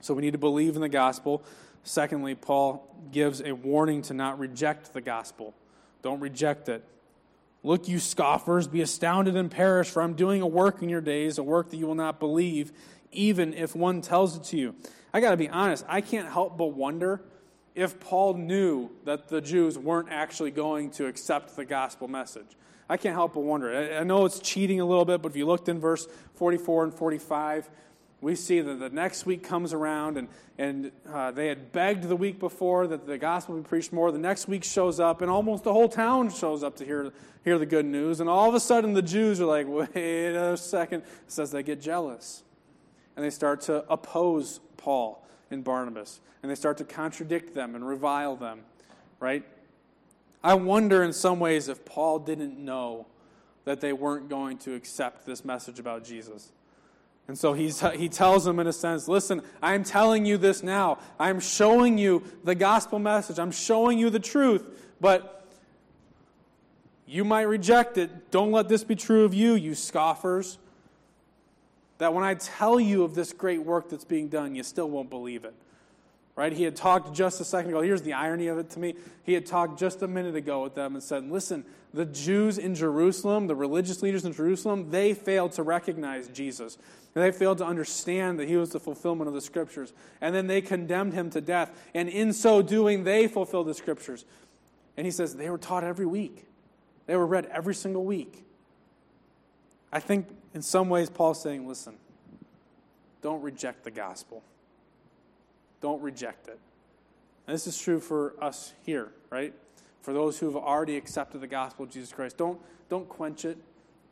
So 0.00 0.12
we 0.12 0.20
need 0.20 0.32
to 0.32 0.38
believe 0.38 0.74
in 0.74 0.82
the 0.82 0.88
gospel. 0.90 1.42
Secondly, 1.82 2.34
Paul 2.34 2.86
gives 3.10 3.40
a 3.40 3.52
warning 3.52 4.02
to 4.02 4.12
not 4.12 4.38
reject 4.38 4.92
the 4.92 5.00
gospel. 5.00 5.54
Don't 6.02 6.20
reject 6.20 6.68
it. 6.68 6.84
Look, 7.62 7.88
you 7.88 7.98
scoffers, 7.98 8.68
be 8.68 8.82
astounded 8.82 9.34
and 9.34 9.50
perish, 9.50 9.88
for 9.88 10.02
I'm 10.02 10.12
doing 10.12 10.42
a 10.42 10.46
work 10.46 10.82
in 10.82 10.90
your 10.90 11.00
days, 11.00 11.38
a 11.38 11.42
work 11.42 11.70
that 11.70 11.78
you 11.78 11.86
will 11.86 11.94
not 11.94 12.20
believe, 12.20 12.70
even 13.10 13.54
if 13.54 13.74
one 13.74 14.02
tells 14.02 14.36
it 14.36 14.44
to 14.44 14.58
you. 14.58 14.74
I 15.14 15.20
got 15.20 15.30
to 15.30 15.38
be 15.38 15.48
honest, 15.48 15.86
I 15.88 16.02
can't 16.02 16.28
help 16.28 16.58
but 16.58 16.74
wonder 16.74 17.22
if 17.74 17.98
Paul 17.98 18.34
knew 18.34 18.90
that 19.06 19.28
the 19.28 19.40
Jews 19.40 19.78
weren't 19.78 20.08
actually 20.10 20.50
going 20.50 20.90
to 20.90 21.06
accept 21.06 21.56
the 21.56 21.64
gospel 21.64 22.08
message. 22.08 22.58
I 22.88 22.96
can't 22.96 23.14
help 23.14 23.34
but 23.34 23.40
wonder. 23.40 23.74
I, 23.74 23.98
I 24.00 24.04
know 24.04 24.24
it's 24.24 24.40
cheating 24.40 24.80
a 24.80 24.84
little 24.84 25.04
bit, 25.04 25.22
but 25.22 25.30
if 25.30 25.36
you 25.36 25.46
looked 25.46 25.68
in 25.68 25.78
verse 25.78 26.06
44 26.34 26.84
and 26.84 26.94
45, 26.94 27.68
we 28.20 28.34
see 28.34 28.60
that 28.60 28.80
the 28.80 28.90
next 28.90 29.26
week 29.26 29.44
comes 29.44 29.72
around 29.72 30.16
and, 30.16 30.28
and 30.56 30.90
uh, 31.08 31.30
they 31.30 31.46
had 31.46 31.70
begged 31.70 32.04
the 32.04 32.16
week 32.16 32.40
before 32.40 32.86
that 32.88 33.06
the 33.06 33.16
gospel 33.16 33.56
be 33.56 33.62
preached 33.62 33.92
more. 33.92 34.10
The 34.10 34.18
next 34.18 34.48
week 34.48 34.64
shows 34.64 34.98
up, 34.98 35.22
and 35.22 35.30
almost 35.30 35.64
the 35.64 35.72
whole 35.72 35.88
town 35.88 36.30
shows 36.30 36.64
up 36.64 36.76
to 36.76 36.84
hear, 36.84 37.12
hear 37.44 37.58
the 37.58 37.66
good 37.66 37.86
news. 37.86 38.20
And 38.20 38.28
all 38.28 38.48
of 38.48 38.54
a 38.54 38.60
sudden, 38.60 38.92
the 38.92 39.02
Jews 39.02 39.40
are 39.40 39.46
like, 39.46 39.66
wait 39.94 40.34
a 40.34 40.56
second. 40.56 41.02
It 41.02 41.32
says 41.32 41.52
they 41.52 41.62
get 41.62 41.80
jealous. 41.80 42.42
And 43.16 43.24
they 43.24 43.30
start 43.30 43.60
to 43.62 43.84
oppose 43.90 44.60
Paul 44.76 45.24
and 45.50 45.62
Barnabas, 45.62 46.20
and 46.42 46.50
they 46.50 46.54
start 46.54 46.78
to 46.78 46.84
contradict 46.84 47.54
them 47.54 47.74
and 47.74 47.86
revile 47.86 48.36
them, 48.36 48.60
right? 49.20 49.44
I 50.42 50.54
wonder 50.54 51.02
in 51.02 51.12
some 51.12 51.40
ways 51.40 51.68
if 51.68 51.84
Paul 51.84 52.20
didn't 52.20 52.58
know 52.58 53.06
that 53.64 53.80
they 53.80 53.92
weren't 53.92 54.28
going 54.28 54.58
to 54.58 54.74
accept 54.74 55.26
this 55.26 55.44
message 55.44 55.78
about 55.78 56.04
Jesus. 56.04 56.52
And 57.26 57.38
so 57.38 57.52
he's, 57.52 57.80
he 57.80 58.08
tells 58.08 58.46
them, 58.46 58.58
in 58.58 58.66
a 58.66 58.72
sense, 58.72 59.06
listen, 59.06 59.42
I'm 59.62 59.84
telling 59.84 60.24
you 60.24 60.38
this 60.38 60.62
now. 60.62 60.98
I'm 61.20 61.40
showing 61.40 61.98
you 61.98 62.24
the 62.44 62.54
gospel 62.54 62.98
message. 62.98 63.38
I'm 63.38 63.50
showing 63.50 63.98
you 63.98 64.08
the 64.08 64.18
truth. 64.18 64.64
But 65.00 65.46
you 67.06 67.24
might 67.24 67.42
reject 67.42 67.98
it. 67.98 68.30
Don't 68.30 68.50
let 68.50 68.68
this 68.68 68.82
be 68.82 68.96
true 68.96 69.24
of 69.24 69.34
you, 69.34 69.54
you 69.54 69.74
scoffers. 69.74 70.56
That 71.98 72.14
when 72.14 72.24
I 72.24 72.34
tell 72.34 72.80
you 72.80 73.02
of 73.02 73.14
this 73.14 73.34
great 73.34 73.62
work 73.62 73.90
that's 73.90 74.04
being 74.04 74.28
done, 74.28 74.54
you 74.54 74.62
still 74.62 74.88
won't 74.88 75.10
believe 75.10 75.44
it. 75.44 75.54
Right? 76.38 76.52
He 76.52 76.62
had 76.62 76.76
talked 76.76 77.12
just 77.12 77.40
a 77.40 77.44
second 77.44 77.70
ago. 77.70 77.82
Here's 77.82 78.02
the 78.02 78.12
irony 78.12 78.46
of 78.46 78.58
it 78.58 78.70
to 78.70 78.78
me. 78.78 78.94
He 79.24 79.32
had 79.32 79.44
talked 79.44 79.76
just 79.76 80.02
a 80.02 80.06
minute 80.06 80.36
ago 80.36 80.62
with 80.62 80.76
them 80.76 80.94
and 80.94 81.02
said, 81.02 81.28
Listen, 81.28 81.64
the 81.92 82.04
Jews 82.04 82.58
in 82.58 82.76
Jerusalem, 82.76 83.48
the 83.48 83.56
religious 83.56 84.02
leaders 84.02 84.24
in 84.24 84.32
Jerusalem, 84.32 84.92
they 84.92 85.14
failed 85.14 85.50
to 85.54 85.64
recognize 85.64 86.28
Jesus. 86.28 86.78
They 87.12 87.32
failed 87.32 87.58
to 87.58 87.66
understand 87.66 88.38
that 88.38 88.46
he 88.46 88.56
was 88.56 88.70
the 88.70 88.78
fulfillment 88.78 89.26
of 89.26 89.34
the 89.34 89.40
scriptures. 89.40 89.92
And 90.20 90.32
then 90.32 90.46
they 90.46 90.60
condemned 90.60 91.12
him 91.12 91.28
to 91.30 91.40
death. 91.40 91.72
And 91.92 92.08
in 92.08 92.32
so 92.32 92.62
doing, 92.62 93.02
they 93.02 93.26
fulfilled 93.26 93.66
the 93.66 93.74
scriptures. 93.74 94.24
And 94.96 95.08
he 95.08 95.10
says 95.10 95.34
they 95.34 95.50
were 95.50 95.58
taught 95.58 95.82
every 95.82 96.06
week, 96.06 96.46
they 97.06 97.16
were 97.16 97.26
read 97.26 97.46
every 97.46 97.74
single 97.74 98.04
week. 98.04 98.44
I 99.92 99.98
think 99.98 100.28
in 100.54 100.62
some 100.62 100.88
ways, 100.88 101.10
Paul's 101.10 101.42
saying, 101.42 101.66
listen, 101.66 101.96
don't 103.22 103.42
reject 103.42 103.82
the 103.82 103.90
gospel. 103.90 104.44
Don't 105.80 106.02
reject 106.02 106.48
it. 106.48 106.58
And 107.46 107.54
this 107.54 107.66
is 107.66 107.78
true 107.78 108.00
for 108.00 108.34
us 108.42 108.72
here, 108.84 109.10
right? 109.30 109.54
For 110.02 110.12
those 110.12 110.38
who 110.38 110.46
have 110.46 110.56
already 110.56 110.96
accepted 110.96 111.40
the 111.40 111.46
gospel 111.46 111.84
of 111.84 111.90
Jesus 111.90 112.12
Christ. 112.12 112.36
Don't, 112.36 112.60
don't 112.88 113.08
quench 113.08 113.44
it. 113.44 113.58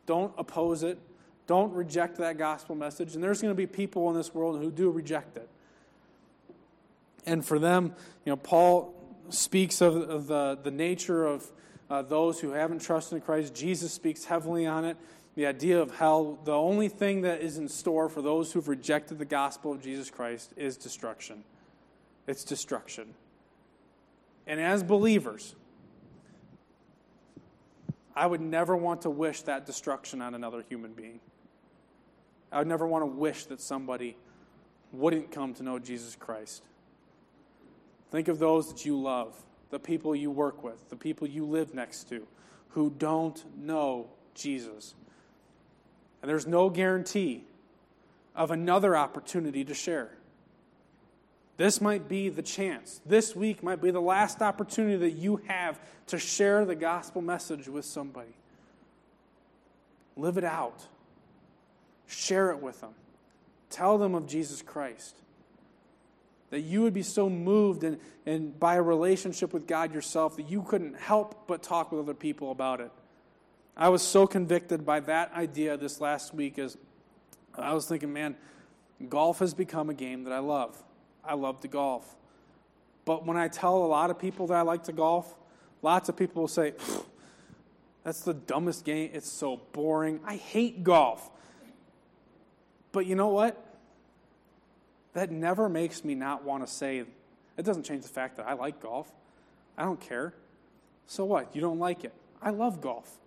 Don't 0.05 0.33
oppose 0.37 0.83
it. 0.83 0.97
Don't 1.45 1.73
reject 1.73 2.17
that 2.17 2.37
gospel 2.37 2.75
message. 2.75 3.15
And 3.15 3.23
there's 3.23 3.41
going 3.41 3.51
to 3.51 3.55
be 3.55 3.67
people 3.67 4.09
in 4.09 4.15
this 4.15 4.33
world 4.33 4.59
who 4.59 4.71
do 4.71 4.89
reject 4.89 5.37
it. 5.37 5.47
And 7.25 7.45
for 7.45 7.59
them, 7.59 7.93
you 8.25 8.31
know, 8.31 8.37
Paul 8.37 8.93
speaks 9.29 9.81
of, 9.81 9.95
of 9.95 10.27
the, 10.27 10.57
the 10.61 10.71
nature 10.71 11.25
of 11.25 11.49
uh, 11.89 12.01
those 12.01 12.39
who 12.39 12.51
haven't 12.51 12.81
trusted 12.81 13.17
in 13.17 13.21
Christ. 13.21 13.53
Jesus 13.53 13.93
speaks 13.93 14.25
heavily 14.25 14.65
on 14.65 14.85
it. 14.85 14.97
The 15.35 15.45
idea 15.45 15.79
of 15.79 15.95
hell, 15.95 16.39
the 16.43 16.53
only 16.53 16.89
thing 16.89 17.21
that 17.21 17.41
is 17.41 17.57
in 17.57 17.69
store 17.69 18.09
for 18.09 18.21
those 18.21 18.51
who've 18.51 18.67
rejected 18.67 19.19
the 19.19 19.25
gospel 19.25 19.71
of 19.71 19.81
Jesus 19.81 20.09
Christ 20.09 20.53
is 20.57 20.77
destruction. 20.77 21.43
It's 22.27 22.43
destruction. 22.43 23.13
And 24.45 24.59
as 24.59 24.83
believers, 24.83 25.55
I 28.15 28.25
would 28.25 28.41
never 28.41 28.75
want 28.75 29.03
to 29.03 29.09
wish 29.09 29.41
that 29.43 29.65
destruction 29.65 30.21
on 30.21 30.35
another 30.35 30.63
human 30.67 30.93
being. 30.93 31.19
I 32.51 32.59
would 32.59 32.67
never 32.67 32.87
want 32.87 33.03
to 33.03 33.07
wish 33.07 33.45
that 33.45 33.61
somebody 33.61 34.17
wouldn't 34.91 35.31
come 35.31 35.53
to 35.55 35.63
know 35.63 35.79
Jesus 35.79 36.15
Christ. 36.15 36.63
Think 38.09 38.27
of 38.27 38.39
those 38.39 38.69
that 38.69 38.85
you 38.85 38.99
love, 38.99 39.35
the 39.69 39.79
people 39.79 40.15
you 40.15 40.31
work 40.31 40.63
with, 40.63 40.89
the 40.89 40.95
people 40.95 41.27
you 41.27 41.45
live 41.45 41.73
next 41.73 42.09
to, 42.09 42.25
who 42.69 42.89
don't 42.97 43.43
know 43.57 44.07
Jesus. 44.33 44.95
And 46.21 46.29
there's 46.29 46.47
no 46.47 46.69
guarantee 46.69 47.43
of 48.35 48.51
another 48.51 48.95
opportunity 48.95 49.65
to 49.65 49.73
share. 49.73 50.16
This 51.57 51.81
might 51.81 52.07
be 52.07 52.29
the 52.29 52.43
chance. 52.43 53.01
This 53.05 53.35
week 53.35 53.63
might 53.63 53.81
be 53.81 53.89
the 53.89 53.99
last 53.99 54.41
opportunity 54.41 54.95
that 54.97 55.11
you 55.11 55.41
have 55.47 55.79
to 56.07 56.19
share 56.19 56.63
the 56.65 56.75
gospel 56.75 57.21
message 57.21 57.67
with 57.67 57.83
somebody. 57.83 58.35
Live 60.15 60.37
it 60.37 60.43
out. 60.43 60.85
Share 62.05 62.51
it 62.51 62.61
with 62.61 62.79
them. 62.81 62.93
Tell 63.71 63.97
them 63.97 64.13
of 64.13 64.27
Jesus 64.27 64.61
Christ. 64.61 65.15
That 66.51 66.61
you 66.61 66.83
would 66.83 66.93
be 66.93 67.03
so 67.03 67.29
moved 67.29 67.83
and, 67.83 67.97
and 68.25 68.57
by 68.57 68.75
a 68.75 68.81
relationship 68.81 69.51
with 69.51 69.67
God 69.67 69.93
yourself 69.93 70.37
that 70.37 70.49
you 70.49 70.61
couldn't 70.61 70.95
help 70.95 71.47
but 71.47 71.63
talk 71.63 71.91
with 71.91 71.99
other 71.99 72.13
people 72.13 72.51
about 72.51 72.81
it. 72.81 72.91
I 73.75 73.89
was 73.89 74.01
so 74.01 74.25
convicted 74.25 74.85
by 74.85 75.01
that 75.01 75.33
idea 75.33 75.75
this 75.75 75.99
last 75.99 76.33
week 76.33 76.57
as 76.57 76.77
I 77.55 77.73
was 77.73 77.87
thinking, 77.87 78.13
man, 78.13 78.35
golf 79.09 79.39
has 79.39 79.53
become 79.53 79.89
a 79.89 79.93
game 79.93 80.23
that 80.23 80.33
I 80.33 80.39
love. 80.39 80.81
I 81.27 81.33
love 81.33 81.59
to 81.61 81.67
golf. 81.67 82.15
But 83.05 83.25
when 83.25 83.37
I 83.37 83.47
tell 83.47 83.77
a 83.77 83.87
lot 83.87 84.09
of 84.09 84.19
people 84.19 84.47
that 84.47 84.55
I 84.55 84.61
like 84.61 84.83
to 84.85 84.91
golf, 84.91 85.33
lots 85.81 86.09
of 86.09 86.17
people 86.17 86.43
will 86.43 86.47
say, 86.47 86.73
that's 88.03 88.21
the 88.21 88.33
dumbest 88.33 88.85
game. 88.85 89.11
It's 89.13 89.29
so 89.29 89.61
boring. 89.73 90.19
I 90.25 90.35
hate 90.35 90.83
golf. 90.83 91.29
But 92.91 93.05
you 93.05 93.15
know 93.15 93.29
what? 93.29 93.63
That 95.13 95.31
never 95.31 95.69
makes 95.69 96.03
me 96.03 96.15
not 96.15 96.43
want 96.43 96.65
to 96.65 96.71
say, 96.71 96.99
it 97.57 97.63
doesn't 97.63 97.83
change 97.83 98.03
the 98.03 98.09
fact 98.09 98.37
that 98.37 98.47
I 98.47 98.53
like 98.53 98.81
golf. 98.81 99.11
I 99.77 99.83
don't 99.83 99.99
care. 99.99 100.33
So 101.05 101.25
what? 101.25 101.55
You 101.55 101.61
don't 101.61 101.79
like 101.79 102.03
it. 102.03 102.13
I 102.41 102.49
love 102.49 102.81
golf. 102.81 103.17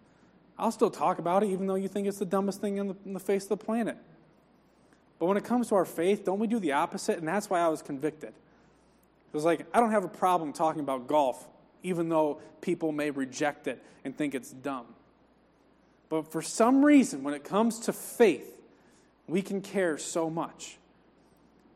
I'll 0.59 0.73
still 0.73 0.91
talk 0.91 1.19
about 1.19 1.43
it 1.43 1.47
even 1.51 1.67
though 1.67 1.75
you 1.75 1.89
think 1.89 2.07
it's 2.07 2.19
the 2.19 2.27
dumbest 2.27 2.61
thing 2.61 2.77
in 2.77 2.89
the, 2.89 2.97
the 3.07 3.21
face 3.21 3.45
of 3.45 3.49
the 3.51 3.57
planet. 3.57 3.97
But 5.21 5.27
when 5.27 5.37
it 5.37 5.45
comes 5.45 5.69
to 5.69 5.77
our 5.77 5.85
faith, 5.85 6.25
don't 6.25 6.41
we 6.41 6.47
do 6.49 6.59
the 6.59 6.73
opposite? 6.73 7.19
And 7.19 7.29
that's 7.29 7.49
why 7.49 7.61
I 7.61 7.69
was 7.69 7.83
convicted. 7.83 8.31
It 8.31 9.35
was 9.35 9.45
like, 9.45 9.67
I 9.73 9.79
don't 9.79 9.91
have 9.93 10.03
a 10.03 10.09
problem 10.09 10.53
talking 10.53 10.81
about 10.81 11.07
golf, 11.07 11.47
even 11.83 12.09
though 12.09 12.41
people 12.63 12.91
may 12.91 13.11
reject 13.11 13.69
it 13.69 13.81
and 14.03 14.17
think 14.17 14.35
it's 14.35 14.51
dumb. 14.51 14.87
But 16.09 16.33
for 16.33 16.43
some 16.43 16.85
reason, 16.85 17.23
when 17.23 17.35
it 17.35 17.45
comes 17.45 17.81
to 17.81 17.93
faith, 17.93 18.61
we 19.29 19.43
can 19.43 19.61
care 19.61 19.99
so 19.99 20.31
much. 20.31 20.79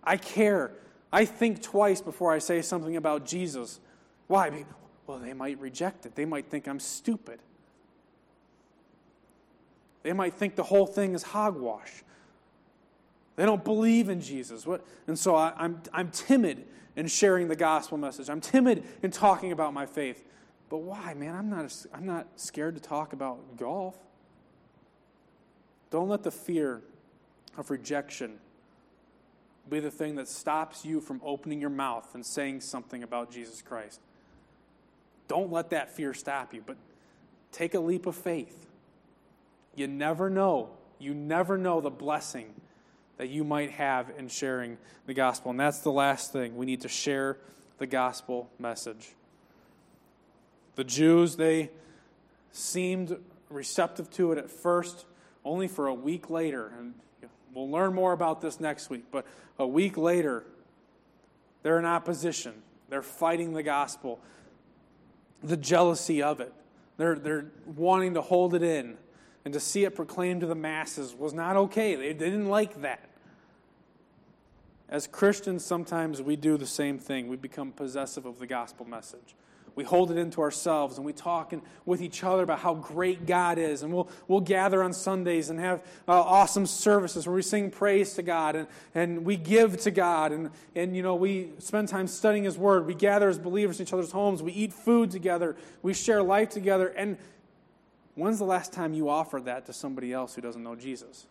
I 0.02 0.16
care. 0.16 0.72
I 1.12 1.26
think 1.26 1.62
twice 1.62 2.00
before 2.00 2.32
I 2.32 2.38
say 2.38 2.62
something 2.62 2.96
about 2.96 3.26
Jesus. 3.26 3.78
Why? 4.26 4.64
Well, 5.06 5.18
they 5.18 5.34
might 5.34 5.60
reject 5.60 6.06
it. 6.06 6.14
They 6.14 6.24
might 6.24 6.46
think 6.46 6.66
I'm 6.66 6.80
stupid. 6.80 7.40
They 10.02 10.14
might 10.14 10.34
think 10.34 10.56
the 10.56 10.64
whole 10.64 10.86
thing 10.86 11.14
is 11.14 11.22
hogwash. 11.22 12.02
They 13.36 13.44
don't 13.44 13.64
believe 13.64 14.08
in 14.08 14.20
Jesus. 14.20 14.66
What? 14.66 14.86
And 15.06 15.18
so 15.18 15.34
I, 15.34 15.52
I'm, 15.56 15.82
I'm 15.92 16.10
timid 16.10 16.64
in 16.96 17.06
sharing 17.08 17.48
the 17.48 17.56
gospel 17.56 17.98
message. 17.98 18.30
I'm 18.30 18.40
timid 18.40 18.84
in 19.02 19.10
talking 19.10 19.52
about 19.52 19.74
my 19.74 19.86
faith. 19.86 20.24
But 20.68 20.78
why, 20.78 21.14
man? 21.14 21.34
I'm 21.34 21.50
not, 21.50 21.86
I'm 21.92 22.06
not 22.06 22.26
scared 22.36 22.74
to 22.76 22.80
talk 22.80 23.12
about 23.12 23.56
golf. 23.56 23.96
Don't 25.90 26.08
let 26.08 26.22
the 26.22 26.30
fear 26.30 26.82
of 27.56 27.70
rejection 27.70 28.38
be 29.68 29.80
the 29.80 29.90
thing 29.90 30.16
that 30.16 30.28
stops 30.28 30.84
you 30.84 31.00
from 31.00 31.20
opening 31.24 31.60
your 31.60 31.70
mouth 31.70 32.14
and 32.14 32.24
saying 32.24 32.60
something 32.60 33.02
about 33.02 33.30
Jesus 33.30 33.62
Christ. 33.62 34.00
Don't 35.26 35.50
let 35.50 35.70
that 35.70 35.90
fear 35.90 36.12
stop 36.12 36.52
you, 36.52 36.62
but 36.64 36.76
take 37.50 37.74
a 37.74 37.80
leap 37.80 38.06
of 38.06 38.14
faith. 38.14 38.66
You 39.74 39.86
never 39.86 40.28
know. 40.28 40.70
You 40.98 41.14
never 41.14 41.56
know 41.56 41.80
the 41.80 41.90
blessing 41.90 42.54
that 43.16 43.28
you 43.28 43.44
might 43.44 43.70
have 43.72 44.10
in 44.18 44.28
sharing 44.28 44.78
the 45.06 45.14
gospel. 45.14 45.50
And 45.50 45.60
that's 45.60 45.80
the 45.80 45.92
last 45.92 46.32
thing. 46.32 46.56
We 46.56 46.66
need 46.66 46.80
to 46.82 46.88
share 46.88 47.38
the 47.78 47.86
gospel 47.86 48.50
message. 48.58 49.12
The 50.74 50.84
Jews, 50.84 51.36
they 51.36 51.70
seemed 52.52 53.16
receptive 53.48 54.10
to 54.10 54.32
it 54.32 54.38
at 54.38 54.50
first, 54.50 55.06
only 55.44 55.68
for 55.68 55.86
a 55.86 55.94
week 55.94 56.30
later. 56.30 56.72
And 56.78 56.94
We'll 57.54 57.70
learn 57.70 57.94
more 57.94 58.12
about 58.12 58.40
this 58.40 58.58
next 58.58 58.90
week. 58.90 59.04
But 59.10 59.24
a 59.58 59.66
week 59.66 59.96
later, 59.96 60.44
they're 61.62 61.78
in 61.78 61.84
opposition. 61.84 62.52
They're 62.88 63.02
fighting 63.02 63.52
the 63.54 63.62
gospel, 63.62 64.20
the 65.42 65.56
jealousy 65.56 66.22
of 66.22 66.40
it. 66.40 66.52
They're, 66.96 67.14
they're 67.14 67.46
wanting 67.64 68.14
to 68.14 68.20
hold 68.20 68.54
it 68.54 68.62
in 68.62 68.96
and 69.44 69.52
to 69.54 69.60
see 69.60 69.84
it 69.84 69.94
proclaimed 69.94 70.40
to 70.40 70.46
the 70.46 70.54
masses 70.54 71.14
was 71.14 71.32
not 71.32 71.56
okay. 71.56 71.96
They, 71.96 72.12
didn't 72.12 72.48
like 72.48 72.80
that. 72.82 73.08
As 74.88 75.06
Christians, 75.06 75.64
sometimes 75.64 76.22
we 76.22 76.36
do 76.36 76.56
the 76.56 76.66
same 76.66 76.98
thing. 76.98 77.28
We 77.28 77.36
become 77.36 77.72
possessive 77.72 78.26
of 78.26 78.38
the 78.38 78.46
gospel 78.46 78.86
message 78.86 79.34
we 79.76 79.84
hold 79.84 80.10
it 80.10 80.18
into 80.18 80.40
ourselves 80.40 80.96
and 80.96 81.04
we 81.04 81.12
talk 81.12 81.52
in, 81.52 81.62
with 81.84 82.00
each 82.00 82.22
other 82.22 82.42
about 82.42 82.60
how 82.60 82.74
great 82.74 83.26
God 83.26 83.58
is. 83.58 83.82
And 83.82 83.92
we'll, 83.92 84.08
we'll 84.28 84.40
gather 84.40 84.82
on 84.82 84.92
Sundays 84.92 85.50
and 85.50 85.58
have 85.58 85.80
uh, 86.06 86.12
awesome 86.12 86.66
services 86.66 87.26
where 87.26 87.34
we 87.34 87.42
sing 87.42 87.70
praise 87.70 88.14
to 88.14 88.22
God 88.22 88.56
and, 88.56 88.68
and 88.94 89.24
we 89.24 89.36
give 89.36 89.80
to 89.80 89.90
God. 89.90 90.32
And, 90.32 90.50
and, 90.74 90.96
you 90.96 91.02
know, 91.02 91.16
we 91.16 91.50
spend 91.58 91.88
time 91.88 92.06
studying 92.06 92.44
His 92.44 92.56
Word. 92.56 92.86
We 92.86 92.94
gather 92.94 93.28
as 93.28 93.38
believers 93.38 93.80
in 93.80 93.86
each 93.86 93.92
other's 93.92 94.12
homes. 94.12 94.42
We 94.42 94.52
eat 94.52 94.72
food 94.72 95.10
together. 95.10 95.56
We 95.82 95.94
share 95.94 96.22
life 96.22 96.50
together. 96.50 96.88
And 96.88 97.18
when's 98.14 98.38
the 98.38 98.44
last 98.44 98.72
time 98.72 98.94
you 98.94 99.08
offered 99.08 99.44
that 99.46 99.66
to 99.66 99.72
somebody 99.72 100.12
else 100.12 100.34
who 100.34 100.40
doesn't 100.40 100.62
know 100.62 100.76
Jesus? 100.76 101.26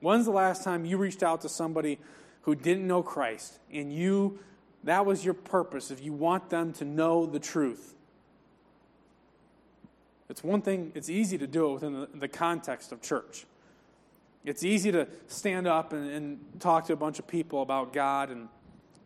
When's 0.00 0.26
the 0.26 0.32
last 0.32 0.62
time 0.62 0.84
you 0.84 0.96
reached 0.96 1.22
out 1.22 1.40
to 1.42 1.48
somebody 1.48 1.98
who 2.42 2.54
didn't 2.54 2.86
know 2.86 3.02
Christ, 3.02 3.58
and 3.72 3.92
you, 3.92 4.38
that 4.84 5.04
was 5.04 5.24
your 5.24 5.34
purpose, 5.34 5.90
if 5.90 6.02
you 6.02 6.12
want 6.12 6.50
them 6.50 6.72
to 6.74 6.84
know 6.84 7.26
the 7.26 7.38
truth. 7.38 7.94
It's 10.30 10.44
one 10.44 10.62
thing, 10.62 10.92
it's 10.94 11.08
easy 11.08 11.38
to 11.38 11.46
do 11.46 11.70
it 11.70 11.72
within 11.74 12.06
the, 12.14 12.28
context 12.28 12.92
of 12.92 13.00
church. 13.00 13.46
It's 14.44 14.62
easy 14.62 14.92
to 14.92 15.08
stand 15.26 15.66
up 15.66 15.92
and, 15.92 16.10
and, 16.10 16.60
talk 16.60 16.86
to 16.86 16.92
a 16.92 16.96
bunch 16.96 17.18
of 17.18 17.26
people 17.26 17.62
about 17.62 17.92
God 17.92 18.30
and 18.30 18.48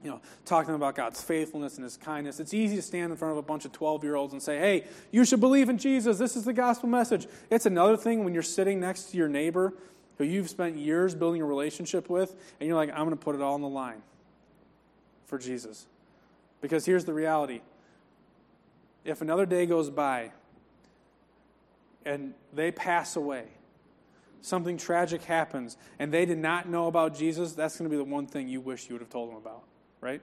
you 0.03 0.11
know, 0.11 0.21
talking 0.45 0.75
about 0.75 0.95
God's 0.95 1.23
faithfulness 1.23 1.77
and 1.77 1.85
His 1.85 1.97
kindness. 1.97 2.41
It's 2.41 2.55
easy 2.55 2.77
to 2.77 2.83
stand 2.83 3.13
in 3.13 3.17
front 3.17 3.33
of 3.33 3.39
a 3.39 3.43
bunch 3.43 3.65
of 3.65 3.73
12 3.73 4.05
year 4.05 4.17
olds 4.17 4.33
and 4.33 4.43
say, 4.43 4.59
hey, 4.59 4.85
you 5.11 5.25
should 5.25 5.41
believe 5.41 5.69
in 5.69 5.79
Jesus. 5.79 6.19
This 6.19 6.37
is 6.37 6.45
the 6.45 6.53
gospel 6.53 6.89
message. 6.89 7.27
It's 7.51 7.67
another 7.67 7.97
thing 7.97 8.25
when 8.25 8.35
you're 8.35 8.43
sitting 8.43 8.81
next 8.81 9.11
to 9.11 9.17
your 9.17 9.29
neighbor 9.29 9.75
who 10.19 10.25
you've 10.25 10.51
spent 10.51 10.77
years 10.77 11.15
building 11.15 11.41
a 11.41 11.45
relationship 11.45 12.09
with, 12.09 12.35
and 12.61 12.67
you're 12.67 12.77
like, 12.77 12.91
I'm 12.91 13.05
going 13.05 13.11
to 13.11 13.17
put 13.17 13.35
it 13.35 13.41
all 13.41 13.55
on 13.55 13.63
the 13.63 13.69
line 13.69 14.03
for 15.27 15.39
Jesus. 15.39 15.87
Because 16.61 16.85
here's 16.85 17.05
the 17.05 17.15
reality 17.15 17.61
if 19.05 19.21
another 19.21 19.47
day 19.47 19.67
goes 19.67 19.91
by 19.91 20.31
and 22.05 22.35
they 22.53 22.71
pass 22.71 23.17
away, 23.17 23.47
something 24.41 24.77
tragic 24.77 25.23
happens, 25.25 25.77
and 25.99 26.13
they 26.13 26.25
did 26.25 26.39
not 26.39 26.69
know 26.69 26.87
about 26.87 27.17
Jesus, 27.17 27.53
that's 27.53 27.77
going 27.79 27.91
to 27.91 27.91
be 27.91 27.97
the 27.97 28.09
one 28.09 28.27
thing 28.27 28.49
you 28.49 28.61
wish 28.61 28.89
you 28.89 28.95
would 28.95 29.03
have 29.03 29.11
told 29.11 29.31
them 29.31 29.37
about, 29.37 29.63
right? 30.03 30.21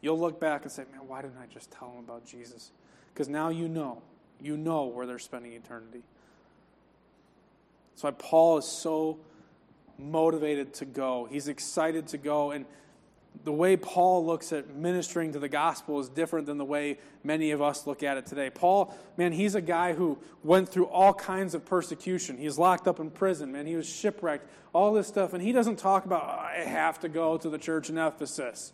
You'll 0.00 0.20
look 0.20 0.38
back 0.38 0.62
and 0.62 0.70
say, 0.70 0.84
man, 0.92 1.08
why 1.08 1.22
didn't 1.22 1.38
I 1.38 1.46
just 1.52 1.72
tell 1.72 1.88
them 1.88 1.98
about 1.98 2.24
Jesus? 2.24 2.70
Because 3.12 3.28
now 3.28 3.48
you 3.48 3.66
know. 3.68 4.02
You 4.40 4.56
know 4.56 4.84
where 4.84 5.04
they're 5.04 5.18
spending 5.18 5.52
eternity. 5.54 6.02
That's 7.90 8.04
why 8.04 8.12
Paul 8.12 8.58
is 8.58 8.66
so 8.66 9.18
motivated 9.98 10.74
to 10.74 10.84
go. 10.84 11.26
He's 11.28 11.48
excited 11.48 12.06
to 12.08 12.18
go. 12.18 12.52
And 12.52 12.64
the 13.44 13.52
way 13.52 13.76
Paul 13.76 14.26
looks 14.26 14.52
at 14.52 14.74
ministering 14.74 15.32
to 15.32 15.38
the 15.38 15.48
gospel 15.48 16.00
is 16.00 16.08
different 16.08 16.46
than 16.46 16.58
the 16.58 16.64
way 16.64 16.98
many 17.22 17.50
of 17.50 17.62
us 17.62 17.86
look 17.86 18.02
at 18.02 18.16
it 18.16 18.26
today. 18.26 18.50
Paul, 18.50 18.94
man, 19.16 19.32
he's 19.32 19.54
a 19.54 19.60
guy 19.60 19.92
who 19.92 20.18
went 20.42 20.68
through 20.68 20.86
all 20.86 21.14
kinds 21.14 21.54
of 21.54 21.64
persecution. 21.64 22.36
He's 22.36 22.58
locked 22.58 22.88
up 22.88 23.00
in 23.00 23.10
prison, 23.10 23.52
man. 23.52 23.66
He 23.66 23.76
was 23.76 23.88
shipwrecked, 23.88 24.48
all 24.72 24.92
this 24.92 25.06
stuff. 25.06 25.32
And 25.32 25.42
he 25.42 25.52
doesn't 25.52 25.76
talk 25.76 26.04
about, 26.04 26.24
oh, 26.24 26.40
I 26.40 26.64
have 26.64 27.00
to 27.00 27.08
go 27.08 27.38
to 27.38 27.48
the 27.48 27.58
church 27.58 27.88
in 27.88 27.96
Ephesus. 27.96 28.72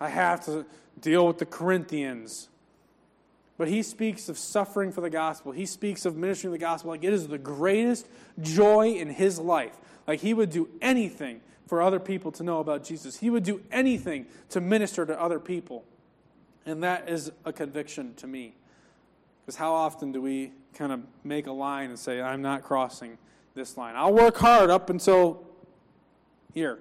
I 0.00 0.08
have 0.08 0.44
to 0.46 0.66
deal 1.00 1.26
with 1.26 1.38
the 1.38 1.46
Corinthians. 1.46 2.48
But 3.58 3.68
he 3.68 3.82
speaks 3.82 4.28
of 4.28 4.36
suffering 4.36 4.92
for 4.92 5.00
the 5.00 5.10
gospel. 5.10 5.52
He 5.52 5.64
speaks 5.64 6.04
of 6.04 6.16
ministering 6.16 6.52
the 6.52 6.58
gospel 6.58 6.90
like 6.90 7.04
it 7.04 7.12
is 7.12 7.28
the 7.28 7.38
greatest 7.38 8.06
joy 8.42 8.92
in 8.92 9.08
his 9.08 9.38
life. 9.38 9.76
Like 10.06 10.20
he 10.20 10.34
would 10.34 10.50
do 10.50 10.68
anything 10.82 11.40
for 11.66 11.82
other 11.82 11.98
people 11.98 12.30
to 12.32 12.42
know 12.42 12.60
about 12.60 12.84
Jesus. 12.84 13.18
He 13.18 13.30
would 13.30 13.42
do 13.42 13.60
anything 13.72 14.26
to 14.50 14.60
minister 14.60 15.04
to 15.04 15.20
other 15.20 15.40
people. 15.40 15.84
And 16.64 16.82
that 16.82 17.08
is 17.08 17.30
a 17.44 17.52
conviction 17.52 18.14
to 18.14 18.26
me. 18.26 18.54
Because 19.44 19.56
how 19.56 19.72
often 19.74 20.12
do 20.12 20.20
we 20.20 20.52
kind 20.74 20.92
of 20.92 21.00
make 21.24 21.46
a 21.46 21.52
line 21.52 21.90
and 21.90 21.98
say, 21.98 22.20
I'm 22.20 22.42
not 22.42 22.62
crossing 22.62 23.18
this 23.54 23.76
line? 23.76 23.94
I'll 23.96 24.12
work 24.12 24.36
hard 24.36 24.70
up 24.70 24.90
until 24.90 25.44
here. 26.54 26.78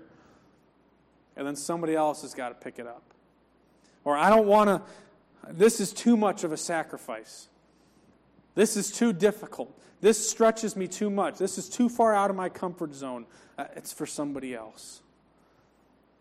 And 1.35 1.45
then 1.45 1.55
somebody 1.55 1.95
else 1.95 2.21
has 2.21 2.33
got 2.33 2.49
to 2.49 2.55
pick 2.55 2.79
it 2.79 2.87
up. 2.87 3.03
Or 4.03 4.15
I 4.15 4.29
don't 4.29 4.47
want 4.47 4.69
to, 4.69 4.81
this 5.51 5.79
is 5.79 5.91
too 5.91 6.15
much 6.15 6.43
of 6.43 6.51
a 6.51 6.57
sacrifice. 6.57 7.47
This 8.55 8.77
is 8.77 8.89
too 8.89 9.13
difficult. 9.13 9.77
This 10.01 10.29
stretches 10.29 10.75
me 10.75 10.87
too 10.87 11.09
much. 11.09 11.37
This 11.37 11.57
is 11.57 11.69
too 11.69 11.89
far 11.89 12.13
out 12.13 12.29
of 12.29 12.35
my 12.35 12.49
comfort 12.49 12.93
zone. 12.93 13.25
Uh, 13.57 13.65
it's 13.75 13.93
for 13.93 14.05
somebody 14.05 14.53
else. 14.53 15.01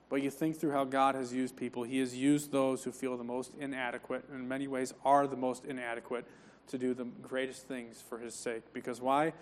But 0.09 0.22
you 0.22 0.30
think 0.30 0.57
through 0.57 0.72
how 0.72 0.85
God 0.85 1.14
has 1.14 1.32
used 1.32 1.57
people. 1.57 1.82
He 1.82 1.99
has 1.99 2.14
used 2.14 2.53
those 2.53 2.85
who 2.85 2.93
feel 2.93 3.16
the 3.16 3.24
most 3.24 3.53
inadequate, 3.59 4.24
and 4.30 4.41
in 4.41 4.49
many 4.49 4.68
ways 4.68 4.93
are 5.05 5.26
the 5.26 5.37
most 5.37 5.64
inadequate, 5.64 6.24
to 6.68 6.78
do 6.78 6.95
the 6.95 7.05
greatest 7.05 7.66
things 7.68 8.03
for 8.09 8.18
His 8.18 8.35
sake. 8.35 8.62
Because 8.72 9.01
why? 9.01 9.32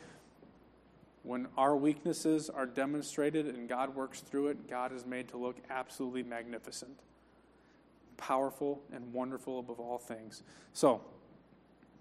When 1.23 1.47
our 1.57 1.77
weaknesses 1.77 2.51
are 2.51 2.67
demonstrated 2.67 3.47
and 3.47 3.69
God 3.69 3.95
works 3.95 4.21
through 4.21 4.49
it, 4.49 4.69
God 4.69 4.93
is 4.93 5.07
made 5.07 5.29
to 5.29 5.37
look 5.37 5.57
absolutely 5.71 6.25
magnificent, 6.25 6.99
powerful, 8.17 8.83
and 8.93 9.13
wonderful 9.13 9.61
above 9.61 9.79
all 9.79 9.99
things. 9.99 10.43
So, 10.73 11.01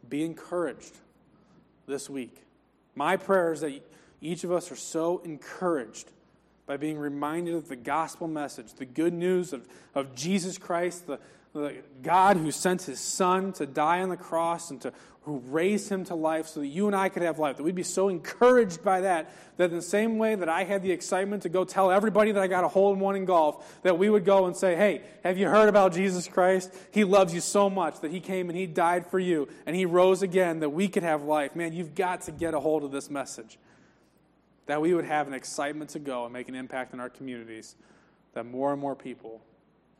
be 0.09 0.23
encouraged 0.23 0.97
this 1.87 2.09
week. 2.09 2.43
My 2.95 3.17
prayer 3.17 3.53
is 3.53 3.61
that 3.61 3.81
each 4.21 4.43
of 4.43 4.51
us 4.51 4.71
are 4.71 4.75
so 4.75 5.19
encouraged 5.19 6.11
by 6.65 6.77
being 6.77 6.97
reminded 6.97 7.55
of 7.55 7.67
the 7.67 7.75
gospel 7.75 8.27
message, 8.27 8.73
the 8.73 8.85
good 8.85 9.13
news 9.13 9.51
of, 9.51 9.67
of 9.95 10.15
Jesus 10.15 10.57
Christ, 10.57 11.07
the, 11.07 11.19
God 12.01 12.37
who 12.37 12.51
sent 12.51 12.83
his 12.83 12.99
son 12.99 13.51
to 13.53 13.65
die 13.65 14.01
on 14.01 14.09
the 14.09 14.17
cross 14.17 14.71
and 14.71 14.79
to 14.81 14.93
who 15.23 15.37
raised 15.49 15.89
him 15.89 16.03
to 16.05 16.15
life 16.15 16.47
so 16.47 16.61
that 16.61 16.67
you 16.67 16.87
and 16.87 16.95
I 16.95 17.09
could 17.09 17.21
have 17.21 17.37
life. 17.37 17.57
That 17.57 17.63
we'd 17.63 17.75
be 17.75 17.83
so 17.83 18.09
encouraged 18.09 18.83
by 18.83 19.01
that, 19.01 19.31
that 19.57 19.69
in 19.69 19.75
the 19.75 19.81
same 19.81 20.17
way 20.17 20.33
that 20.33 20.49
I 20.49 20.63
had 20.63 20.81
the 20.81 20.91
excitement 20.91 21.43
to 21.43 21.49
go 21.49 21.63
tell 21.63 21.91
everybody 21.91 22.31
that 22.31 22.41
I 22.41 22.47
got 22.47 22.63
a 22.63 22.67
hole 22.67 22.91
in 22.93 22.99
one 22.99 23.15
in 23.15 23.25
golf, 23.25 23.81
that 23.83 23.99
we 23.99 24.09
would 24.09 24.25
go 24.25 24.47
and 24.47 24.55
say, 24.55 24.75
Hey, 24.75 25.01
have 25.23 25.37
you 25.37 25.47
heard 25.47 25.69
about 25.69 25.93
Jesus 25.93 26.27
Christ? 26.27 26.73
He 26.89 27.03
loves 27.03 27.35
you 27.35 27.41
so 27.41 27.69
much 27.69 27.99
that 27.99 28.09
he 28.09 28.19
came 28.19 28.49
and 28.49 28.57
he 28.57 28.65
died 28.65 29.05
for 29.05 29.19
you 29.19 29.47
and 29.67 29.75
he 29.75 29.85
rose 29.85 30.23
again 30.23 30.61
that 30.61 30.69
we 30.69 30.87
could 30.87 31.03
have 31.03 31.23
life. 31.23 31.55
Man, 31.55 31.73
you've 31.73 31.93
got 31.93 32.21
to 32.21 32.31
get 32.31 32.55
a 32.55 32.59
hold 32.59 32.83
of 32.83 32.91
this 32.91 33.11
message. 33.11 33.59
That 34.65 34.81
we 34.81 34.93
would 34.93 35.05
have 35.05 35.27
an 35.27 35.33
excitement 35.33 35.91
to 35.91 35.99
go 35.99 36.23
and 36.23 36.33
make 36.33 36.49
an 36.49 36.55
impact 36.55 36.93
in 36.93 36.99
our 36.99 37.09
communities, 37.09 37.75
that 38.33 38.45
more 38.45 38.71
and 38.71 38.81
more 38.81 38.95
people 38.95 39.41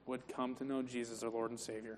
would 0.05 0.27
come 0.27 0.55
to 0.55 0.63
know 0.63 0.81
Jesus, 0.81 1.23
our 1.23 1.29
Lord 1.29 1.51
and 1.51 1.59
Savior. 1.59 1.97